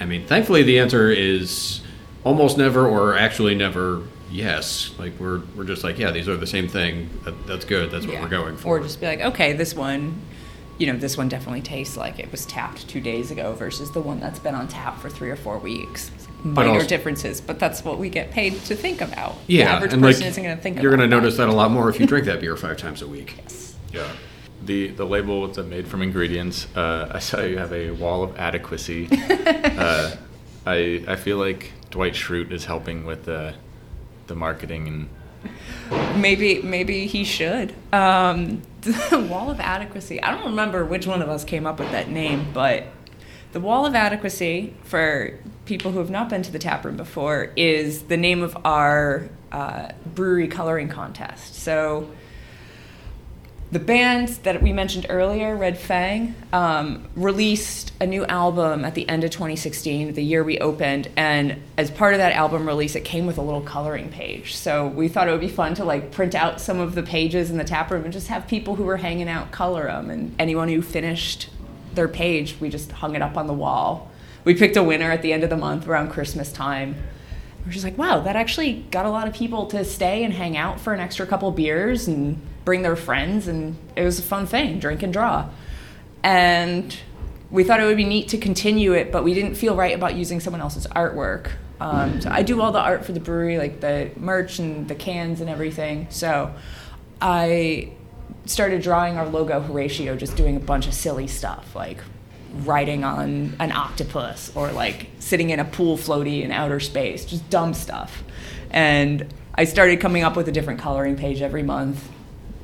I 0.00 0.04
mean, 0.04 0.26
thankfully, 0.26 0.62
the 0.62 0.78
answer 0.78 1.10
is 1.10 1.80
almost 2.24 2.56
never, 2.58 2.86
or 2.86 3.16
actually 3.16 3.54
never. 3.54 4.02
Yes, 4.30 4.92
like 4.98 5.18
we're 5.18 5.40
we're 5.56 5.64
just 5.64 5.82
like, 5.84 5.98
yeah, 5.98 6.10
these 6.10 6.28
are 6.28 6.36
the 6.36 6.46
same 6.46 6.68
thing. 6.68 7.08
That, 7.24 7.46
that's 7.46 7.64
good. 7.64 7.90
That's 7.90 8.04
what 8.06 8.14
Yeah. 8.14 8.22
we're 8.22 8.28
going 8.28 8.56
for. 8.58 8.76
Or 8.76 8.80
just 8.82 9.00
be 9.00 9.06
like, 9.06 9.20
okay, 9.22 9.54
this 9.54 9.74
one, 9.74 10.20
you 10.76 10.86
know, 10.86 10.98
this 10.98 11.16
one 11.16 11.28
definitely 11.30 11.62
tastes 11.62 11.96
like 11.96 12.18
it 12.18 12.30
was 12.30 12.44
tapped 12.44 12.86
two 12.88 13.00
days 13.00 13.30
ago 13.30 13.54
versus 13.54 13.90
the 13.92 14.00
one 14.02 14.20
that's 14.20 14.38
been 14.38 14.54
on 14.54 14.68
tap 14.68 14.98
for 15.00 15.08
three 15.08 15.30
or 15.30 15.36
four 15.36 15.56
weeks. 15.58 16.10
Minor 16.44 16.72
also- 16.74 16.86
differences, 16.86 17.40
but 17.40 17.58
that's 17.58 17.82
what 17.84 17.98
we 17.98 18.10
get 18.10 18.30
paid 18.30 18.52
to 18.66 18.76
think 18.76 19.00
about. 19.00 19.36
yeah, 19.46 19.64
the 19.64 19.70
average 19.70 19.92
and 19.94 20.02
person 20.02 20.20
like 20.22 20.30
isn't 20.30 20.44
going 20.44 20.56
to 20.56 20.62
think. 20.62 20.80
you're 20.82 20.94
going 20.94 21.00
to 21.10 21.16
notice 21.16 21.36
that 21.38 21.48
a 21.48 21.52
lot 21.52 21.70
more 21.70 21.88
if 21.88 21.98
you 21.98 22.06
drink 22.06 22.26
that 22.26 22.40
beer 22.40 22.54
five 22.56 22.76
times 22.76 23.00
a 23.02 23.08
week. 23.08 23.34
yeah. 23.94 24.06
The 24.68 24.88
the 24.88 25.06
label 25.06 25.40
with 25.40 25.54
the 25.54 25.64
made 25.64 25.88
from 25.88 26.02
ingredients. 26.02 26.66
Uh, 26.76 27.08
I 27.10 27.20
saw 27.20 27.40
you 27.40 27.56
have 27.56 27.72
a 27.72 27.90
wall 27.92 28.22
of 28.22 28.36
adequacy. 28.36 29.08
uh, 29.12 30.14
I 30.66 31.02
I 31.08 31.16
feel 31.16 31.38
like 31.38 31.72
Dwight 31.88 32.12
Schrute 32.12 32.52
is 32.52 32.66
helping 32.66 33.06
with 33.06 33.24
the 33.24 33.54
the 34.26 34.34
marketing 34.34 34.86
and 34.86 35.08
Maybe 36.16 36.60
maybe 36.60 37.06
he 37.06 37.24
should. 37.24 37.72
Um, 37.94 38.60
the 38.82 39.26
wall 39.30 39.50
of 39.50 39.58
adequacy. 39.58 40.22
I 40.22 40.32
don't 40.32 40.50
remember 40.50 40.84
which 40.84 41.06
one 41.06 41.22
of 41.22 41.30
us 41.30 41.44
came 41.44 41.66
up 41.66 41.78
with 41.78 41.90
that 41.92 42.10
name, 42.10 42.48
but 42.52 42.84
the 43.52 43.60
wall 43.60 43.86
of 43.86 43.94
adequacy 43.94 44.74
for 44.84 45.38
people 45.64 45.92
who 45.92 45.98
have 45.98 46.10
not 46.10 46.28
been 46.28 46.42
to 46.42 46.52
the 46.52 46.58
tap 46.58 46.84
room 46.84 46.98
before 46.98 47.52
is 47.56 48.02
the 48.02 48.18
name 48.18 48.42
of 48.42 48.54
our 48.66 49.30
uh, 49.50 49.92
brewery 50.14 50.48
coloring 50.48 50.88
contest. 50.88 51.54
So 51.54 52.10
the 53.70 53.78
band 53.78 54.28
that 54.44 54.62
we 54.62 54.72
mentioned 54.72 55.06
earlier, 55.10 55.54
Red 55.54 55.76
Fang, 55.76 56.34
um, 56.54 57.06
released 57.14 57.92
a 58.00 58.06
new 58.06 58.24
album 58.24 58.82
at 58.84 58.94
the 58.94 59.06
end 59.08 59.24
of 59.24 59.30
2016, 59.30 60.14
the 60.14 60.22
year 60.22 60.42
we 60.42 60.58
opened, 60.58 61.10
and 61.16 61.60
as 61.76 61.90
part 61.90 62.14
of 62.14 62.18
that 62.18 62.32
album 62.32 62.66
release, 62.66 62.94
it 62.94 63.04
came 63.04 63.26
with 63.26 63.36
a 63.36 63.42
little 63.42 63.60
coloring 63.60 64.08
page. 64.08 64.56
So 64.56 64.86
we 64.86 65.08
thought 65.08 65.28
it 65.28 65.32
would 65.32 65.40
be 65.40 65.48
fun 65.48 65.74
to 65.74 65.84
like 65.84 66.12
print 66.12 66.34
out 66.34 66.62
some 66.62 66.80
of 66.80 66.94
the 66.94 67.02
pages 67.02 67.50
in 67.50 67.58
the 67.58 67.64
tap 67.64 67.90
room 67.90 68.04
and 68.04 68.12
just 68.12 68.28
have 68.28 68.48
people 68.48 68.76
who 68.76 68.84
were 68.84 68.96
hanging 68.96 69.28
out 69.28 69.50
color 69.50 69.84
them, 69.84 70.08
and 70.08 70.34
anyone 70.38 70.70
who 70.70 70.80
finished 70.80 71.50
their 71.94 72.08
page, 72.08 72.56
we 72.60 72.70
just 72.70 72.90
hung 72.90 73.14
it 73.14 73.20
up 73.20 73.36
on 73.36 73.46
the 73.46 73.52
wall. 73.52 74.10
We 74.44 74.54
picked 74.54 74.76
a 74.76 74.82
winner 74.82 75.10
at 75.10 75.20
the 75.20 75.34
end 75.34 75.44
of 75.44 75.50
the 75.50 75.58
month 75.58 75.86
around 75.86 76.08
Christmas 76.08 76.50
time. 76.50 76.94
We're 77.66 77.72
just 77.72 77.84
like, 77.84 77.98
wow, 77.98 78.20
that 78.20 78.34
actually 78.34 78.86
got 78.90 79.04
a 79.04 79.10
lot 79.10 79.28
of 79.28 79.34
people 79.34 79.66
to 79.66 79.84
stay 79.84 80.24
and 80.24 80.32
hang 80.32 80.56
out 80.56 80.80
for 80.80 80.94
an 80.94 81.00
extra 81.00 81.26
couple 81.26 81.50
beers 81.50 82.08
and 82.08 82.40
bring 82.68 82.82
their 82.82 82.96
friends, 82.96 83.48
and 83.48 83.78
it 83.96 84.04
was 84.04 84.18
a 84.18 84.22
fun 84.22 84.46
thing, 84.46 84.78
drink 84.78 85.02
and 85.02 85.10
draw. 85.10 85.48
And 86.22 86.94
we 87.50 87.64
thought 87.64 87.80
it 87.80 87.84
would 87.84 87.96
be 87.96 88.04
neat 88.04 88.28
to 88.28 88.36
continue 88.36 88.92
it, 88.92 89.10
but 89.10 89.24
we 89.24 89.32
didn't 89.32 89.54
feel 89.54 89.74
right 89.74 89.94
about 89.94 90.16
using 90.16 90.38
someone 90.38 90.60
else's 90.60 90.86
artwork. 90.88 91.52
Um, 91.80 92.20
so 92.20 92.28
I 92.28 92.42
do 92.42 92.60
all 92.60 92.70
the 92.70 92.78
art 92.78 93.06
for 93.06 93.12
the 93.12 93.20
brewery, 93.20 93.56
like 93.56 93.80
the 93.80 94.10
merch 94.16 94.58
and 94.58 94.86
the 94.86 94.94
cans 94.94 95.40
and 95.40 95.48
everything. 95.48 96.08
So 96.10 96.54
I 97.22 97.92
started 98.44 98.82
drawing 98.82 99.16
our 99.16 99.26
logo 99.26 99.60
Horatio, 99.60 100.14
just 100.14 100.36
doing 100.36 100.54
a 100.54 100.60
bunch 100.60 100.86
of 100.86 100.92
silly 100.92 101.26
stuff, 101.26 101.74
like 101.74 102.02
riding 102.66 103.02
on 103.02 103.56
an 103.60 103.72
octopus 103.72 104.52
or 104.54 104.72
like 104.72 105.08
sitting 105.20 105.48
in 105.48 105.58
a 105.58 105.64
pool 105.64 105.96
floaty 105.96 106.42
in 106.42 106.52
outer 106.52 106.80
space, 106.80 107.24
just 107.24 107.48
dumb 107.48 107.72
stuff. 107.72 108.22
And 108.70 109.32
I 109.54 109.64
started 109.64 110.00
coming 110.00 110.22
up 110.22 110.36
with 110.36 110.48
a 110.48 110.52
different 110.52 110.80
coloring 110.80 111.16
page 111.16 111.40
every 111.40 111.62
month, 111.62 112.06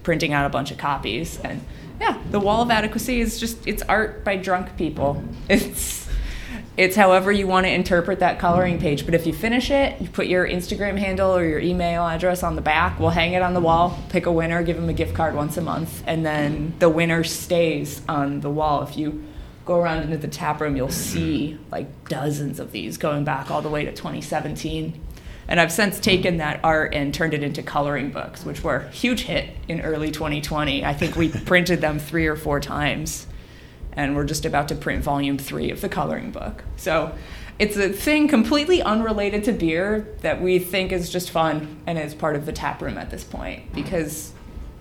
printing 0.04 0.32
out 0.32 0.46
a 0.46 0.48
bunch 0.48 0.70
of 0.70 0.78
copies. 0.78 1.40
And 1.40 1.64
yeah, 2.00 2.22
the 2.30 2.38
wall 2.38 2.62
of 2.62 2.70
adequacy 2.70 3.20
is 3.20 3.40
just 3.40 3.66
it's 3.66 3.82
art 3.82 4.24
by 4.24 4.36
drunk 4.36 4.76
people. 4.76 5.24
It's 5.48 6.04
it's 6.76 6.96
however 6.96 7.30
you 7.30 7.46
want 7.46 7.66
to 7.66 7.72
interpret 7.72 8.18
that 8.18 8.40
coloring 8.40 8.80
page. 8.80 9.04
But 9.04 9.14
if 9.14 9.26
you 9.26 9.32
finish 9.32 9.70
it, 9.70 10.00
you 10.00 10.08
put 10.08 10.26
your 10.26 10.46
Instagram 10.46 10.98
handle 10.98 11.36
or 11.36 11.44
your 11.44 11.60
email 11.60 12.04
address 12.04 12.42
on 12.42 12.56
the 12.56 12.62
back. 12.62 12.98
We'll 12.98 13.10
hang 13.10 13.32
it 13.32 13.42
on 13.42 13.54
the 13.54 13.60
wall, 13.60 13.96
pick 14.08 14.26
a 14.26 14.32
winner, 14.32 14.62
give 14.64 14.76
them 14.76 14.88
a 14.88 14.92
gift 14.92 15.14
card 15.14 15.36
once 15.36 15.56
a 15.56 15.60
month, 15.60 16.02
and 16.06 16.26
then 16.26 16.74
the 16.80 16.88
winner 16.88 17.22
stays 17.22 18.02
on 18.08 18.40
the 18.40 18.50
wall. 18.50 18.82
If 18.82 18.96
you 18.96 19.22
go 19.64 19.78
around 19.78 20.02
into 20.02 20.16
the 20.16 20.28
tap 20.28 20.60
room, 20.60 20.76
you'll 20.76 20.90
see 20.90 21.58
like 21.70 22.08
dozens 22.08 22.58
of 22.58 22.72
these 22.72 22.98
going 22.98 23.24
back 23.24 23.50
all 23.52 23.62
the 23.62 23.70
way 23.70 23.84
to 23.84 23.92
2017. 23.92 25.00
And 25.46 25.60
I've 25.60 25.72
since 25.72 26.00
taken 26.00 26.38
that 26.38 26.60
art 26.64 26.94
and 26.94 27.12
turned 27.12 27.34
it 27.34 27.42
into 27.42 27.62
coloring 27.62 28.10
books, 28.10 28.44
which 28.44 28.64
were 28.64 28.76
a 28.76 28.90
huge 28.90 29.22
hit 29.22 29.50
in 29.68 29.80
early 29.82 30.10
2020. 30.10 30.84
I 30.84 30.94
think 30.94 31.16
we 31.16 31.28
printed 31.46 31.80
them 31.80 31.98
three 31.98 32.26
or 32.26 32.36
four 32.36 32.60
times 32.60 33.26
and 33.96 34.16
we're 34.16 34.24
just 34.24 34.44
about 34.44 34.68
to 34.68 34.74
print 34.74 35.02
volume 35.02 35.38
three 35.38 35.70
of 35.70 35.80
the 35.80 35.88
coloring 35.88 36.30
book. 36.30 36.64
So 36.76 37.14
it's 37.58 37.76
a 37.76 37.88
thing 37.88 38.28
completely 38.28 38.82
unrelated 38.82 39.44
to 39.44 39.52
beer 39.52 40.08
that 40.22 40.42
we 40.42 40.58
think 40.58 40.92
is 40.92 41.10
just 41.10 41.30
fun 41.30 41.80
and 41.86 41.98
is 41.98 42.14
part 42.14 42.36
of 42.36 42.46
the 42.46 42.52
tap 42.52 42.82
room 42.82 42.98
at 42.98 43.10
this 43.10 43.22
point 43.22 43.72
because 43.72 44.32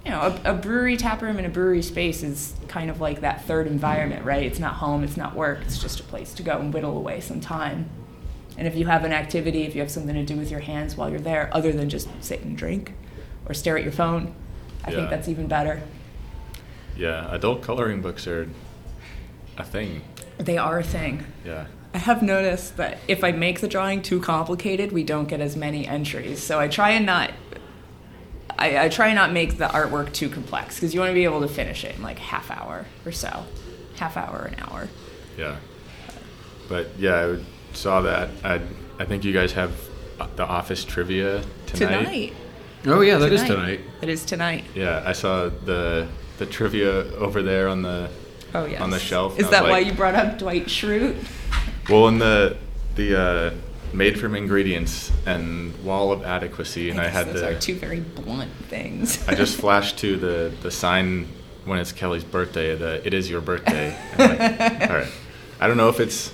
you 0.04 0.12
know 0.12 0.22
a, 0.44 0.52
a 0.52 0.54
brewery 0.54 0.98
tap 0.98 1.22
room 1.22 1.38
and 1.38 1.46
a 1.46 1.50
brewery 1.50 1.84
space 1.84 2.24
is 2.24 2.56
kind 2.68 2.90
of 2.90 3.00
like 3.00 3.22
that 3.22 3.46
third 3.46 3.68
environment 3.68 4.26
right 4.26 4.44
it's 4.44 4.60
not 4.60 4.74
home 4.74 5.04
it's 5.04 5.16
not 5.16 5.36
work 5.36 5.60
it's 5.62 5.78
just 5.78 6.00
a 6.00 6.04
place 6.04 6.34
to 6.34 6.44
go 6.44 6.58
and 6.58 6.74
whittle 6.74 6.98
away 6.98 7.22
some 7.22 7.40
time 7.40 7.88
and 8.58 8.68
if 8.68 8.76
you 8.76 8.86
have 8.86 9.04
an 9.04 9.14
activity 9.14 9.64
if 9.64 9.76
you 9.76 9.82
have 9.82 9.92
something 9.92 10.16
to 10.16 10.24
do 10.24 10.36
with 10.38 10.50
your 10.52 10.60
hands 10.62 10.96
while 10.96 11.10
you're 11.10 11.20
there 11.20 11.50
other 11.54 11.72
than 11.72 11.90
just 11.90 12.08
sit 12.22 12.42
and 12.42 12.58
drink 12.58 12.94
or 13.48 13.54
stare 13.54 13.78
at 13.78 13.84
your 13.84 13.92
phone 13.92 14.34
i 14.86 14.90
Yeah. 14.92 14.98
think 14.98 15.10
that's 15.10 15.28
even 15.28 15.48
better 15.48 15.82
yeah, 16.96 17.34
adult 17.34 17.64
coloring 17.64 18.02
books 18.02 18.28
are 18.28 18.48
a 19.58 19.64
thing. 19.64 20.02
they 20.38 20.58
are 20.60 20.78
a 20.80 20.84
thing 20.84 21.26
Yeah. 21.44 21.66
I 21.96 21.98
have 22.00 22.22
noticed 22.24 22.78
that 22.78 22.98
if 23.08 23.24
I 23.24 23.32
make 23.32 23.62
the 23.62 23.68
drawing 23.68 24.02
too 24.02 24.20
complicated, 24.20 24.92
we 24.92 25.04
don't 25.04 25.28
get 25.28 25.40
as 25.42 25.56
many 25.56 25.88
entries. 25.88 26.42
So 26.42 26.60
I 26.60 26.68
try 26.68 26.90
and 26.90 27.06
not. 27.06 27.30
I, 28.58 28.86
I 28.86 28.90
try 28.90 29.08
and 29.10 29.16
not 29.16 29.32
make 29.32 29.60
the 29.60 29.66
artwork 29.68 30.12
too 30.12 30.28
complex 30.28 30.74
because 30.76 30.96
you 30.96 31.00
want 31.02 31.12
to 31.12 31.14
be 31.14 31.24
able 31.24 31.42
to 31.42 31.48
finish 31.48 31.84
it 31.84 31.96
in 31.96 32.02
like 32.02 32.18
half 32.18 32.50
hour 32.50 32.88
or 33.06 33.12
so, 33.12 33.46
half 33.98 34.18
hour 34.18 34.50
an 34.52 34.56
hour. 34.68 34.90
Yeah. 35.38 35.58
But 36.68 36.90
yeah, 36.98 37.14
I 37.16 37.26
saw 37.74 38.02
that. 38.02 38.30
I 38.44 38.62
I 39.00 39.06
think 39.06 39.24
you 39.24 39.34
guys 39.34 39.54
have 39.54 39.72
uh, 40.20 40.28
the 40.36 40.46
office 40.46 40.84
trivia 40.86 41.44
tonight. 41.66 42.04
Tonight. 42.04 42.34
Oh 42.86 43.02
yeah, 43.02 43.18
that 43.18 43.32
is 43.32 43.44
tonight. 43.44 43.82
It 44.02 44.10
is 44.10 44.26
tonight. 44.26 44.66
Yeah, 44.76 45.04
I 45.06 45.14
saw 45.14 45.50
the 45.50 46.08
the 46.38 46.46
trivia 46.46 47.14
over 47.16 47.42
there 47.42 47.68
on 47.68 47.82
the 47.82 48.10
Oh 48.56 48.66
yes. 48.66 48.82
on 48.82 48.92
the 48.92 49.00
shelf. 49.00 49.40
Is 49.40 49.48
and 49.48 49.56
I 49.56 49.62
was 49.62 49.68
that 49.68 49.72
why 49.72 49.80
you 49.80 49.94
brought 49.94 50.16
up 50.16 50.38
Dwight 50.38 50.68
Schrute? 50.68 51.16
Well, 51.90 52.08
in 52.08 52.20
the 52.20 52.58
the 52.96 53.20
uh, 53.20 53.54
made 53.94 54.20
from 54.20 54.36
ingredients 54.36 55.12
and 55.26 55.74
wall 55.84 56.12
of 56.12 56.24
adequacy, 56.24 56.90
and 56.90 57.00
I, 57.00 57.06
guess 57.06 57.14
had 57.14 57.28
those 57.28 57.42
the 57.42 57.50
are 57.50 57.60
two 57.60 57.76
very 57.76 58.00
blunt 58.00 58.52
things. 58.70 59.28
I 59.28 59.36
just 59.36 59.58
flashed 59.60 59.98
to 60.00 60.18
the 60.18 60.54
the 60.62 60.70
sign 60.70 61.28
when 61.66 61.80
it's 61.80 61.92
Kelly's 61.92 62.24
birthday. 62.24 62.76
The 62.76 63.06
it 63.06 63.14
is 63.14 63.30
your 63.30 63.42
birthday. 63.42 63.98
Like, 64.18 64.40
all 64.90 64.98
right. 64.98 65.12
I 65.60 65.68
don't 65.68 65.78
know 65.78 65.90
if 65.90 66.00
it's 66.00 66.32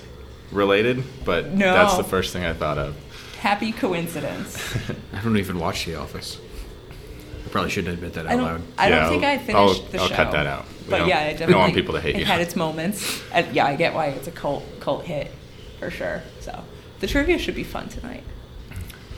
related, 0.52 1.02
but 1.24 1.52
No. 1.52 1.72
that's 1.72 1.96
the 1.96 2.04
first 2.04 2.32
thing 2.32 2.44
I 2.44 2.52
thought 2.52 2.78
of. 2.78 2.96
happy 3.40 3.72
coincidence. 3.72 4.76
I 5.14 5.20
don't 5.22 5.36
even 5.38 5.58
watch 5.58 5.86
The 5.86 5.94
Office. 5.96 6.38
I 7.44 7.48
probably 7.48 7.70
shouldn't 7.70 7.94
admit 7.94 8.12
that 8.14 8.26
I 8.26 8.32
out 8.34 8.36
don't. 8.36 8.44
loud. 8.44 8.62
I 8.78 8.88
Yeah, 8.88 9.00
don't 9.00 9.08
think 9.10 9.24
I 9.24 9.32
I'll- 9.32 9.38
finished 9.38 9.56
I'll- 9.56 9.90
the 9.90 9.98
show. 9.98 10.04
I'll 10.04 10.10
cut 10.10 10.32
that 10.32 10.46
out. 10.46 10.66
We 10.84 10.90
But 10.90 11.06
yeah, 11.06 11.26
we 11.28 11.34
it 11.34 11.38
don't 11.38 11.54
want 11.54 11.74
people 11.74 11.94
to 11.94 12.00
hate 12.00 12.16
it 12.16 12.20
you. 12.20 12.24
had 12.24 12.40
its 12.40 12.54
moments. 12.56 13.22
And 13.32 13.54
yeah, 13.54 13.66
I 13.66 13.76
get 13.76 13.94
why 13.94 14.06
it's 14.06 14.28
a 14.28 14.32
cult 14.32 14.64
cult 14.80 15.04
hit 15.04 15.30
for 15.78 15.90
sure. 15.90 16.22
So 16.40 16.64
the 17.00 17.06
trivia 17.06 17.38
should 17.38 17.54
be 17.54 17.64
fun 17.64 17.88
tonight. 17.88 18.24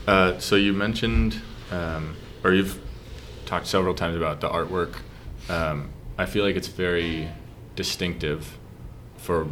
Uh, 0.07 0.39
so 0.39 0.57
you 0.57 0.73
mentioned, 0.73 1.41
um, 1.71 2.17
or 2.45 2.53
you've 2.53 2.79
talked 3.47 3.67
several 3.67 3.95
times 3.95 4.17
about 4.17 4.41
the 4.41 4.49
artwork. 4.49 4.97
Um, 5.49 5.91
I 6.19 6.27
feel 6.27 6.45
like 6.45 6.57
it's 6.57 6.69
very 6.69 7.29
distinctive 7.77 8.59
for, 9.17 9.47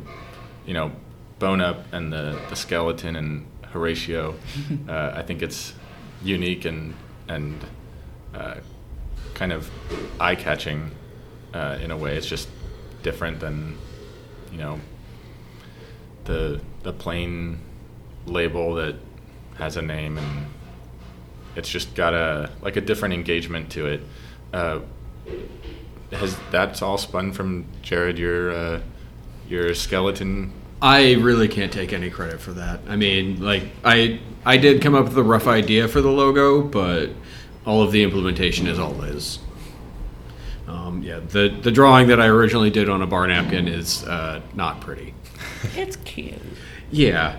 you 0.67 0.75
know, 0.75 0.93
Bone 1.41 1.61
Up 1.61 1.93
and 1.93 2.13
the, 2.13 2.39
the 2.49 2.55
skeleton 2.55 3.17
and 3.17 3.47
Horatio. 3.73 4.37
uh, 4.89 5.13
I 5.15 5.23
think 5.23 5.43
it's 5.43 5.75
unique 6.23 6.65
and 6.65 6.95
and 7.27 7.65
uh, 8.35 8.57
kind 9.35 9.53
of 9.53 9.69
eye 10.21 10.37
catching 10.37 10.93
uh, 11.53 11.79
in 11.81 11.91
a 11.91 11.97
way. 11.97 12.17
It's 12.17 12.27
just 12.27 12.49
different 13.03 13.41
than, 13.41 13.79
you 14.53 14.59
know, 14.59 14.81
the 16.25 16.61
the 16.83 16.93
plain 16.93 17.59
label 18.27 18.75
that 18.75 18.97
has 19.55 19.77
a 19.77 19.83
name 19.83 20.19
and 20.19 20.47
it's 21.57 21.69
just 21.69 21.95
got 21.95 22.15
a 22.15 22.51
like 22.63 22.77
a 22.77 22.81
different 22.81 23.15
engagement 23.15 23.71
to 23.73 23.87
it. 23.87 24.01
Uh, 24.53 24.81
has 26.13 26.37
that's 26.51 26.83
all 26.83 26.99
spun 26.99 27.33
from 27.33 27.65
Jared 27.83 28.19
your 28.19 28.53
uh, 28.53 28.81
your 29.49 29.75
skeleton? 29.75 30.53
I 30.83 31.15
really 31.15 31.49
can't 31.49 31.73
take 31.73 31.93
any 31.93 32.11
credit 32.11 32.41
for 32.41 32.53
that. 32.53 32.81
I 32.89 32.97
mean, 32.97 33.43
like 33.43 33.65
I 33.85 34.21
I 34.45 34.57
did 34.57 34.81
come 34.81 34.95
up 34.95 35.05
with 35.05 35.19
a 35.19 35.23
rough 35.23 35.47
idea 35.47 35.89
for 35.89 36.01
the 36.01 36.11
logo, 36.11 36.63
but 36.63 37.11
all 37.67 37.83
of 37.83 37.93
the 37.93 38.03
implementation 38.03 38.67
is 38.67 38.79
all 38.79 38.93
Liz. 38.93 39.39
Um, 40.67 41.03
yeah, 41.03 41.19
the 41.19 41.49
the 41.49 41.71
drawing 41.71 42.09
that 42.09 42.21
I 42.21 42.27
originally 42.27 42.71
did 42.71 42.89
on 42.89 43.03
a 43.03 43.07
bar 43.07 43.27
napkin 43.27 43.69
is 43.69 44.05
uh, 44.05 44.41
not 44.55 44.81
pretty. 44.81 45.15
It's 45.77 45.97
cute. 45.97 46.41
Yeah, 46.91 47.37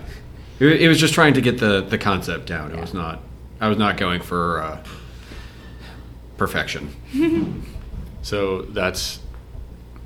it, 0.60 0.82
it 0.82 0.88
was 0.88 1.00
just 1.00 1.14
trying 1.14 1.34
to 1.34 1.40
get 1.40 1.58
the 1.58 1.80
the 1.80 1.98
concept 1.98 2.46
down. 2.46 2.70
It 2.72 2.80
was 2.80 2.94
not. 2.94 3.20
I 3.60 3.68
was 3.68 3.78
not 3.78 3.96
going 3.96 4.20
for 4.20 4.60
uh, 4.60 4.84
perfection. 6.36 6.94
So 8.22 8.62
that's 8.62 9.18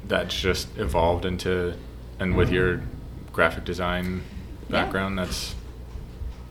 that's 0.08 0.34
just 0.34 0.68
evolved 0.78 1.26
into 1.26 1.74
and 2.18 2.34
with 2.34 2.50
your 2.50 2.82
graphic 3.36 3.64
design 3.64 4.22
Yeah. 4.68 4.82
background, 4.82 5.18
that's 5.18 5.54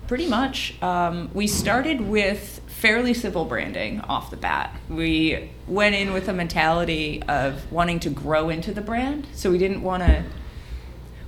Pretty 0.08 0.28
much. 0.28 0.80
Um, 0.84 1.32
we 1.34 1.48
started 1.48 2.00
with 2.00 2.62
fairly 2.68 3.12
civil 3.16 3.44
branding 3.44 4.02
off 4.02 4.30
the 4.30 4.38
bat. 4.38 4.70
We 4.88 5.50
went 5.68 5.96
in 5.96 6.14
with 6.14 6.30
a 6.30 6.34
mentality 6.34 7.24
of 7.28 7.72
wanting 7.72 8.00
to 8.02 8.12
grow 8.12 8.50
into 8.50 8.72
the 8.72 8.82
brand, 8.82 9.26
so 9.34 9.50
we 9.50 9.58
didn't 9.58 9.82
want 9.82 10.04
to. 10.04 10.24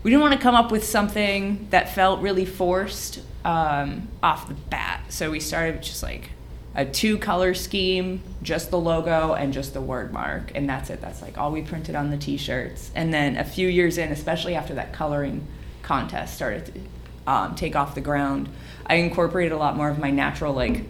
We 0.03 0.12
didn't 0.12 0.22
want 0.22 0.36
to 0.36 0.39
come 0.39 0.53
up 0.53 0.72
with 0.72 0.84
something 0.84 1.68
that 1.72 1.95
felt 1.95 2.22
really 2.22 2.45
forced 2.45 3.22
um, 3.43 4.10
off 4.22 4.47
the 4.47 4.53
bat. 4.53 5.05
So 5.10 5.32
we 5.32 5.39
started 5.39 5.82
just 5.82 6.03
like 6.03 6.30
a 6.78 6.86
two 6.86 7.17
color 7.17 7.55
scheme, 7.55 8.21
just 8.43 8.69
the 8.69 8.80
logo 8.80 9.34
and 9.34 9.51
just 9.51 9.73
the 9.73 9.82
word 9.82 10.13
mark, 10.13 10.51
and 10.53 10.69
that's 10.69 10.91
it. 10.91 11.01
That's 11.01 11.23
like 11.23 11.38
all 11.38 11.51
we 11.51 11.63
printed 11.63 11.95
on 11.95 12.11
the 12.11 12.17
t-shirts. 12.17 12.91
And 12.93 13.11
then 13.11 13.36
a 13.36 13.43
few 13.43 13.67
years 13.67 13.97
in, 13.97 14.11
especially 14.11 14.53
after 14.53 14.75
that 14.75 14.93
coloring 14.93 15.45
contest 15.82 16.36
started 16.36 16.65
to 16.67 17.32
um, 17.32 17.55
take 17.55 17.75
off 17.75 17.95
the 17.95 18.01
ground, 18.01 18.47
I 18.86 18.95
incorporated 18.95 19.53
a 19.53 19.57
lot 19.57 19.75
more 19.75 19.89
of 19.89 19.97
my 19.97 20.11
natural, 20.11 20.53
like 20.53 20.84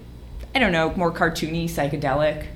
I 0.53 0.59
don't 0.59 0.73
know, 0.73 0.93
more 0.95 1.11
cartoony, 1.11 1.65
psychedelic 1.65 2.47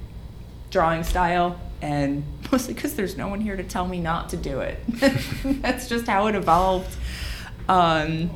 drawing 0.69 1.03
style. 1.05 1.57
And 1.81 2.25
mostly 2.51 2.73
because 2.73 2.95
there's 2.95 3.15
no 3.15 3.29
one 3.29 3.39
here 3.39 3.55
to 3.55 3.63
tell 3.63 3.87
me 3.87 4.01
not 4.01 4.29
to 4.29 4.37
do 4.37 4.59
it. 4.59 4.77
That's 5.61 5.87
just 5.87 6.05
how 6.05 6.27
it 6.27 6.35
evolved. 6.35 6.97
Um, 7.69 8.29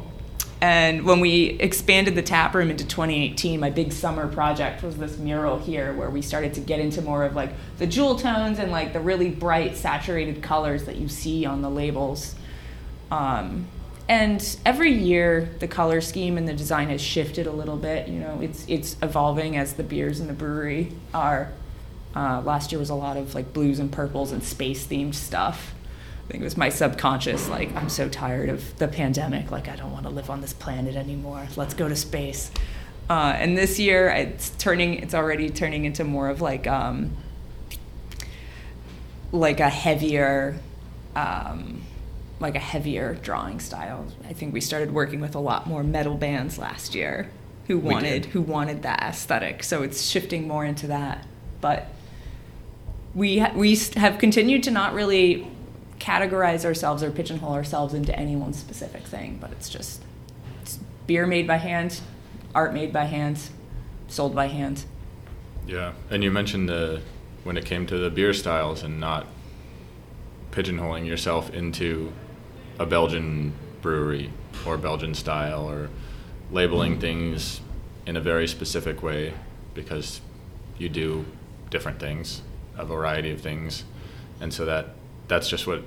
and 0.65 1.05
when 1.05 1.19
we 1.19 1.49
expanded 1.59 2.15
the 2.15 2.23
tap 2.23 2.55
room 2.55 2.71
into 2.71 2.83
2018, 2.83 3.59
my 3.59 3.69
big 3.69 3.93
summer 3.93 4.27
project 4.27 4.81
was 4.81 4.97
this 4.97 5.19
mural 5.19 5.59
here 5.59 5.93
where 5.93 6.09
we 6.09 6.23
started 6.23 6.55
to 6.55 6.59
get 6.59 6.79
into 6.79 7.03
more 7.03 7.23
of 7.23 7.35
like 7.35 7.51
the 7.77 7.85
jewel 7.85 8.15
tones 8.15 8.57
and 8.57 8.71
like 8.71 8.91
the 8.91 8.99
really 8.99 9.29
bright 9.29 9.77
saturated 9.77 10.41
colors 10.41 10.85
that 10.85 10.95
you 10.95 11.07
see 11.07 11.45
on 11.45 11.61
the 11.61 11.69
labels. 11.69 12.33
Um, 13.11 13.67
and 14.09 14.57
every 14.65 14.91
year 14.91 15.51
the 15.59 15.67
color 15.67 16.01
scheme 16.01 16.35
and 16.35 16.47
the 16.47 16.53
design 16.53 16.89
has 16.89 16.99
shifted 16.99 17.45
a 17.45 17.51
little 17.51 17.77
bit. 17.77 18.07
You 18.07 18.17
know, 18.17 18.39
it's 18.41 18.65
it's 18.67 18.97
evolving 19.03 19.57
as 19.57 19.73
the 19.73 19.83
beers 19.83 20.19
in 20.19 20.25
the 20.25 20.33
brewery 20.33 20.93
are. 21.13 21.51
Uh, 22.15 22.41
last 22.41 22.71
year 22.71 22.79
was 22.79 22.89
a 22.89 22.95
lot 22.95 23.17
of 23.17 23.35
like 23.35 23.53
blues 23.53 23.77
and 23.77 23.91
purples 23.91 24.31
and 24.31 24.43
space 24.43 24.87
themed 24.87 25.13
stuff. 25.13 25.75
I 26.25 26.31
think 26.31 26.41
it 26.41 26.43
was 26.45 26.57
my 26.57 26.69
subconscious, 26.69 27.47
like, 27.49 27.73
I'm 27.75 27.87
so 27.87 28.09
tired 28.09 28.49
of 28.49 28.77
the 28.79 28.87
pandemic. 28.87 29.51
Like, 29.51 29.67
I 29.67 29.75
don't 29.75 29.91
want 29.91 30.05
to 30.05 30.09
live 30.09 30.31
on 30.31 30.41
this 30.41 30.53
planet 30.53 30.95
anymore. 30.95 31.47
Let's 31.55 31.75
go 31.75 31.87
to 31.87 31.95
space. 31.95 32.49
Uh, 33.07 33.35
and 33.37 33.55
this 33.55 33.77
year, 33.77 34.09
it's 34.09 34.49
turning, 34.57 34.95
it's 34.95 35.13
already 35.13 35.51
turning 35.51 35.85
into 35.85 36.03
more 36.03 36.29
of 36.29 36.41
like, 36.41 36.65
um, 36.65 37.15
like 39.31 39.59
a 39.59 39.69
heavier, 39.69 40.57
um, 41.15 41.83
like 42.39 42.55
a 42.55 42.59
heavier 42.59 43.13
drawing 43.21 43.59
style. 43.59 44.07
I 44.27 44.33
think 44.33 44.51
we 44.51 44.61
started 44.61 44.91
working 44.91 45.19
with 45.19 45.35
a 45.35 45.39
lot 45.39 45.67
more 45.67 45.83
metal 45.83 46.15
bands 46.15 46.57
last 46.57 46.95
year 46.95 47.29
who 47.67 47.77
wanted, 47.77 48.25
who 48.25 48.41
wanted 48.41 48.81
that 48.81 49.03
aesthetic. 49.03 49.63
So 49.63 49.83
it's 49.83 50.01
shifting 50.01 50.47
more 50.47 50.65
into 50.65 50.87
that. 50.87 51.27
But 51.61 51.87
we 53.13 53.37
ha- 53.39 53.53
we 53.55 53.75
have 53.95 54.17
continued 54.17 54.63
to 54.63 54.71
not 54.71 54.93
really 54.93 55.47
categorize 56.05 56.63
ourselves 56.65 57.01
or 57.01 57.09
pigeonhole 57.09 57.53
ourselves 57.53 57.95
into 57.95 58.17
any 58.17 58.35
one 58.35 58.53
specific 58.53 59.01
thing, 59.03 59.39
but 59.41 59.51
it's 59.51 59.67
just 59.67 60.03
it's 60.61 60.77
beer 61.07 61.25
made 61.25 61.47
by 61.47 61.57
hand, 61.57 61.99
art 62.53 62.75
made 62.75 62.93
by 62.93 63.05
hand, 63.05 63.39
sold 64.07 64.35
by 64.35 64.45
hand. 64.45 64.85
Yeah, 65.65 65.93
and 66.11 66.23
you 66.23 66.29
mentioned 66.29 66.69
the 66.69 67.01
when 67.43 67.57
it 67.57 67.65
came 67.65 67.87
to 67.87 67.97
the 67.97 68.11
beer 68.11 68.33
styles 68.33 68.83
and 68.83 68.99
not 68.99 69.25
pigeonholing 70.51 71.07
yourself 71.07 71.49
into 71.51 72.13
a 72.77 72.85
Belgian 72.85 73.53
brewery 73.81 74.31
or 74.65 74.77
Belgian 74.77 75.15
style 75.15 75.67
or 75.67 75.89
labeling 76.51 76.99
things 76.99 77.61
in 78.05 78.15
a 78.15 78.21
very 78.21 78.47
specific 78.47 79.01
way 79.01 79.33
because 79.73 80.21
you 80.77 80.87
do 80.87 81.25
different 81.71 81.99
things, 81.99 82.43
a 82.77 82.85
variety 82.85 83.31
of 83.31 83.41
things, 83.41 83.83
and 84.39 84.53
so 84.53 84.65
that 84.65 84.89
that's 85.27 85.49
just 85.49 85.65
what 85.65 85.83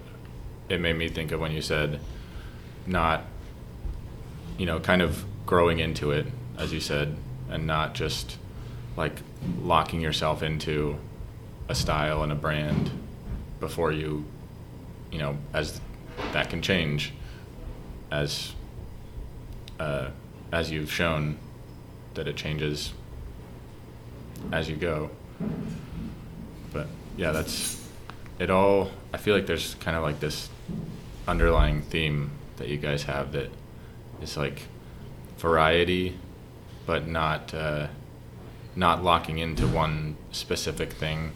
it 0.68 0.80
made 0.80 0.96
me 0.96 1.08
think 1.08 1.32
of 1.32 1.40
when 1.40 1.52
you 1.52 1.62
said 1.62 2.00
not 2.86 3.24
you 4.56 4.66
know 4.66 4.80
kind 4.80 5.02
of 5.02 5.24
growing 5.46 5.78
into 5.78 6.10
it 6.10 6.26
as 6.56 6.72
you 6.72 6.80
said 6.80 7.16
and 7.50 7.66
not 7.66 7.94
just 7.94 8.36
like 8.96 9.22
locking 9.62 10.00
yourself 10.00 10.42
into 10.42 10.96
a 11.68 11.74
style 11.74 12.22
and 12.22 12.32
a 12.32 12.34
brand 12.34 12.90
before 13.60 13.92
you 13.92 14.24
you 15.10 15.18
know 15.18 15.36
as 15.52 15.80
that 16.32 16.50
can 16.50 16.60
change 16.60 17.12
as 18.10 18.52
uh, 19.78 20.08
as 20.50 20.70
you've 20.70 20.90
shown 20.90 21.38
that 22.14 22.26
it 22.26 22.34
changes 22.34 22.92
as 24.50 24.68
you 24.68 24.74
go. 24.74 25.08
But 26.72 26.88
yeah 27.16 27.32
that's 27.32 27.88
it 28.38 28.50
all 28.50 28.90
i 29.12 29.16
feel 29.16 29.34
like 29.34 29.46
there's 29.46 29.74
kind 29.76 29.96
of 29.96 30.02
like 30.02 30.20
this 30.20 30.48
underlying 31.29 31.83
theme 31.83 32.31
that 32.57 32.68
you 32.68 32.79
guys 32.79 33.05
have 33.05 33.33
that 33.33 33.51
is 34.22 34.37
like 34.37 34.62
variety 35.37 36.18
but 36.87 37.07
not 37.07 37.53
uh, 37.53 37.87
not 38.74 39.05
locking 39.05 39.39
into 39.39 39.66
one 39.68 40.16
specific 40.33 40.93
thing 40.93 41.31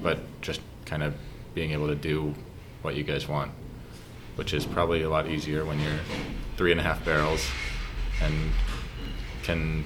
but 0.00 0.18
just 0.40 0.60
kind 0.86 1.02
of 1.02 1.14
being 1.52 1.72
able 1.72 1.88
to 1.88 1.96
do 1.96 2.32
what 2.82 2.94
you 2.94 3.02
guys 3.02 3.26
want 3.26 3.50
which 4.36 4.54
is 4.54 4.64
probably 4.64 5.02
a 5.02 5.10
lot 5.10 5.26
easier 5.26 5.64
when 5.64 5.80
you're 5.80 5.98
three 6.56 6.70
and 6.70 6.80
a 6.80 6.84
half 6.84 7.04
barrels 7.04 7.44
and 8.22 8.52
can 9.42 9.84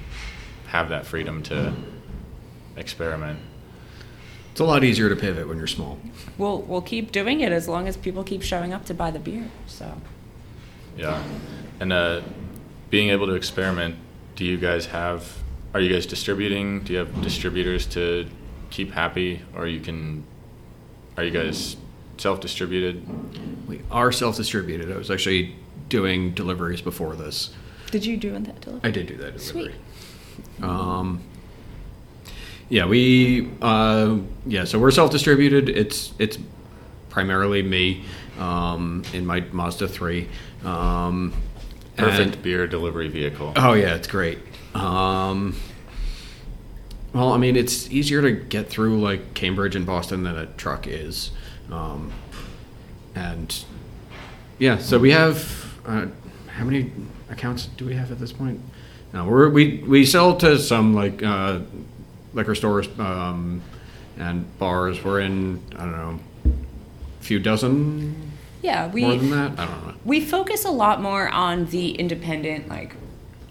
have 0.66 0.90
that 0.90 1.06
freedom 1.06 1.42
to 1.42 1.72
experiment 2.76 3.38
It's 4.52 4.60
a 4.60 4.64
lot 4.64 4.84
easier 4.84 5.08
to 5.08 5.16
pivot 5.16 5.48
when 5.48 5.56
you're 5.56 5.66
small. 5.66 5.98
We'll 6.36 6.60
we'll 6.60 6.82
keep 6.82 7.10
doing 7.10 7.40
it 7.40 7.52
as 7.52 7.68
long 7.68 7.88
as 7.88 7.96
people 7.96 8.22
keep 8.22 8.42
showing 8.42 8.74
up 8.74 8.84
to 8.84 8.94
buy 8.94 9.10
the 9.10 9.18
beer. 9.18 9.50
So 9.66 9.90
Yeah, 10.94 11.24
and 11.80 11.90
uh, 11.90 12.20
being 12.90 13.08
able 13.08 13.26
to 13.26 13.32
experiment. 13.32 13.96
Do 14.36 14.44
you 14.44 14.58
guys 14.58 14.86
have? 14.86 15.38
Are 15.72 15.80
you 15.80 15.90
guys 15.90 16.04
distributing? 16.04 16.80
Do 16.84 16.92
you 16.92 16.98
have 16.98 17.22
distributors 17.22 17.86
to 17.86 18.28
keep 18.68 18.92
happy, 18.92 19.40
or 19.56 19.66
you 19.66 19.80
can? 19.80 20.24
Are 21.16 21.24
you 21.24 21.30
guys 21.30 21.78
self-distributed? 22.18 23.66
We 23.68 23.80
are 23.90 24.12
self-distributed. 24.12 24.92
I 24.92 24.96
was 24.98 25.10
actually 25.10 25.56
doing 25.88 26.32
deliveries 26.34 26.82
before 26.82 27.16
this. 27.16 27.54
Did 27.90 28.04
you 28.04 28.18
do 28.18 28.32
that 28.32 28.60
delivery? 28.60 28.80
I 28.88 28.90
did 28.90 29.06
do 29.06 29.16
that 29.16 29.38
delivery. 29.38 29.74
Sweet. 30.58 30.62
Um, 30.62 31.22
yeah, 32.68 32.86
we 32.86 33.50
uh, 33.60 34.18
yeah, 34.46 34.64
so 34.64 34.78
we're 34.78 34.90
self-distributed. 34.90 35.68
It's 35.68 36.12
it's 36.18 36.38
primarily 37.10 37.62
me 37.62 38.04
um, 38.38 39.02
in 39.12 39.26
my 39.26 39.40
Mazda 39.52 39.88
three. 39.88 40.28
Um, 40.64 41.32
Perfect 41.96 42.34
and- 42.34 42.42
beer 42.42 42.66
delivery 42.66 43.08
vehicle. 43.08 43.52
Oh 43.56 43.74
yeah, 43.74 43.94
it's 43.94 44.08
great. 44.08 44.38
Um, 44.74 45.54
well, 47.12 47.32
I 47.32 47.36
mean, 47.36 47.56
it's 47.56 47.90
easier 47.90 48.22
to 48.22 48.32
get 48.32 48.70
through 48.70 49.00
like 49.00 49.34
Cambridge 49.34 49.76
and 49.76 49.84
Boston 49.84 50.22
than 50.22 50.36
a 50.36 50.46
truck 50.46 50.86
is, 50.86 51.30
um, 51.70 52.10
and 53.14 53.64
yeah. 54.58 54.78
So 54.78 54.98
we 54.98 55.10
have 55.10 55.78
uh, 55.84 56.06
how 56.46 56.64
many 56.64 56.90
accounts 57.28 57.66
do 57.66 57.84
we 57.84 57.94
have 57.94 58.10
at 58.10 58.18
this 58.18 58.32
point? 58.32 58.60
No, 59.12 59.26
we're, 59.26 59.50
we 59.50 59.84
we 59.86 60.06
sell 60.06 60.36
to 60.38 60.58
some 60.58 60.94
like 60.94 61.22
uh, 61.22 61.60
liquor 62.34 62.54
stores 62.54 62.88
um, 62.98 63.62
and 64.18 64.58
bars. 64.58 65.02
We're 65.02 65.20
in 65.20 65.62
I 65.76 65.80
don't 65.84 65.92
know, 65.92 66.20
a 67.20 67.22
few 67.24 67.38
dozen 67.38 68.32
Yeah, 68.62 68.88
we 68.88 69.02
more 69.02 69.16
than 69.16 69.30
that. 69.30 69.58
I 69.58 69.66
don't 69.66 69.86
know. 69.86 69.94
we 70.04 70.20
focus 70.20 70.64
a 70.64 70.70
lot 70.70 71.00
more 71.00 71.28
on 71.28 71.66
the 71.66 71.92
independent 71.92 72.68
like 72.68 72.94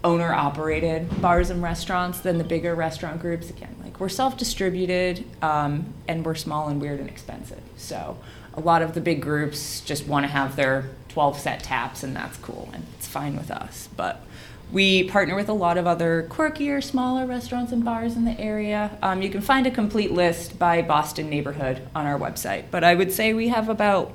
owner 0.04 0.32
operated 0.32 1.20
bars 1.22 1.50
and 1.50 1.62
restaurants 1.62 2.20
than 2.20 2.38
the 2.38 2.44
bigger 2.44 2.74
restaurant 2.74 3.20
groups 3.20 3.50
again 3.50 3.74
like 3.84 4.00
we're 4.00 4.08
self-distributed 4.08 5.24
um, 5.42 5.86
and 6.08 6.26
we're 6.26 6.34
small 6.34 6.66
and 6.68 6.80
weird 6.80 6.98
and 6.98 7.08
expensive 7.08 7.60
so 7.76 8.16
a 8.54 8.60
lot 8.60 8.82
of 8.82 8.94
the 8.94 9.00
big 9.00 9.22
groups 9.22 9.80
just 9.82 10.06
want 10.08 10.24
to 10.24 10.28
have 10.28 10.56
their 10.56 10.90
12 11.10 11.38
set 11.38 11.62
taps 11.62 12.02
and 12.02 12.16
that's 12.16 12.36
cool 12.38 12.68
and 12.74 12.84
it's 12.98 13.06
fine 13.06 13.36
with 13.36 13.48
us 13.50 13.88
but 13.96 14.20
we 14.72 15.04
partner 15.04 15.36
with 15.36 15.48
a 15.48 15.52
lot 15.52 15.76
of 15.76 15.86
other 15.86 16.26
quirkier 16.30 16.82
smaller 16.82 17.26
restaurants 17.26 17.72
and 17.72 17.84
bars 17.84 18.16
in 18.16 18.24
the 18.24 18.38
area 18.40 18.96
um, 19.02 19.22
you 19.22 19.28
can 19.28 19.40
find 19.40 19.66
a 19.66 19.70
complete 19.70 20.10
list 20.10 20.58
by 20.58 20.80
boston 20.82 21.28
neighborhood 21.28 21.86
on 21.94 22.06
our 22.06 22.18
website 22.18 22.64
but 22.70 22.82
i 22.82 22.94
would 22.94 23.12
say 23.12 23.34
we 23.34 23.48
have 23.48 23.68
about 23.68 24.14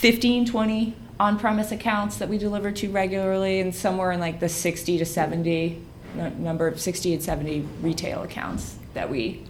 15, 0.00 0.46
20 0.46 0.96
on 1.20 1.38
premise 1.38 1.72
accounts 1.72 2.16
that 2.16 2.30
we 2.30 2.38
deliver 2.38 2.72
to 2.72 2.88
regularly, 2.88 3.60
and 3.60 3.74
somewhere 3.74 4.10
in 4.12 4.18
like 4.18 4.40
the 4.40 4.48
60 4.48 4.96
to 4.96 5.04
70 5.04 5.78
number 6.38 6.66
of 6.66 6.80
60 6.80 7.12
and 7.12 7.22
70 7.22 7.68
retail 7.82 8.22
accounts 8.22 8.76
that 8.94 9.10
we 9.10 9.44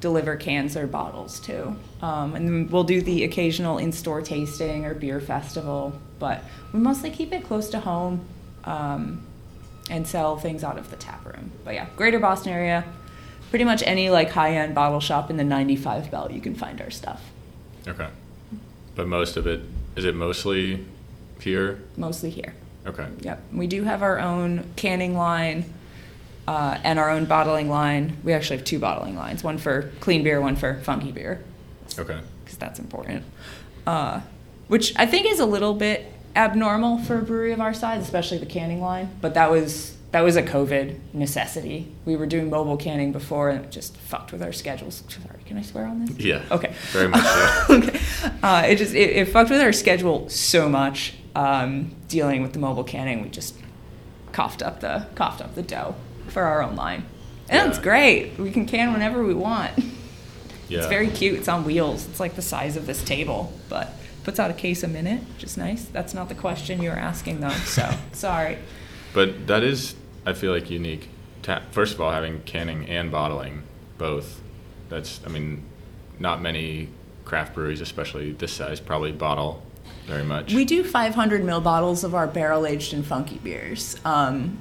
deliver 0.00 0.36
cans 0.36 0.74
or 0.74 0.86
bottles 0.86 1.38
to. 1.40 1.76
Um, 2.00 2.34
and 2.34 2.70
we'll 2.70 2.84
do 2.84 3.02
the 3.02 3.24
occasional 3.24 3.76
in 3.76 3.92
store 3.92 4.22
tasting 4.22 4.86
or 4.86 4.94
beer 4.94 5.20
festival, 5.20 5.92
but 6.18 6.42
we 6.72 6.80
mostly 6.80 7.10
keep 7.10 7.30
it 7.34 7.44
close 7.44 7.68
to 7.68 7.80
home 7.80 8.24
um, 8.64 9.26
and 9.90 10.06
sell 10.06 10.36
things 10.36 10.62
out 10.64 10.78
of 10.78 10.90
the 10.90 10.96
tap 10.96 11.24
room. 11.24 11.50
But 11.64 11.74
yeah, 11.74 11.86
greater 11.96 12.18
Boston 12.18 12.52
area, 12.52 12.84
pretty 13.50 13.64
much 13.64 13.82
any 13.84 14.10
like 14.10 14.30
high 14.30 14.56
end 14.56 14.74
bottle 14.74 15.00
shop 15.00 15.30
in 15.30 15.36
the 15.36 15.44
95 15.44 16.10
belt, 16.10 16.30
you 16.32 16.40
can 16.40 16.54
find 16.54 16.80
our 16.80 16.90
stuff. 16.90 17.22
Okay. 17.86 18.08
But 18.94 19.08
most 19.08 19.36
of 19.36 19.46
it 19.46 19.60
is 19.96 20.04
it 20.04 20.14
mostly 20.14 20.86
here? 21.40 21.80
Mostly 21.96 22.30
here. 22.30 22.54
Okay. 22.86 23.06
Yep. 23.20 23.42
We 23.52 23.66
do 23.66 23.84
have 23.84 24.02
our 24.02 24.18
own 24.18 24.64
canning 24.76 25.16
line 25.16 25.72
uh, 26.48 26.78
and 26.82 26.98
our 26.98 27.10
own 27.10 27.24
bottling 27.26 27.68
line. 27.68 28.16
We 28.24 28.32
actually 28.32 28.56
have 28.58 28.66
two 28.66 28.78
bottling 28.78 29.16
lines 29.16 29.42
one 29.44 29.58
for 29.58 29.92
clean 30.00 30.22
beer, 30.22 30.40
one 30.40 30.56
for 30.56 30.80
funky 30.80 31.12
beer, 31.12 31.42
Okay. 31.98 32.18
because 32.44 32.58
that's 32.58 32.78
important. 32.78 33.24
Uh, 33.86 34.20
which 34.68 34.92
I 34.96 35.06
think 35.06 35.26
is 35.26 35.40
a 35.40 35.46
little 35.46 35.74
bit 35.74 36.12
abnormal 36.36 36.98
for 36.98 37.18
a 37.18 37.22
brewery 37.22 37.52
of 37.52 37.60
our 37.60 37.74
size, 37.74 38.02
especially 38.02 38.38
the 38.38 38.46
canning 38.46 38.80
line. 38.80 39.10
But 39.20 39.34
that 39.34 39.50
was 39.50 39.96
that 40.12 40.22
was 40.22 40.34
a 40.36 40.42
COVID 40.42 40.98
necessity. 41.12 41.86
We 42.04 42.16
were 42.16 42.26
doing 42.26 42.50
mobile 42.50 42.76
canning 42.76 43.12
before, 43.12 43.50
and 43.50 43.64
it 43.64 43.70
just 43.70 43.96
fucked 43.96 44.32
with 44.32 44.42
our 44.42 44.52
schedules. 44.52 45.02
Sorry, 45.08 45.40
can 45.46 45.56
I 45.56 45.62
swear 45.62 45.86
on 45.86 46.04
this? 46.04 46.18
Yeah. 46.18 46.42
Okay. 46.50 46.72
Very 46.90 47.08
much 47.08 47.24
so. 47.24 47.64
okay. 47.78 48.00
Uh, 48.42 48.62
it 48.66 48.76
just 48.76 48.94
it, 48.94 49.10
it 49.16 49.24
fucked 49.28 49.50
with 49.50 49.60
our 49.60 49.72
schedule 49.72 50.28
so 50.28 50.68
much. 50.68 51.14
Um, 51.36 51.94
dealing 52.08 52.42
with 52.42 52.52
the 52.54 52.58
mobile 52.58 52.82
canning, 52.82 53.22
we 53.22 53.28
just 53.28 53.54
coughed 54.32 54.62
up 54.62 54.80
the 54.80 55.06
coughed 55.14 55.40
up 55.40 55.54
the 55.54 55.62
dough 55.62 55.94
for 56.28 56.42
our 56.42 56.60
own 56.62 56.74
line, 56.74 57.04
and 57.48 57.68
it's 57.68 57.78
Yeah. 57.78 57.84
great. 57.84 58.38
We 58.38 58.50
can 58.50 58.66
can 58.66 58.92
whenever 58.92 59.24
we 59.24 59.34
want. 59.34 59.72
Yeah. 60.68 60.78
It's 60.78 60.86
very 60.88 61.08
cute. 61.08 61.38
It's 61.38 61.48
on 61.48 61.64
wheels. 61.64 62.06
It's 62.08 62.18
like 62.20 62.34
the 62.36 62.42
size 62.42 62.76
of 62.76 62.86
this 62.86 63.02
table, 63.04 63.52
but 63.68 63.92
puts 64.24 64.38
out 64.38 64.50
a 64.50 64.54
case 64.54 64.82
a 64.82 64.88
minute, 64.88 65.22
which 65.34 65.44
is 65.44 65.56
nice. 65.56 65.84
That's 65.84 66.14
not 66.14 66.28
the 66.28 66.34
question 66.34 66.82
you 66.82 66.90
were 66.90 66.96
asking 66.96 67.40
though. 67.40 67.50
So 67.50 67.90
sorry. 68.12 68.58
But 69.12 69.46
that 69.48 69.62
is, 69.62 69.94
I 70.24 70.32
feel 70.34 70.52
like, 70.52 70.70
unique. 70.70 71.08
Ta- 71.42 71.62
First 71.70 71.94
of 71.94 72.00
all, 72.00 72.12
having 72.12 72.42
canning 72.42 72.88
and 72.88 73.10
bottling 73.10 73.62
both. 73.98 74.40
That's, 74.88 75.20
I 75.26 75.28
mean, 75.28 75.62
not 76.18 76.40
many 76.42 76.88
craft 77.24 77.54
breweries, 77.54 77.80
especially 77.80 78.32
this 78.32 78.52
size, 78.52 78.80
probably 78.80 79.12
bottle 79.12 79.62
very 80.06 80.24
much. 80.24 80.52
We 80.52 80.64
do 80.64 80.82
500 80.84 81.42
ml 81.42 81.62
bottles 81.62 82.04
of 82.04 82.14
our 82.14 82.26
barrel 82.26 82.66
aged 82.66 82.92
and 82.92 83.04
funky 83.06 83.38
beers. 83.38 83.96
Um, 84.04 84.58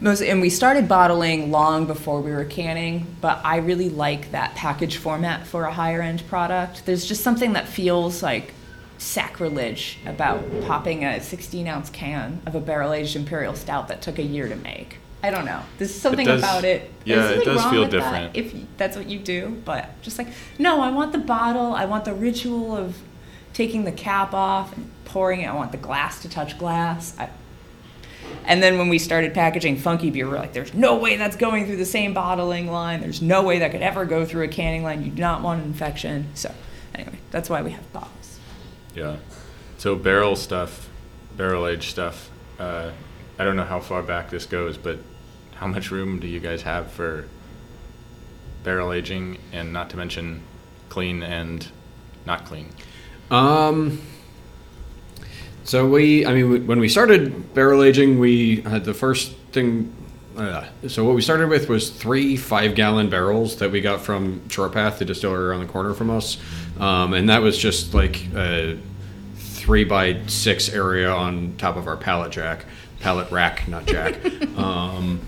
most, 0.00 0.20
and 0.22 0.40
we 0.40 0.50
started 0.50 0.88
bottling 0.88 1.50
long 1.50 1.86
before 1.86 2.20
we 2.20 2.30
were 2.30 2.44
canning, 2.44 3.06
but 3.20 3.40
I 3.44 3.58
really 3.58 3.88
like 3.88 4.32
that 4.32 4.54
package 4.54 4.96
format 4.98 5.46
for 5.46 5.64
a 5.64 5.72
higher 5.72 6.02
end 6.02 6.26
product. 6.28 6.84
There's 6.86 7.04
just 7.06 7.22
something 7.22 7.54
that 7.54 7.68
feels 7.68 8.22
like 8.22 8.52
sacrilege 8.98 9.98
about 10.06 10.42
popping 10.62 11.04
a 11.04 11.20
16 11.20 11.66
ounce 11.66 11.90
can 11.90 12.40
of 12.46 12.54
a 12.54 12.60
barrel 12.60 12.92
aged 12.92 13.16
imperial 13.16 13.54
stout 13.54 13.88
that 13.88 14.02
took 14.02 14.18
a 14.18 14.22
year 14.22 14.48
to 14.48 14.56
make. 14.56 14.98
I 15.22 15.30
don't 15.30 15.44
know. 15.44 15.62
There's 15.78 15.94
something 15.94 16.26
does- 16.26 16.40
about 16.40 16.64
it. 16.64 16.90
yeah, 17.04 17.16
it 17.16 17.28
something 17.28 17.44
does 17.44 17.62
wrong 17.62 17.72
feel 17.72 17.82
with 17.82 17.90
that 17.92 18.32
different. 18.32 18.36
if 18.36 18.76
that's 18.76 18.96
what 18.96 19.08
you 19.08 19.18
do, 19.18 19.60
but 19.64 20.00
just 20.02 20.18
like, 20.18 20.28
no, 20.58 20.80
I 20.80 20.90
want 20.90 21.12
the 21.12 21.18
bottle. 21.18 21.74
I 21.74 21.86
want 21.86 22.04
the 22.04 22.14
ritual 22.14 22.76
of 22.76 22.98
taking 23.54 23.84
the 23.84 23.92
cap 23.92 24.34
off 24.34 24.76
and 24.76 24.90
pouring 25.06 25.40
it. 25.40 25.46
I 25.46 25.54
want 25.54 25.72
the 25.72 25.78
glass 25.78 26.20
to 26.22 26.28
touch 26.28 26.58
glass. 26.58 27.14
I, 27.18 27.30
and 28.46 28.62
then 28.62 28.78
when 28.78 28.88
we 28.88 28.98
started 28.98 29.34
packaging 29.34 29.76
funky 29.78 30.10
beer, 30.10 30.28
we're 30.28 30.36
like, 30.36 30.52
there's 30.52 30.72
no 30.72 30.96
way 30.96 31.16
that's 31.16 31.36
going 31.36 31.66
through 31.66 31.76
the 31.76 31.84
same 31.84 32.14
bottling 32.14 32.70
line. 32.70 33.00
There's 33.00 33.20
no 33.20 33.42
way 33.42 33.58
that 33.58 33.72
could 33.72 33.82
ever 33.82 34.04
go 34.04 34.24
through 34.24 34.44
a 34.44 34.48
canning 34.48 34.82
line. 34.82 35.04
You 35.04 35.10
do 35.10 35.20
not 35.20 35.42
want 35.42 35.60
an 35.60 35.66
infection. 35.66 36.28
So, 36.34 36.54
anyway, 36.94 37.18
that's 37.30 37.50
why 37.50 37.62
we 37.62 37.72
have 37.72 37.92
bottles. 37.92 38.38
Yeah. 38.94 39.16
So 39.78 39.96
barrel 39.96 40.36
stuff, 40.36 40.88
barrel 41.36 41.66
aged 41.66 41.90
stuff. 41.90 42.30
Uh, 42.58 42.92
I 43.38 43.44
don't 43.44 43.56
know 43.56 43.64
how 43.64 43.80
far 43.80 44.02
back 44.02 44.30
this 44.30 44.46
goes, 44.46 44.78
but 44.78 44.98
how 45.56 45.66
much 45.66 45.90
room 45.90 46.20
do 46.20 46.26
you 46.26 46.40
guys 46.40 46.62
have 46.62 46.90
for 46.90 47.26
barrel 48.64 48.92
aging, 48.92 49.38
and 49.52 49.72
not 49.72 49.90
to 49.90 49.96
mention 49.96 50.42
clean 50.88 51.22
and 51.22 51.68
not 52.24 52.44
clean? 52.44 52.70
Um. 53.30 54.00
So 55.66 55.86
we, 55.88 56.24
I 56.24 56.32
mean, 56.32 56.48
we- 56.50 56.60
when 56.60 56.78
we 56.78 56.88
started 56.88 57.52
barrel 57.54 57.82
aging, 57.82 58.18
we 58.20 58.60
had 58.60 58.84
the 58.84 58.94
first 58.94 59.32
thing. 59.52 59.92
Uh, 60.38 60.64
so 60.86 61.04
what 61.04 61.16
we 61.16 61.22
started 61.22 61.48
with 61.48 61.68
was 61.68 61.90
three 61.90 62.36
five-gallon 62.36 63.08
barrels 63.10 63.56
that 63.56 63.72
we 63.72 63.80
got 63.80 64.00
from 64.00 64.48
Short 64.48 64.72
Path, 64.72 64.98
the 65.00 65.04
distillery 65.04 65.46
around 65.48 65.60
the 65.60 65.66
corner 65.72 65.92
from 65.94 66.08
us, 66.10 66.36
um, 66.78 67.14
and 67.14 67.28
that 67.30 67.42
was 67.42 67.56
just 67.58 67.94
like 67.94 68.22
a 68.36 68.78
three 69.38 69.82
by 69.84 70.20
six 70.28 70.68
area 70.68 71.10
on 71.10 71.54
top 71.58 71.76
of 71.76 71.88
our 71.88 71.96
pallet 71.96 72.30
jack, 72.32 72.64
pallet 73.00 73.28
rack, 73.32 73.66
not 73.66 73.86
jack. 73.86 74.18
um, 74.56 75.20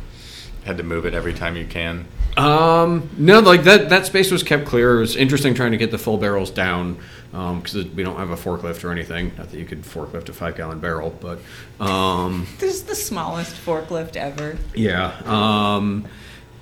Had 0.64 0.76
to 0.76 0.82
move 0.84 1.05
it 1.07 1.14
every 1.14 1.32
time 1.34 1.57
you 1.57 1.66
can. 1.66 2.07
um, 2.36 3.09
no, 3.16 3.41
like 3.41 3.64
that 3.64 3.89
that 3.89 4.05
space 4.07 4.30
was 4.30 4.43
kept 4.45 4.66
clear. 4.66 4.99
It 4.99 5.01
was 5.01 5.16
interesting 5.16 5.55
trying 5.55 5.72
to 5.72 5.78
get 5.78 5.91
the 5.91 5.99
full 5.99 6.18
barrels 6.18 6.51
down 6.51 6.99
because 7.31 7.74
we 7.95 8.03
don't 8.03 8.16
have 8.16 8.31
a 8.31 8.37
forklift 8.37 8.85
or 8.85 8.91
anything. 8.91 9.33
Not 9.37 9.51
that 9.51 9.59
you 9.59 9.64
could 9.66 9.83
forklift 9.83 10.29
a 10.29 10.33
five 10.33 10.57
gallon 10.57 10.81
barrel, 10.81 11.11
but 11.20 11.39
um, 11.85 12.47
This 12.59 12.74
is 12.74 12.83
the 12.85 12.95
smallest 12.95 13.55
forklift 13.55 14.16
ever. 14.16 14.57
yeah. 14.74 15.14
Um, 15.24 16.07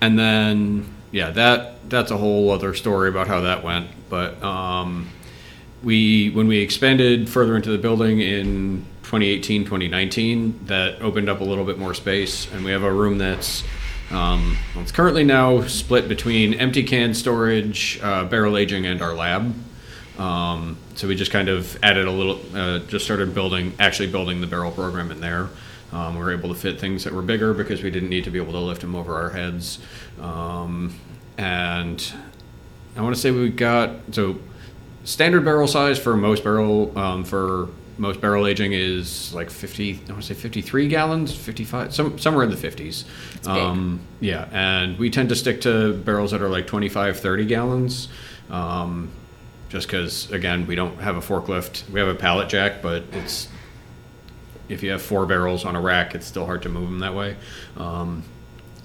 and 0.01 0.19
then 0.19 0.87
yeah, 1.13 1.31
that 1.31 1.89
that's 1.89 2.11
a 2.11 2.17
whole 2.17 2.51
other 2.51 2.75
story 2.75 3.09
about 3.09 3.29
how 3.29 3.41
that 3.43 3.63
went. 3.63 3.89
But 4.11 4.43
um, 4.43 5.09
we 5.83 6.31
when 6.31 6.49
we 6.49 6.59
expanded 6.59 7.29
further 7.29 7.57
into 7.57 7.71
the 7.71 7.79
building 7.79 8.21
in 8.21 8.85
2018 9.05 9.65
2019 9.65 10.67
that 10.67 11.01
opened 11.01 11.29
up 11.29 11.41
a 11.41 11.45
little 11.45 11.65
bit 11.65 11.79
more 11.79 11.95
space 11.95 12.53
and 12.53 12.65
we 12.65 12.73
have 12.73 12.83
a 12.83 12.93
room 12.93 13.19
that's 13.19 13.63
um, 14.11 14.57
it's 14.77 14.91
currently 14.91 15.23
now 15.23 15.63
split 15.63 16.09
between 16.09 16.55
empty 16.55 16.83
can 16.83 17.15
storage 17.15 18.01
uh, 18.03 18.25
barrel 18.25 18.57
aging 18.57 18.85
and 18.85 19.01
our 19.03 19.15
lab 19.15 19.55
um, 20.19 20.77
so 20.95 21.09
we 21.09 21.15
just 21.15 21.31
kind 21.31 21.49
of 21.49 21.77
added 21.83 22.07
a 22.07 22.11
little 22.11 22.41
uh, 22.55 22.79
just 22.81 23.05
started 23.05 23.35
building 23.35 23.73
actually 23.79 24.11
building 24.11 24.41
the 24.41 24.47
barrel 24.47 24.71
program 24.71 25.11
in 25.11 25.21
there 25.21 25.49
um, 25.93 26.15
we 26.15 26.21
were 26.21 26.33
able 26.33 26.49
to 26.49 26.55
fit 26.55 26.81
things 26.81 27.05
that 27.05 27.13
were 27.13 27.23
bigger 27.23 27.55
because 27.55 27.83
we 27.83 27.91
didn't 27.91 28.09
need 28.09 28.25
to 28.25 28.31
be 28.31 28.39
able 28.41 28.53
to 28.53 28.59
lift 28.59 28.81
them 28.81 28.95
over 28.95 29.15
our 29.15 29.31
heads 29.31 29.79
um, 30.21 30.95
and 31.39 32.13
I 32.97 33.03
want 33.03 33.15
to 33.15 33.21
say 33.21 33.31
we 33.31 33.51
got 33.51 33.97
so 34.13 34.39
standard 35.05 35.45
barrel 35.45 35.69
size 35.69 35.99
for 35.99 36.17
most 36.17 36.43
barrel 36.43 36.97
um, 36.99 37.25
for 37.25 37.69
most 37.99 38.21
barrel 38.21 38.47
aging 38.47 38.73
is 38.73 39.33
like 39.35 39.51
50, 39.51 40.01
I 40.09 40.13
want 40.13 40.23
to 40.23 40.35
say 40.35 40.41
53 40.41 40.89
gallons, 40.89 41.35
55, 41.35 41.95
some, 41.95 42.19
somewhere 42.19 42.45
in 42.45 42.51
the 42.51 42.57
50s. 42.57 43.05
big. 43.43 43.47
Um, 43.47 44.01
yeah, 44.21 44.49
and 44.53 44.99
we 44.99 45.11
tend 45.11 45.29
to 45.31 45.37
stick 45.37 45.61
to 45.63 45.95
barrels 45.95 46.33
that 46.33 46.43
are 46.43 46.49
like 46.49 46.67
25, 46.67 47.19
30 47.19 47.45
gallons. 47.47 48.09
Um, 48.51 49.11
just 49.69 49.87
because, 49.87 50.31
again, 50.31 50.67
we 50.67 50.75
don't 50.75 50.99
have 51.01 51.17
a 51.17 51.21
forklift. 51.21 51.89
We 51.91 52.01
have 52.01 52.09
a 52.09 52.15
pallet 52.15 52.49
jack, 52.49 52.83
but 52.83 53.05
it's 53.13 53.49
if 54.69 54.83
you 54.83 54.91
have 54.91 55.03
four 55.03 55.27
barrels 55.27 55.65
on 55.65 55.77
a 55.77 55.81
rack, 55.81 56.15
it's 56.15 56.27
still 56.27 56.47
hard 56.47 56.63
to 56.63 56.69
move 56.69 56.89
them 56.89 56.99
that 57.01 57.15
way. 57.15 57.37
Um, 57.77 58.25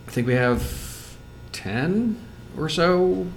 I 0.07 0.11
think 0.11 0.27
we 0.27 0.33
have 0.33 1.17
10 1.53 2.17
or 2.57 2.69
so 2.69 3.27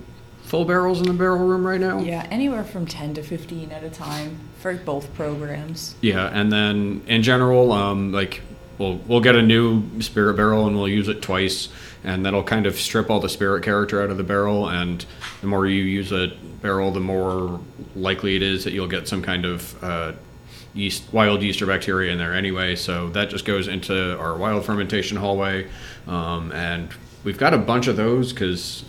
full 0.43 0.65
barrels 0.65 1.01
in 1.01 1.07
the 1.07 1.15
barrel 1.15 1.39
room 1.47 1.67
right 1.67 1.81
now. 1.81 2.01
Yeah, 2.01 2.27
anywhere 2.31 2.65
from 2.65 2.87
10 2.87 3.15
to 3.15 3.23
15 3.23 3.73
at 3.73 3.83
a 3.83 3.91
time 3.91 4.41
for 4.59 4.75
both 4.75 5.13
programs. 5.15 5.95
Yeah, 6.01 6.29
and 6.33 6.53
then 6.53 7.03
in 7.07 7.23
general, 7.23 7.73
um, 7.73 8.13
like 8.13 8.43
we'll 8.79 8.97
we'll 9.07 9.21
get 9.21 9.35
a 9.37 9.43
new 9.43 10.01
spirit 10.01 10.35
barrel 10.35 10.67
and 10.67 10.77
we'll 10.77 10.89
use 10.89 11.09
it 11.09 11.23
twice, 11.23 11.69
and 12.03 12.25
that'll 12.25 12.45
kind 12.45 12.67
of 12.67 12.79
strip 12.79 13.11
all 13.11 13.21
the 13.21 13.29
spirit 13.29 13.65
character 13.65 14.03
out 14.03 14.11
of 14.11 14.17
the 14.17 14.25
barrel. 14.25 14.69
And 14.69 15.05
the 15.41 15.47
more 15.47 15.67
you 15.67 15.83
use 15.83 16.13
a 16.13 16.29
barrel, 16.63 16.91
the 16.91 17.01
more 17.01 17.61
likely 17.95 18.37
it 18.37 18.43
is 18.43 18.65
that 18.65 18.73
you'll 18.73 18.89
get 18.89 19.09
some 19.09 19.23
kind 19.23 19.45
of 19.45 19.85
uh, 19.85 20.13
yeast, 20.75 21.13
wild 21.13 21.43
yeast 21.43 21.63
or 21.63 21.67
bacteria 21.67 22.13
in 22.13 22.19
there 22.19 22.35
anyway. 22.35 22.77
So 22.77 23.11
that 23.11 23.31
just 23.31 23.45
goes 23.45 23.69
into 23.69 24.19
our 24.19 24.37
wild 24.37 24.65
fermentation 24.65 25.17
hallway, 25.17 25.69
um, 26.07 26.53
and 26.53 26.89
we've 27.23 27.39
got 27.39 27.55
a 27.55 27.59
bunch 27.59 27.87
of 27.87 27.97
those 27.97 28.33
because. 28.33 28.85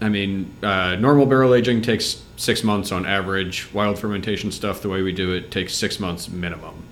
I 0.00 0.08
mean, 0.08 0.52
uh, 0.64 0.96
normal 0.96 1.26
barrel 1.26 1.54
aging 1.54 1.82
takes 1.82 2.24
six 2.36 2.64
months 2.64 2.90
on 2.90 3.06
average. 3.06 3.72
Wild 3.72 4.00
fermentation 4.00 4.50
stuff, 4.50 4.82
the 4.82 4.88
way 4.88 5.00
we 5.00 5.12
do 5.12 5.32
it, 5.32 5.52
takes 5.52 5.74
six 5.74 6.00
months 6.00 6.28
minimum. 6.28 6.82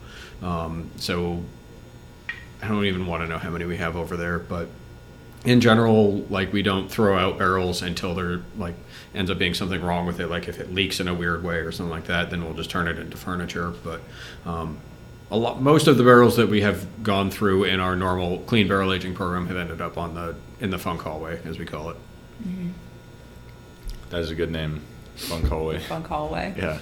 Um, 0.43 0.91
so 0.95 1.43
I 2.63 2.69
don't 2.69 2.85
even 2.85 3.07
want 3.07 3.23
to 3.23 3.29
know 3.29 3.39
how 3.39 3.51
many 3.51 3.65
we 3.65 3.77
have 3.79 3.97
over 3.97 4.17
there, 4.17 4.39
but 4.39 4.69
in 5.45 5.61
general, 5.61 6.19
like 6.29 6.53
we 6.53 6.63
don't 6.63 6.91
throw 6.91 7.17
out 7.17 7.39
barrels 7.39 7.83
until 7.83 8.15
there 8.15 8.43
like 8.59 8.75
ends 9.15 9.31
up 9.31 9.39
being 9.39 9.55
something 9.55 9.81
wrong 9.81 10.07
with 10.07 10.21
it. 10.21 10.29
Like 10.29 10.49
if 10.49 10.61
it 10.61 10.73
leaks 10.75 11.01
in 11.01 11.09
a 11.09 11.15
weird 11.15 11.43
way 11.43 11.57
or 11.57 11.73
something 11.73 11.91
like 11.91 12.07
that, 12.07 12.31
then 12.31 12.45
we'll 12.45 12.55
just 12.55 12.71
turn 12.71 12.89
it 12.89 12.99
into 12.99 13.17
furniture. 13.17 13.71
But 13.71 14.03
um, 14.45 14.79
a 15.31 15.37
lot, 15.37 15.63
most 15.63 15.87
of 15.87 15.97
the 15.97 16.05
barrels 16.05 16.37
that 16.37 16.49
we 16.49 16.61
have 16.61 17.03
gone 17.03 17.31
through 17.31 17.65
in 17.65 17.81
our 17.81 17.97
normal 17.97 18.41
clean 18.41 18.69
barrel 18.69 18.93
aging 18.93 19.15
program 19.15 19.47
have 19.47 19.57
ended 19.57 19.81
up 19.81 19.97
on 19.97 20.15
the 20.15 20.35
in 20.61 20.71
the 20.71 20.79
funk 20.79 21.01
hallway, 21.03 21.41
as 21.45 21.59
we 21.59 21.65
call 21.65 21.91
it. 21.91 21.97
That 24.11 24.21
is 24.21 24.31
a 24.31 24.35
good 24.35 24.51
name. 24.51 24.83
Funk 25.17 25.47
hallway. 25.47 25.79
Funk 25.89 26.07
hallway. 26.07 26.55
Yeah. 26.57 26.79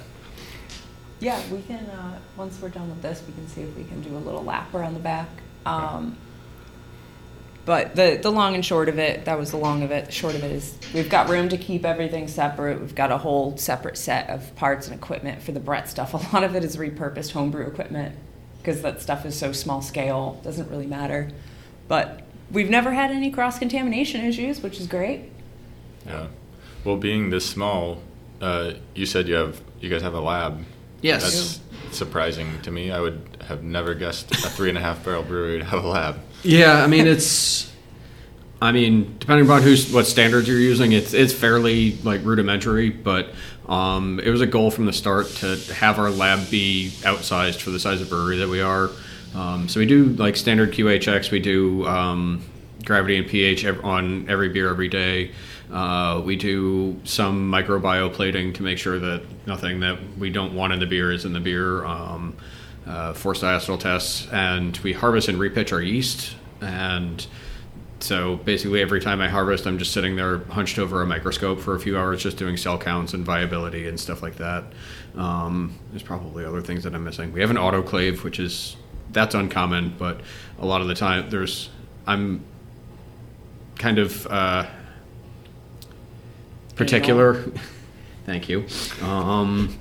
Yeah, 1.20 1.40
we 1.50 1.62
can, 1.62 1.84
uh, 1.86 2.18
once 2.36 2.60
we're 2.62 2.68
done 2.68 2.88
with 2.88 3.02
this, 3.02 3.22
we 3.26 3.34
can 3.34 3.48
see 3.48 3.62
if 3.62 3.76
we 3.76 3.82
can 3.84 4.00
do 4.02 4.16
a 4.16 4.18
little 4.18 4.44
lap 4.44 4.72
around 4.72 4.94
the 4.94 5.00
back. 5.00 5.28
Um, 5.68 6.16
but 7.68 7.94
the, 7.96 8.18
the 8.22 8.32
long 8.32 8.54
and 8.54 8.64
short 8.64 8.88
of 8.88 8.98
it, 8.98 9.26
that 9.26 9.38
was 9.38 9.50
the 9.50 9.58
long 9.58 9.82
of 9.82 9.90
it. 9.90 10.06
The 10.06 10.12
short 10.12 10.34
of 10.34 10.42
it 10.42 10.50
is 10.50 10.78
we've 10.94 11.10
got 11.10 11.28
room 11.28 11.50
to 11.50 11.58
keep 11.58 11.84
everything 11.84 12.26
separate. 12.26 12.80
We've 12.80 12.94
got 12.94 13.12
a 13.12 13.18
whole 13.18 13.58
separate 13.58 13.98
set 13.98 14.30
of 14.30 14.56
parts 14.56 14.86
and 14.88 14.96
equipment 14.96 15.42
for 15.42 15.52
the 15.52 15.60
Brett 15.60 15.86
stuff. 15.86 16.14
A 16.32 16.34
lot 16.34 16.44
of 16.44 16.56
it 16.56 16.64
is 16.64 16.78
repurposed 16.78 17.32
homebrew 17.32 17.66
equipment 17.66 18.16
because 18.56 18.80
that 18.80 19.02
stuff 19.02 19.26
is 19.26 19.38
so 19.38 19.52
small 19.52 19.82
scale, 19.82 20.40
doesn't 20.42 20.70
really 20.70 20.86
matter. 20.86 21.30
But 21.88 22.22
we've 22.50 22.70
never 22.70 22.92
had 22.92 23.10
any 23.10 23.30
cross 23.30 23.58
contamination 23.58 24.24
issues, 24.24 24.62
which 24.62 24.80
is 24.80 24.86
great. 24.86 25.30
Yeah. 26.06 26.28
Well, 26.84 26.96
being 26.96 27.28
this 27.28 27.44
small, 27.44 28.02
uh, 28.40 28.72
you 28.94 29.04
said 29.04 29.28
you 29.28 29.34
have 29.34 29.60
you 29.78 29.90
guys 29.90 30.00
have 30.00 30.14
a 30.14 30.20
lab. 30.20 30.64
Yes. 31.02 31.22
That's 31.22 31.60
surprising 31.94 32.60
to 32.62 32.70
me. 32.70 32.90
I 32.90 33.00
would 33.00 33.38
have 33.46 33.62
never 33.62 33.94
guessed 33.94 34.30
a 34.32 34.50
three 34.50 34.68
and 34.68 34.78
a 34.78 34.80
half 34.80 35.04
barrel 35.04 35.22
brewery 35.22 35.56
would 35.56 35.66
have 35.66 35.84
a 35.84 35.88
lab. 35.88 36.20
Yeah, 36.42 36.82
I 36.82 36.86
mean 36.86 37.06
it's. 37.06 37.72
I 38.60 38.72
mean, 38.72 39.16
depending 39.20 39.46
upon 39.46 39.62
who's 39.62 39.92
what 39.92 40.06
standards 40.06 40.48
you're 40.48 40.58
using, 40.58 40.92
it's 40.92 41.14
it's 41.14 41.32
fairly 41.32 41.92
like 42.02 42.24
rudimentary, 42.24 42.90
but 42.90 43.30
um, 43.68 44.18
it 44.20 44.30
was 44.30 44.40
a 44.40 44.46
goal 44.46 44.70
from 44.70 44.86
the 44.86 44.92
start 44.92 45.28
to 45.36 45.56
have 45.74 45.98
our 45.98 46.10
lab 46.10 46.50
be 46.50 46.90
outsized 47.02 47.60
for 47.60 47.70
the 47.70 47.78
size 47.78 48.00
of 48.00 48.08
brewery 48.08 48.38
that 48.38 48.48
we 48.48 48.60
are. 48.60 48.90
Um, 49.34 49.68
so 49.68 49.78
we 49.78 49.86
do 49.86 50.06
like 50.06 50.36
standard 50.36 50.72
QHX. 50.72 51.30
We 51.30 51.38
do 51.38 51.86
um, 51.86 52.42
gravity 52.84 53.16
and 53.18 53.26
pH 53.26 53.64
on 53.66 54.28
every 54.28 54.48
beer 54.48 54.70
every 54.70 54.88
day. 54.88 55.32
Uh, 55.72 56.22
we 56.24 56.36
do 56.36 56.98
some 57.04 57.50
microbiome 57.50 58.12
plating 58.12 58.52
to 58.54 58.62
make 58.62 58.78
sure 58.78 58.98
that 58.98 59.22
nothing 59.46 59.80
that 59.80 59.98
we 60.18 60.30
don't 60.30 60.54
want 60.54 60.72
in 60.72 60.80
the 60.80 60.86
beer 60.86 61.12
is 61.12 61.24
in 61.24 61.32
the 61.32 61.40
beer. 61.40 61.84
Um, 61.84 62.36
uh, 62.86 63.12
forced 63.12 63.42
diacetyl 63.42 63.78
tests, 63.78 64.26
and 64.32 64.76
we 64.78 64.92
harvest 64.92 65.28
and 65.28 65.38
repitch 65.38 65.72
our 65.72 65.82
yeast. 65.82 66.34
And 66.62 67.24
so 68.00 68.36
basically, 68.36 68.80
every 68.80 69.00
time 69.00 69.20
I 69.20 69.28
harvest, 69.28 69.66
I'm 69.66 69.78
just 69.78 69.92
sitting 69.92 70.16
there 70.16 70.38
hunched 70.38 70.78
over 70.78 71.02
a 71.02 71.06
microscope 71.06 71.60
for 71.60 71.74
a 71.74 71.80
few 71.80 71.98
hours, 71.98 72.22
just 72.22 72.38
doing 72.38 72.56
cell 72.56 72.78
counts 72.78 73.12
and 73.12 73.24
viability 73.24 73.88
and 73.88 74.00
stuff 74.00 74.22
like 74.22 74.36
that. 74.36 74.64
Um, 75.16 75.78
there's 75.90 76.02
probably 76.02 76.44
other 76.44 76.62
things 76.62 76.84
that 76.84 76.94
I'm 76.94 77.04
missing. 77.04 77.32
We 77.32 77.40
have 77.40 77.50
an 77.50 77.56
autoclave, 77.56 78.22
which 78.22 78.40
is 78.40 78.76
that's 79.10 79.34
uncommon, 79.34 79.96
but 79.98 80.20
a 80.58 80.66
lot 80.66 80.80
of 80.80 80.88
the 80.88 80.94
time 80.94 81.28
there's 81.28 81.70
I'm 82.06 82.42
kind 83.76 83.98
of 83.98 84.26
uh, 84.28 84.66
particular. 86.78 87.44
Thank 88.24 88.48
you. 88.48 88.66
Um, 89.02 89.78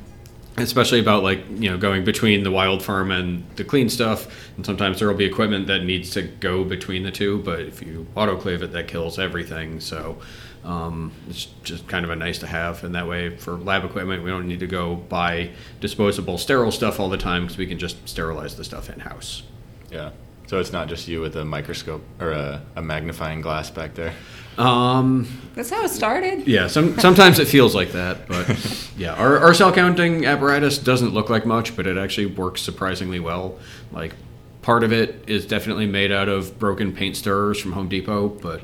especially 0.57 0.99
about 0.99 1.21
like 1.21 1.47
you 1.51 1.69
know 1.69 1.77
going 1.77 2.03
between 2.03 2.43
the 2.43 2.51
wild 2.51 2.81
ferm 2.81 3.11
and 3.11 3.43
the 3.57 3.63
clean 3.63 3.89
stuff 3.89 4.49
and 4.55 4.65
sometimes 4.65 4.97
there 4.99 5.07
will 5.07 5.15
be 5.15 5.25
equipment 5.25 5.67
that 5.67 5.83
needs 5.83 6.09
to 6.09 6.23
go 6.23 6.63
between 6.63 7.03
the 7.03 7.11
two 7.11 7.37
but 7.43 7.59
if 7.59 7.81
you 7.83 8.07
autoclave 8.15 8.63
it 8.63 8.71
that 8.71 8.87
kills 8.87 9.19
everything 9.19 9.79
so 9.79 10.17
um, 10.63 11.11
it's 11.29 11.45
just 11.63 11.87
kind 11.87 12.03
of 12.03 12.09
a 12.09 12.15
nice 12.15 12.39
to 12.39 12.47
have 12.47 12.83
and 12.83 12.95
that 12.95 13.07
way 13.07 13.37
for 13.37 13.51
lab 13.57 13.85
equipment 13.85 14.23
we 14.23 14.31
don't 14.31 14.47
need 14.47 14.59
to 14.59 14.65
go 14.65 14.95
buy 14.95 15.47
disposable 15.79 16.39
sterile 16.39 16.71
stuff 16.71 16.99
all 16.99 17.07
the 17.07 17.17
time 17.17 17.43
because 17.43 17.57
we 17.59 17.67
can 17.67 17.77
just 17.77 18.09
sterilize 18.09 18.55
the 18.55 18.63
stuff 18.63 18.89
in 18.89 18.99
house 18.99 19.43
Yeah. 19.91 20.09
So 20.47 20.59
it's 20.61 20.71
not 20.71 20.87
just 20.87 21.07
you 21.09 21.19
with 21.19 21.35
a 21.35 21.43
microscope 21.43 22.01
or 22.21 22.31
a, 22.31 22.61
a 22.77 22.81
magnifying 22.81 23.41
glass 23.41 23.69
back 23.69 23.95
there. 23.95 24.13
Um, 24.57 25.27
That's 25.55 25.69
how 25.69 25.83
it 25.83 25.89
started. 25.89 26.47
Yeah, 26.47 26.67
some, 26.67 26.99
sometimes 26.99 27.39
it 27.39 27.47
feels 27.47 27.75
like 27.75 27.91
that, 27.91 28.27
but 28.27 28.47
yeah, 28.97 29.13
our, 29.13 29.37
our 29.39 29.53
cell 29.53 29.71
counting 29.71 30.25
apparatus 30.25 30.77
doesn't 30.77 31.13
look 31.13 31.29
like 31.29 31.45
much, 31.45 31.75
but 31.75 31.87
it 31.87 31.97
actually 31.97 32.27
works 32.27 32.61
surprisingly 32.61 33.19
well. 33.19 33.59
Like, 33.91 34.13
part 34.61 34.83
of 34.83 34.91
it 34.91 35.23
is 35.27 35.45
definitely 35.45 35.85
made 35.85 36.11
out 36.11 36.27
of 36.27 36.59
broken 36.59 36.93
paint 36.93 37.15
stirrers 37.15 37.59
from 37.59 37.71
Home 37.71 37.87
Depot, 37.87 38.27
but 38.27 38.61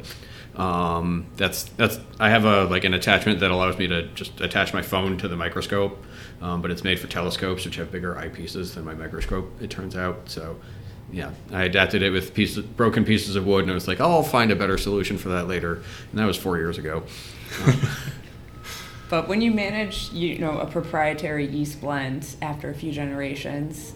um, 0.56 1.26
that's 1.36 1.64
that's 1.64 2.00
I 2.20 2.30
have 2.30 2.46
a 2.46 2.66
like 2.66 2.84
an 2.84 2.94
attachment 2.94 3.40
that 3.40 3.52
allows 3.52 3.78
me 3.78 3.88
to 3.88 4.08
just 4.10 4.40
attach 4.42 4.74
my 4.74 4.82
phone 4.82 5.18
to 5.20 5.28
the 5.28 5.36
microscope, 5.36 6.04
um, 6.42 6.62
but 6.62 6.72
it's 6.72 6.84
made 6.84 7.00
for 7.00 7.08
telescopes, 7.08 7.66
which 7.66 7.78
have 7.78 7.92
bigger 7.92 8.16
eyepieces 8.16 8.76
than 8.76 8.86
my 8.86 8.94
microscope. 8.94 9.50
It 9.62 9.70
turns 9.70 9.96
out, 9.96 10.30
so 10.30 10.58
yeah, 11.14 11.32
I 11.52 11.64
adapted 11.64 12.02
it 12.02 12.10
with 12.10 12.34
pieces, 12.34 12.66
broken 12.66 13.06
pieces 13.06 13.38
of 13.38 13.46
wood, 13.46 13.62
and 13.62 13.72
I 13.72 13.74
was 13.74 13.88
like, 13.88 14.02
oh, 14.02 14.12
I'll 14.12 14.24
find 14.24 14.52
a 14.52 14.56
better 14.56 14.78
solution 14.78 15.18
for 15.18 15.30
that 15.30 15.48
later, 15.48 15.76
and 15.76 16.20
that 16.20 16.26
was 16.26 16.38
four 16.38 16.58
years 16.58 16.78
ago. 16.78 17.04
But 19.14 19.28
when 19.28 19.42
you 19.42 19.52
manage, 19.52 20.12
you 20.12 20.40
know, 20.40 20.58
a 20.58 20.66
proprietary 20.66 21.46
yeast 21.46 21.82
blend 21.82 22.36
after 22.42 22.72
a 22.72 22.74
few 22.74 22.92
generations, 22.92 23.94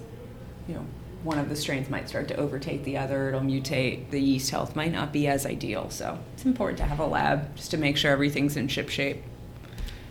you 0.68 0.76
know, 0.76 0.86
one 1.24 1.40
of 1.40 1.50
the 1.50 1.56
strains 1.56 1.90
might 1.90 2.08
start 2.08 2.28
to 2.28 2.36
overtake 2.36 2.84
the 2.84 2.98
other. 2.98 3.30
It'll 3.30 3.42
mutate. 3.42 4.12
The 4.12 4.22
yeast 4.22 4.52
health 4.52 4.76
might 4.76 4.92
not 4.92 5.12
be 5.12 5.28
as 5.28 5.44
ideal. 5.48 5.90
So 5.90 6.20
it's 6.36 6.46
important 6.46 6.78
to 6.78 6.84
have 6.84 7.00
a 7.00 7.08
lab 7.08 7.56
just 7.56 7.72
to 7.72 7.78
make 7.78 7.98
sure 7.98 8.12
everything's 8.12 8.56
in 8.56 8.68
ship 8.68 8.90
shape. 8.90 9.24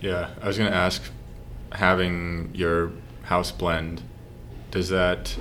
Yeah, 0.01 0.31
I 0.41 0.47
was 0.47 0.57
gonna 0.57 0.71
ask, 0.71 1.01
having 1.71 2.51
your 2.53 2.91
house 3.23 3.53
blend, 3.53 4.01
does 4.71 4.89
that 4.89 5.37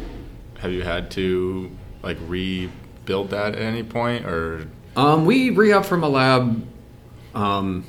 have 0.60 0.72
you 0.72 0.82
had 0.82 1.10
to 1.12 1.70
like 2.02 2.18
rebuild 2.26 3.30
that 3.30 3.54
at 3.54 3.60
any 3.60 3.82
point 3.82 4.26
or 4.26 4.66
Um, 4.96 5.26
we 5.26 5.50
re 5.50 5.72
up 5.72 5.84
from 5.84 6.02
a 6.02 6.08
lab. 6.08 6.66
Um, 7.34 7.84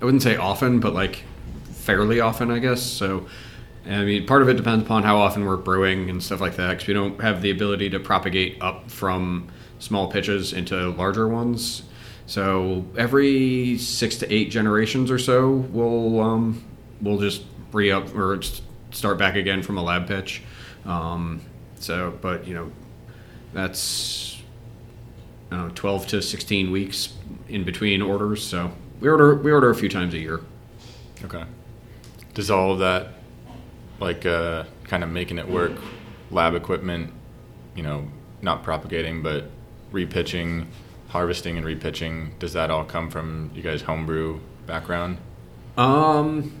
I 0.00 0.04
wouldn't 0.06 0.22
say 0.22 0.36
often, 0.36 0.80
but 0.80 0.94
like 0.94 1.24
fairly 1.72 2.20
often, 2.20 2.50
I 2.50 2.58
guess. 2.58 2.82
So, 2.82 3.26
I 3.86 4.04
mean, 4.04 4.26
part 4.26 4.40
of 4.42 4.48
it 4.48 4.54
depends 4.54 4.84
upon 4.84 5.02
how 5.02 5.18
often 5.18 5.44
we're 5.44 5.56
brewing 5.56 6.08
and 6.08 6.22
stuff 6.22 6.40
like 6.40 6.56
that, 6.56 6.70
because 6.70 6.86
we 6.86 6.94
don't 6.94 7.20
have 7.20 7.42
the 7.42 7.50
ability 7.50 7.90
to 7.90 8.00
propagate 8.00 8.56
up 8.62 8.90
from 8.90 9.48
small 9.78 10.10
pitches 10.10 10.52
into 10.52 10.90
larger 10.90 11.28
ones. 11.28 11.82
So 12.26 12.84
every 12.96 13.76
six 13.78 14.16
to 14.16 14.32
eight 14.32 14.50
generations 14.50 15.10
or 15.10 15.18
so, 15.18 15.50
we'll 15.50 16.20
um, 16.20 16.64
we'll 17.02 17.18
just 17.18 17.42
re 17.72 17.90
up 17.90 18.14
or 18.14 18.40
start 18.92 19.18
back 19.18 19.36
again 19.36 19.62
from 19.62 19.78
a 19.78 19.82
lab 19.82 20.06
pitch. 20.06 20.42
Um, 20.86 21.42
so, 21.80 22.16
but 22.20 22.46
you 22.46 22.54
know, 22.54 22.70
that's 23.52 24.40
know, 25.50 25.70
12 25.74 26.06
to 26.08 26.22
16 26.22 26.70
weeks 26.70 27.14
in 27.48 27.64
between 27.64 28.02
orders. 28.02 28.46
So 28.46 28.72
we 29.00 29.08
order 29.08 29.34
we 29.34 29.50
order 29.50 29.70
a 29.70 29.74
few 29.74 29.88
times 29.88 30.14
a 30.14 30.18
year. 30.18 30.40
okay? 31.24 31.44
Does 32.34 32.50
all 32.50 32.72
of 32.72 32.78
that 32.78 33.14
like 33.98 34.24
uh, 34.24 34.64
kind 34.84 35.04
of 35.04 35.10
making 35.10 35.38
it 35.38 35.48
work, 35.48 35.72
lab 36.30 36.54
equipment, 36.54 37.12
you 37.74 37.82
know, 37.82 38.08
not 38.40 38.62
propagating, 38.62 39.22
but 39.22 39.50
repitching, 39.92 40.66
harvesting 41.08 41.58
and 41.58 41.66
repitching. 41.66 42.38
Does 42.38 42.52
that 42.54 42.70
all 42.70 42.84
come 42.84 43.10
from 43.10 43.50
you 43.54 43.62
guys' 43.62 43.82
homebrew 43.82 44.40
background? 44.66 45.18
Um, 45.76 46.60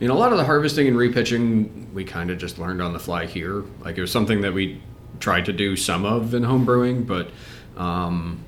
you 0.00 0.08
know, 0.08 0.14
a 0.14 0.18
lot 0.18 0.32
of 0.32 0.38
the 0.38 0.44
harvesting 0.44 0.88
and 0.88 0.96
repitching 0.96 1.92
we 1.92 2.04
kind 2.04 2.30
of 2.30 2.38
just 2.38 2.58
learned 2.58 2.82
on 2.82 2.92
the 2.92 2.98
fly 2.98 3.26
here. 3.26 3.64
Like 3.80 3.96
it 3.96 4.00
was 4.00 4.10
something 4.10 4.40
that 4.42 4.52
we 4.52 4.82
tried 5.20 5.46
to 5.46 5.52
do 5.52 5.76
some 5.76 6.04
of 6.04 6.34
in 6.34 6.42
home 6.42 6.64
brewing, 6.64 7.04
but 7.04 7.30
um, 7.76 8.44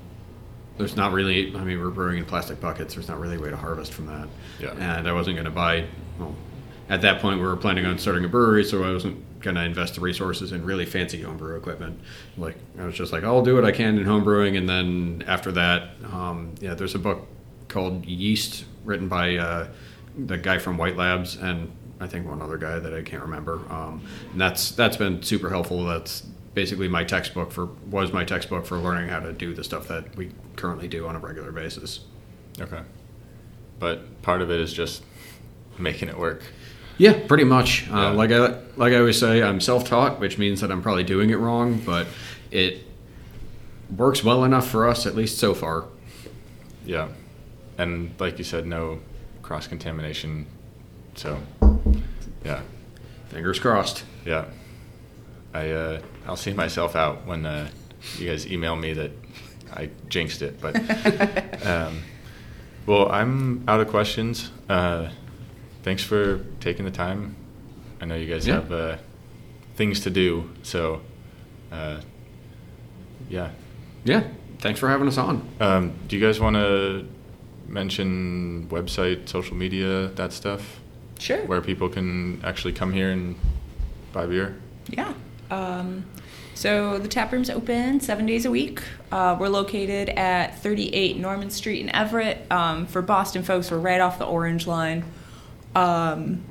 there's 0.77 0.95
not 0.95 1.13
really. 1.13 1.55
I 1.55 1.63
mean, 1.63 1.79
we're 1.79 1.89
brewing 1.89 2.19
in 2.19 2.25
plastic 2.25 2.59
buckets. 2.59 2.93
There's 2.93 3.07
not 3.07 3.19
really 3.19 3.37
a 3.37 3.39
way 3.39 3.49
to 3.49 3.57
harvest 3.57 3.93
from 3.93 4.07
that. 4.07 4.27
Yeah. 4.59 4.71
And 4.77 5.07
I 5.07 5.13
wasn't 5.13 5.37
going 5.37 5.45
to 5.45 5.51
buy. 5.51 5.85
Well, 6.19 6.35
at 6.89 7.01
that 7.01 7.21
point, 7.21 7.39
we 7.39 7.45
were 7.45 7.57
planning 7.57 7.85
on 7.85 7.97
starting 7.97 8.23
a 8.25 8.29
brewery, 8.29 8.63
so 8.63 8.83
I 8.83 8.93
wasn't 8.93 9.23
going 9.41 9.55
to 9.55 9.63
invest 9.63 9.95
the 9.95 10.01
resources 10.01 10.51
in 10.51 10.63
really 10.63 10.85
fancy 10.85 11.21
homebrew 11.21 11.57
equipment. 11.57 11.99
Like 12.37 12.55
I 12.79 12.85
was 12.85 12.95
just 12.95 13.11
like, 13.11 13.23
I'll 13.23 13.43
do 13.43 13.55
what 13.55 13.65
I 13.65 13.71
can 13.71 13.97
in 13.97 14.05
home 14.05 14.23
brewing, 14.23 14.57
and 14.57 14.67
then 14.67 15.23
after 15.27 15.51
that, 15.53 15.89
um, 16.11 16.55
yeah, 16.59 16.73
there's 16.73 16.95
a 16.95 16.99
book 16.99 17.27
called 17.67 18.05
Yeast 18.05 18.65
written 18.85 19.07
by 19.07 19.35
uh, 19.35 19.67
the 20.17 20.37
guy 20.37 20.57
from 20.57 20.77
White 20.77 20.97
Labs 20.97 21.35
and 21.35 21.71
I 21.99 22.07
think 22.07 22.27
one 22.27 22.41
other 22.41 22.57
guy 22.57 22.79
that 22.79 22.93
I 22.93 23.01
can't 23.01 23.23
remember. 23.23 23.61
Um, 23.69 24.05
and 24.31 24.39
that's 24.41 24.71
that's 24.71 24.97
been 24.97 25.21
super 25.23 25.49
helpful. 25.49 25.83
That's 25.85 26.21
basically 26.53 26.87
my 26.87 27.03
textbook 27.03 27.51
for 27.51 27.65
was 27.89 28.11
my 28.11 28.23
textbook 28.23 28.65
for 28.65 28.77
learning 28.77 29.09
how 29.09 29.19
to 29.19 29.33
do 29.33 29.53
the 29.53 29.63
stuff 29.63 29.87
that 29.87 30.15
we 30.15 30.31
currently 30.55 30.87
do 30.87 31.07
on 31.07 31.15
a 31.15 31.19
regular 31.19 31.51
basis. 31.51 32.01
Okay. 32.59 32.81
But 33.79 34.21
part 34.21 34.41
of 34.41 34.51
it 34.51 34.59
is 34.59 34.73
just 34.73 35.03
making 35.77 36.09
it 36.09 36.17
work. 36.17 36.41
Yeah, 36.97 37.27
pretty 37.27 37.43
much. 37.43 37.87
Yeah. 37.87 38.07
Uh, 38.07 38.13
like 38.13 38.31
I 38.31 38.59
like 38.75 38.93
I 38.93 38.97
always 38.97 39.19
say, 39.19 39.41
I'm 39.41 39.59
self-taught, 39.59 40.19
which 40.19 40.37
means 40.37 40.61
that 40.61 40.71
I'm 40.71 40.81
probably 40.81 41.03
doing 41.03 41.29
it 41.29 41.37
wrong, 41.37 41.79
but 41.85 42.07
it 42.51 42.83
works 43.95 44.23
well 44.23 44.43
enough 44.43 44.67
for 44.67 44.87
us, 44.87 45.05
at 45.05 45.15
least 45.15 45.37
so 45.37 45.53
far. 45.53 45.85
Yeah. 46.85 47.09
And 47.77 48.13
like 48.19 48.37
you 48.37 48.43
said, 48.43 48.65
no 48.65 48.99
cross 49.47 49.65
contamination. 49.65 50.45
So, 51.15 51.39
yeah. 52.43 52.61
Fingers 53.29 53.59
crossed. 53.59 54.03
Yeah. 54.25 54.45
I 55.53 55.71
uh, 55.71 56.01
I'll 56.27 56.35
see 56.35 56.51
myself 56.51 56.97
out 56.97 57.25
when 57.25 57.45
uh, 57.45 57.69
you 58.17 58.27
guys 58.29 58.45
email 58.45 58.75
me 58.75 58.91
that 58.93 59.11
I 59.73 59.89
jinxed 60.09 60.41
it. 60.41 60.59
But 60.59 60.75
um, 61.65 62.01
well, 62.85 63.09
I'm 63.09 63.63
out 63.69 63.79
of 63.79 63.87
questions. 63.87 64.51
Uh, 64.67 65.09
thanks 65.83 66.03
for 66.03 66.39
taking 66.59 66.83
the 66.83 66.91
time. 66.91 67.37
I 68.01 68.05
know 68.05 68.15
you 68.15 68.31
guys 68.31 68.45
Yeah. 68.45 68.55
have 68.55 68.71
uh, 68.71 68.97
things 69.75 70.01
to 70.01 70.09
do, 70.09 70.51
so 70.61 71.01
uh, 71.71 72.01
yeah. 73.29 73.51
Yeah. 74.03 74.23
Thanks 74.59 74.79
for 74.79 74.89
having 74.89 75.07
us 75.07 75.17
on. 75.17 75.47
Um, 75.61 75.93
do 76.09 76.17
you 76.17 76.25
guys 76.25 76.39
want 76.39 76.55
to 76.57 77.07
mention 77.67 78.67
website, 78.69 79.27
social 79.29 79.55
media, 79.55 80.07
that 80.15 80.33
stuff, 80.33 80.79
Sure. 81.19 81.39
where 81.45 81.61
people 81.61 81.89
can 81.89 82.41
actually 82.43 82.73
come 82.73 82.93
here 82.93 83.09
and 83.11 83.35
buy 84.13 84.25
beer? 84.25 84.55
Yeah. 84.89 85.13
Um, 85.51 86.05
so 86.53 86.97
the 86.97 87.07
tap 87.07 87.31
room's 87.31 87.49
open 87.49 87.99
seven 87.99 88.25
days 88.25 88.45
a 88.45 88.51
week. 88.51 88.81
Uh, 89.11 89.37
we're 89.39 89.47
located 89.49 90.09
at 90.09 90.59
38 90.59 91.17
Norman 91.17 91.49
Street 91.49 91.81
in 91.81 91.95
Everett. 91.95 92.45
Um, 92.51 92.87
for 92.87 93.01
Boston 93.01 93.43
folks, 93.43 93.69
we're 93.69 93.77
right 93.77 94.01
off 94.01 94.17
the 94.17 94.25
Orange 94.25 94.65
Line. 94.65 95.03
Um, 95.75 96.43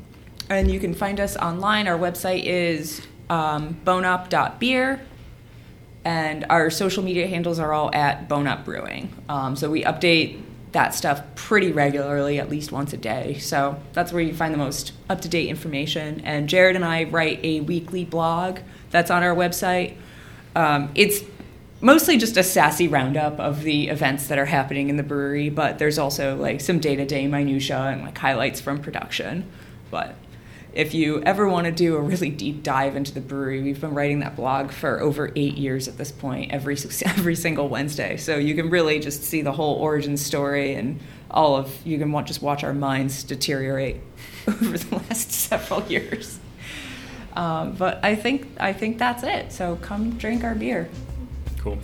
and 0.49 0.71
you 0.71 0.79
can 0.79 0.95
find 0.95 1.19
us 1.19 1.37
online. 1.37 1.89
Our 1.89 1.99
website 1.99 2.45
is 2.45 3.03
um, 3.29 3.77
boneup.beer. 3.85 5.01
And 6.05 6.47
our 6.49 6.71
social 6.71 7.03
media 7.03 7.27
handles 7.27 7.59
are 7.59 7.73
all 7.73 7.93
at 7.93 8.29
Bone 8.29 8.47
Up 8.47 8.65
Brewing. 8.65 9.13
Um, 9.29 9.57
so 9.57 9.69
we 9.69 9.83
update 9.83 10.41
that 10.73 10.95
stuff 10.95 11.23
pretty 11.35 11.73
regularly, 11.73 12.39
at 12.39 12.51
least 12.51 12.73
once 12.73 12.93
a 12.93 12.97
day. 12.97 13.39
So 13.39 13.81
that's 13.93 14.13
where 14.13 14.23
you 14.23 14.35
find 14.35 14.53
the 14.53 14.59
most 14.59 14.93
up 15.09 15.21
to 15.23 15.29
date 15.29 15.49
information. 15.49 16.21
And 16.21 16.49
Jared 16.49 16.77
and 16.77 16.85
I 16.85 17.05
write 17.05 17.41
a 17.43 17.61
weekly 17.61 18.05
blog 18.05 18.59
that's 18.91 19.11
on 19.11 19.23
our 19.23 19.35
website. 19.35 19.97
Um, 20.55 20.91
it's 20.95 21.21
mostly 21.81 22.17
just 22.17 22.37
a 22.37 22.43
sassy 22.43 22.89
roundup 22.89 23.39
of 23.39 23.63
the 23.63 23.89
events 23.89 24.29
that 24.29 24.39
are 24.39 24.47
happening 24.47 24.89
in 24.89 24.97
the 24.97 25.03
brewery, 25.03 25.51
but 25.51 25.79
there's 25.79 25.99
also 25.99 26.37
like 26.37 26.61
some 26.61 26.79
day 26.79 26.97
to 26.97 27.05
day 27.05 27.27
minutia 27.27 27.79
and 27.79 28.03
like 28.03 28.19
highlights 28.19 28.61
from 28.61 28.81
production. 28.81 29.51
But 29.91 30.15
if 30.77 30.93
you 30.93 31.23
ever 31.23 31.49
want 31.49 31.65
to 31.65 31.73
do 31.73 31.97
a 31.97 32.01
really 32.01 32.29
deep 32.29 32.63
dive 32.63 32.97
into 32.97 33.13
the 33.15 33.21
brewery, 33.21 33.63
we've 33.63 33.81
been 33.81 33.95
writing 33.95 34.21
that 34.21 34.37
blog 34.37 34.71
for 34.71 35.01
over 35.01 35.33
eight 35.35 35.57
years 35.57 35.89
at 35.89 35.97
this 35.97 36.13
point, 36.13 36.53
every 36.53 36.77
every 37.05 37.35
single 37.35 37.69
Wednesday. 37.69 38.19
So 38.19 38.37
you 38.37 38.55
can 38.55 38.69
really 38.69 39.01
just 39.01 39.25
see 39.25 39.41
the 39.41 39.53
whole 39.53 39.77
origin 39.77 40.19
story 40.19 40.75
and 40.75 41.01
all 41.31 41.57
of 41.57 41.75
you 41.87 41.99
can 41.99 42.13
want, 42.13 42.27
just 42.27 42.43
watch 42.43 42.63
our 42.63 42.75
minds 42.75 43.25
deteriorate 43.25 43.97
over 44.47 44.77
the 44.77 44.97
last 44.97 45.33
several 45.33 45.83
years. 45.85 46.39
Um, 47.35 47.73
but 47.73 48.05
I 48.05 48.15
think 48.15 48.47
I 48.61 48.75
think 48.75 48.99
that's 48.99 49.23
it. 49.23 49.53
So 49.53 49.77
come 49.77 50.19
drink 50.19 50.45
our 50.45 50.55
beer. 50.55 50.91
Cool. 51.59 51.79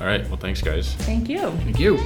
All 0.00 0.06
right. 0.06 0.26
Well, 0.28 0.36
thanks, 0.36 0.60
guys. 0.60 0.94
Thank 0.94 1.28
you. 1.28 1.38
Thank 1.38 1.78
you. 1.78 1.96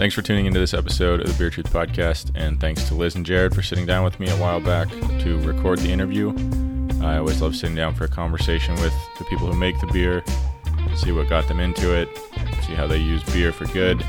Thanks 0.00 0.14
for 0.14 0.22
tuning 0.22 0.46
into 0.46 0.58
this 0.58 0.72
episode 0.72 1.20
of 1.20 1.26
the 1.26 1.34
Beer 1.34 1.50
Truth 1.50 1.74
Podcast, 1.74 2.30
and 2.34 2.58
thanks 2.58 2.88
to 2.88 2.94
Liz 2.94 3.16
and 3.16 3.26
Jared 3.26 3.54
for 3.54 3.60
sitting 3.60 3.84
down 3.84 4.02
with 4.02 4.18
me 4.18 4.30
a 4.30 4.36
while 4.36 4.58
back 4.58 4.88
to 4.88 5.38
record 5.42 5.78
the 5.80 5.90
interview. 5.90 6.32
I 7.02 7.18
always 7.18 7.42
love 7.42 7.54
sitting 7.54 7.76
down 7.76 7.94
for 7.94 8.04
a 8.04 8.08
conversation 8.08 8.74
with 8.76 8.94
the 9.18 9.26
people 9.26 9.46
who 9.46 9.52
make 9.52 9.78
the 9.78 9.88
beer, 9.88 10.24
see 10.96 11.12
what 11.12 11.28
got 11.28 11.48
them 11.48 11.60
into 11.60 11.94
it, 11.94 12.08
see 12.66 12.72
how 12.72 12.86
they 12.86 12.96
use 12.96 13.22
beer 13.24 13.52
for 13.52 13.66
good, 13.74 14.02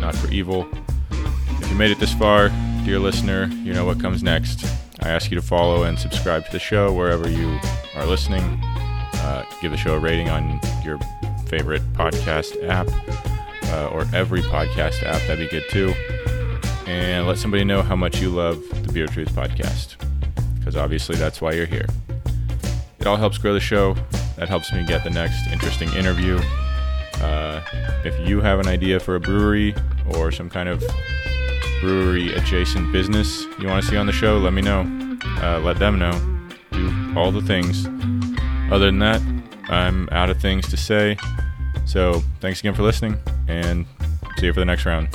not 0.00 0.16
for 0.16 0.32
evil. 0.32 0.66
If 1.10 1.68
you 1.68 1.76
made 1.76 1.90
it 1.90 1.98
this 1.98 2.14
far, 2.14 2.48
dear 2.86 2.98
listener, 2.98 3.44
you 3.62 3.74
know 3.74 3.84
what 3.84 4.00
comes 4.00 4.22
next. 4.22 4.64
I 5.00 5.10
ask 5.10 5.30
you 5.30 5.34
to 5.34 5.46
follow 5.46 5.82
and 5.82 5.98
subscribe 5.98 6.46
to 6.46 6.52
the 6.52 6.58
show 6.58 6.94
wherever 6.94 7.28
you 7.28 7.60
are 7.94 8.06
listening. 8.06 8.42
Uh, 8.42 9.44
give 9.60 9.70
the 9.70 9.76
show 9.76 9.96
a 9.96 9.98
rating 9.98 10.30
on 10.30 10.58
your 10.82 10.98
favorite 11.46 11.82
podcast 11.92 12.66
app 12.66 12.88
uh, 13.76 13.88
or 13.88 14.06
every 14.14 14.40
podcast 14.40 15.02
app. 15.02 15.20
That'd 15.26 15.38
be 15.38 15.48
good 15.48 15.68
too. 15.70 15.92
And 16.86 17.26
let 17.26 17.36
somebody 17.38 17.64
know 17.64 17.82
how 17.82 17.96
much 17.96 18.20
you 18.20 18.30
love 18.30 18.62
the 18.84 18.92
Beer 18.92 19.06
Truth 19.06 19.32
podcast, 19.32 19.96
because 20.58 20.76
obviously 20.76 21.16
that's 21.16 21.40
why 21.40 21.52
you're 21.52 21.66
here. 21.66 21.86
It 22.98 23.06
all 23.06 23.16
helps 23.16 23.38
grow 23.38 23.52
the 23.52 23.60
show. 23.60 23.94
That 24.36 24.48
helps 24.48 24.72
me 24.72 24.84
get 24.84 25.04
the 25.04 25.10
next 25.10 25.46
interesting 25.52 25.92
interview. 25.94 26.40
Uh, 27.20 27.60
if 28.04 28.28
you 28.28 28.40
have 28.40 28.60
an 28.60 28.68
idea 28.68 29.00
for 29.00 29.16
a 29.16 29.20
brewery 29.20 29.74
or 30.14 30.30
some 30.30 30.48
kind 30.48 30.68
of 30.68 30.84
brewery 31.80 32.32
adjacent 32.34 32.92
business 32.92 33.44
you 33.58 33.66
want 33.66 33.82
to 33.82 33.90
see 33.90 33.96
on 33.96 34.06
the 34.06 34.12
show, 34.12 34.38
let 34.38 34.52
me 34.52 34.62
know. 34.62 34.80
Uh, 35.42 35.60
let 35.60 35.78
them 35.78 35.98
know. 35.98 36.12
Do 36.72 37.12
all 37.16 37.32
the 37.32 37.42
things. 37.42 37.86
Other 38.70 38.86
than 38.86 38.98
that, 39.00 39.20
I'm 39.68 40.08
out 40.10 40.30
of 40.30 40.40
things 40.40 40.68
to 40.68 40.76
say. 40.76 41.16
So 41.86 42.22
thanks 42.40 42.60
again 42.60 42.74
for 42.74 42.82
listening, 42.82 43.18
and 43.48 43.86
see 44.36 44.46
you 44.46 44.52
for 44.52 44.60
the 44.60 44.66
next 44.66 44.84
round. 44.84 45.08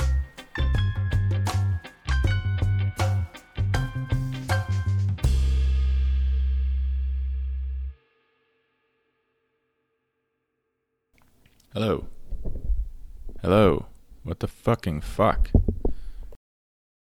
Hello. 11.72 12.06
Hello. 13.42 13.86
What 14.24 14.40
the 14.40 14.48
fucking 14.48 15.02
fuck? 15.02 15.50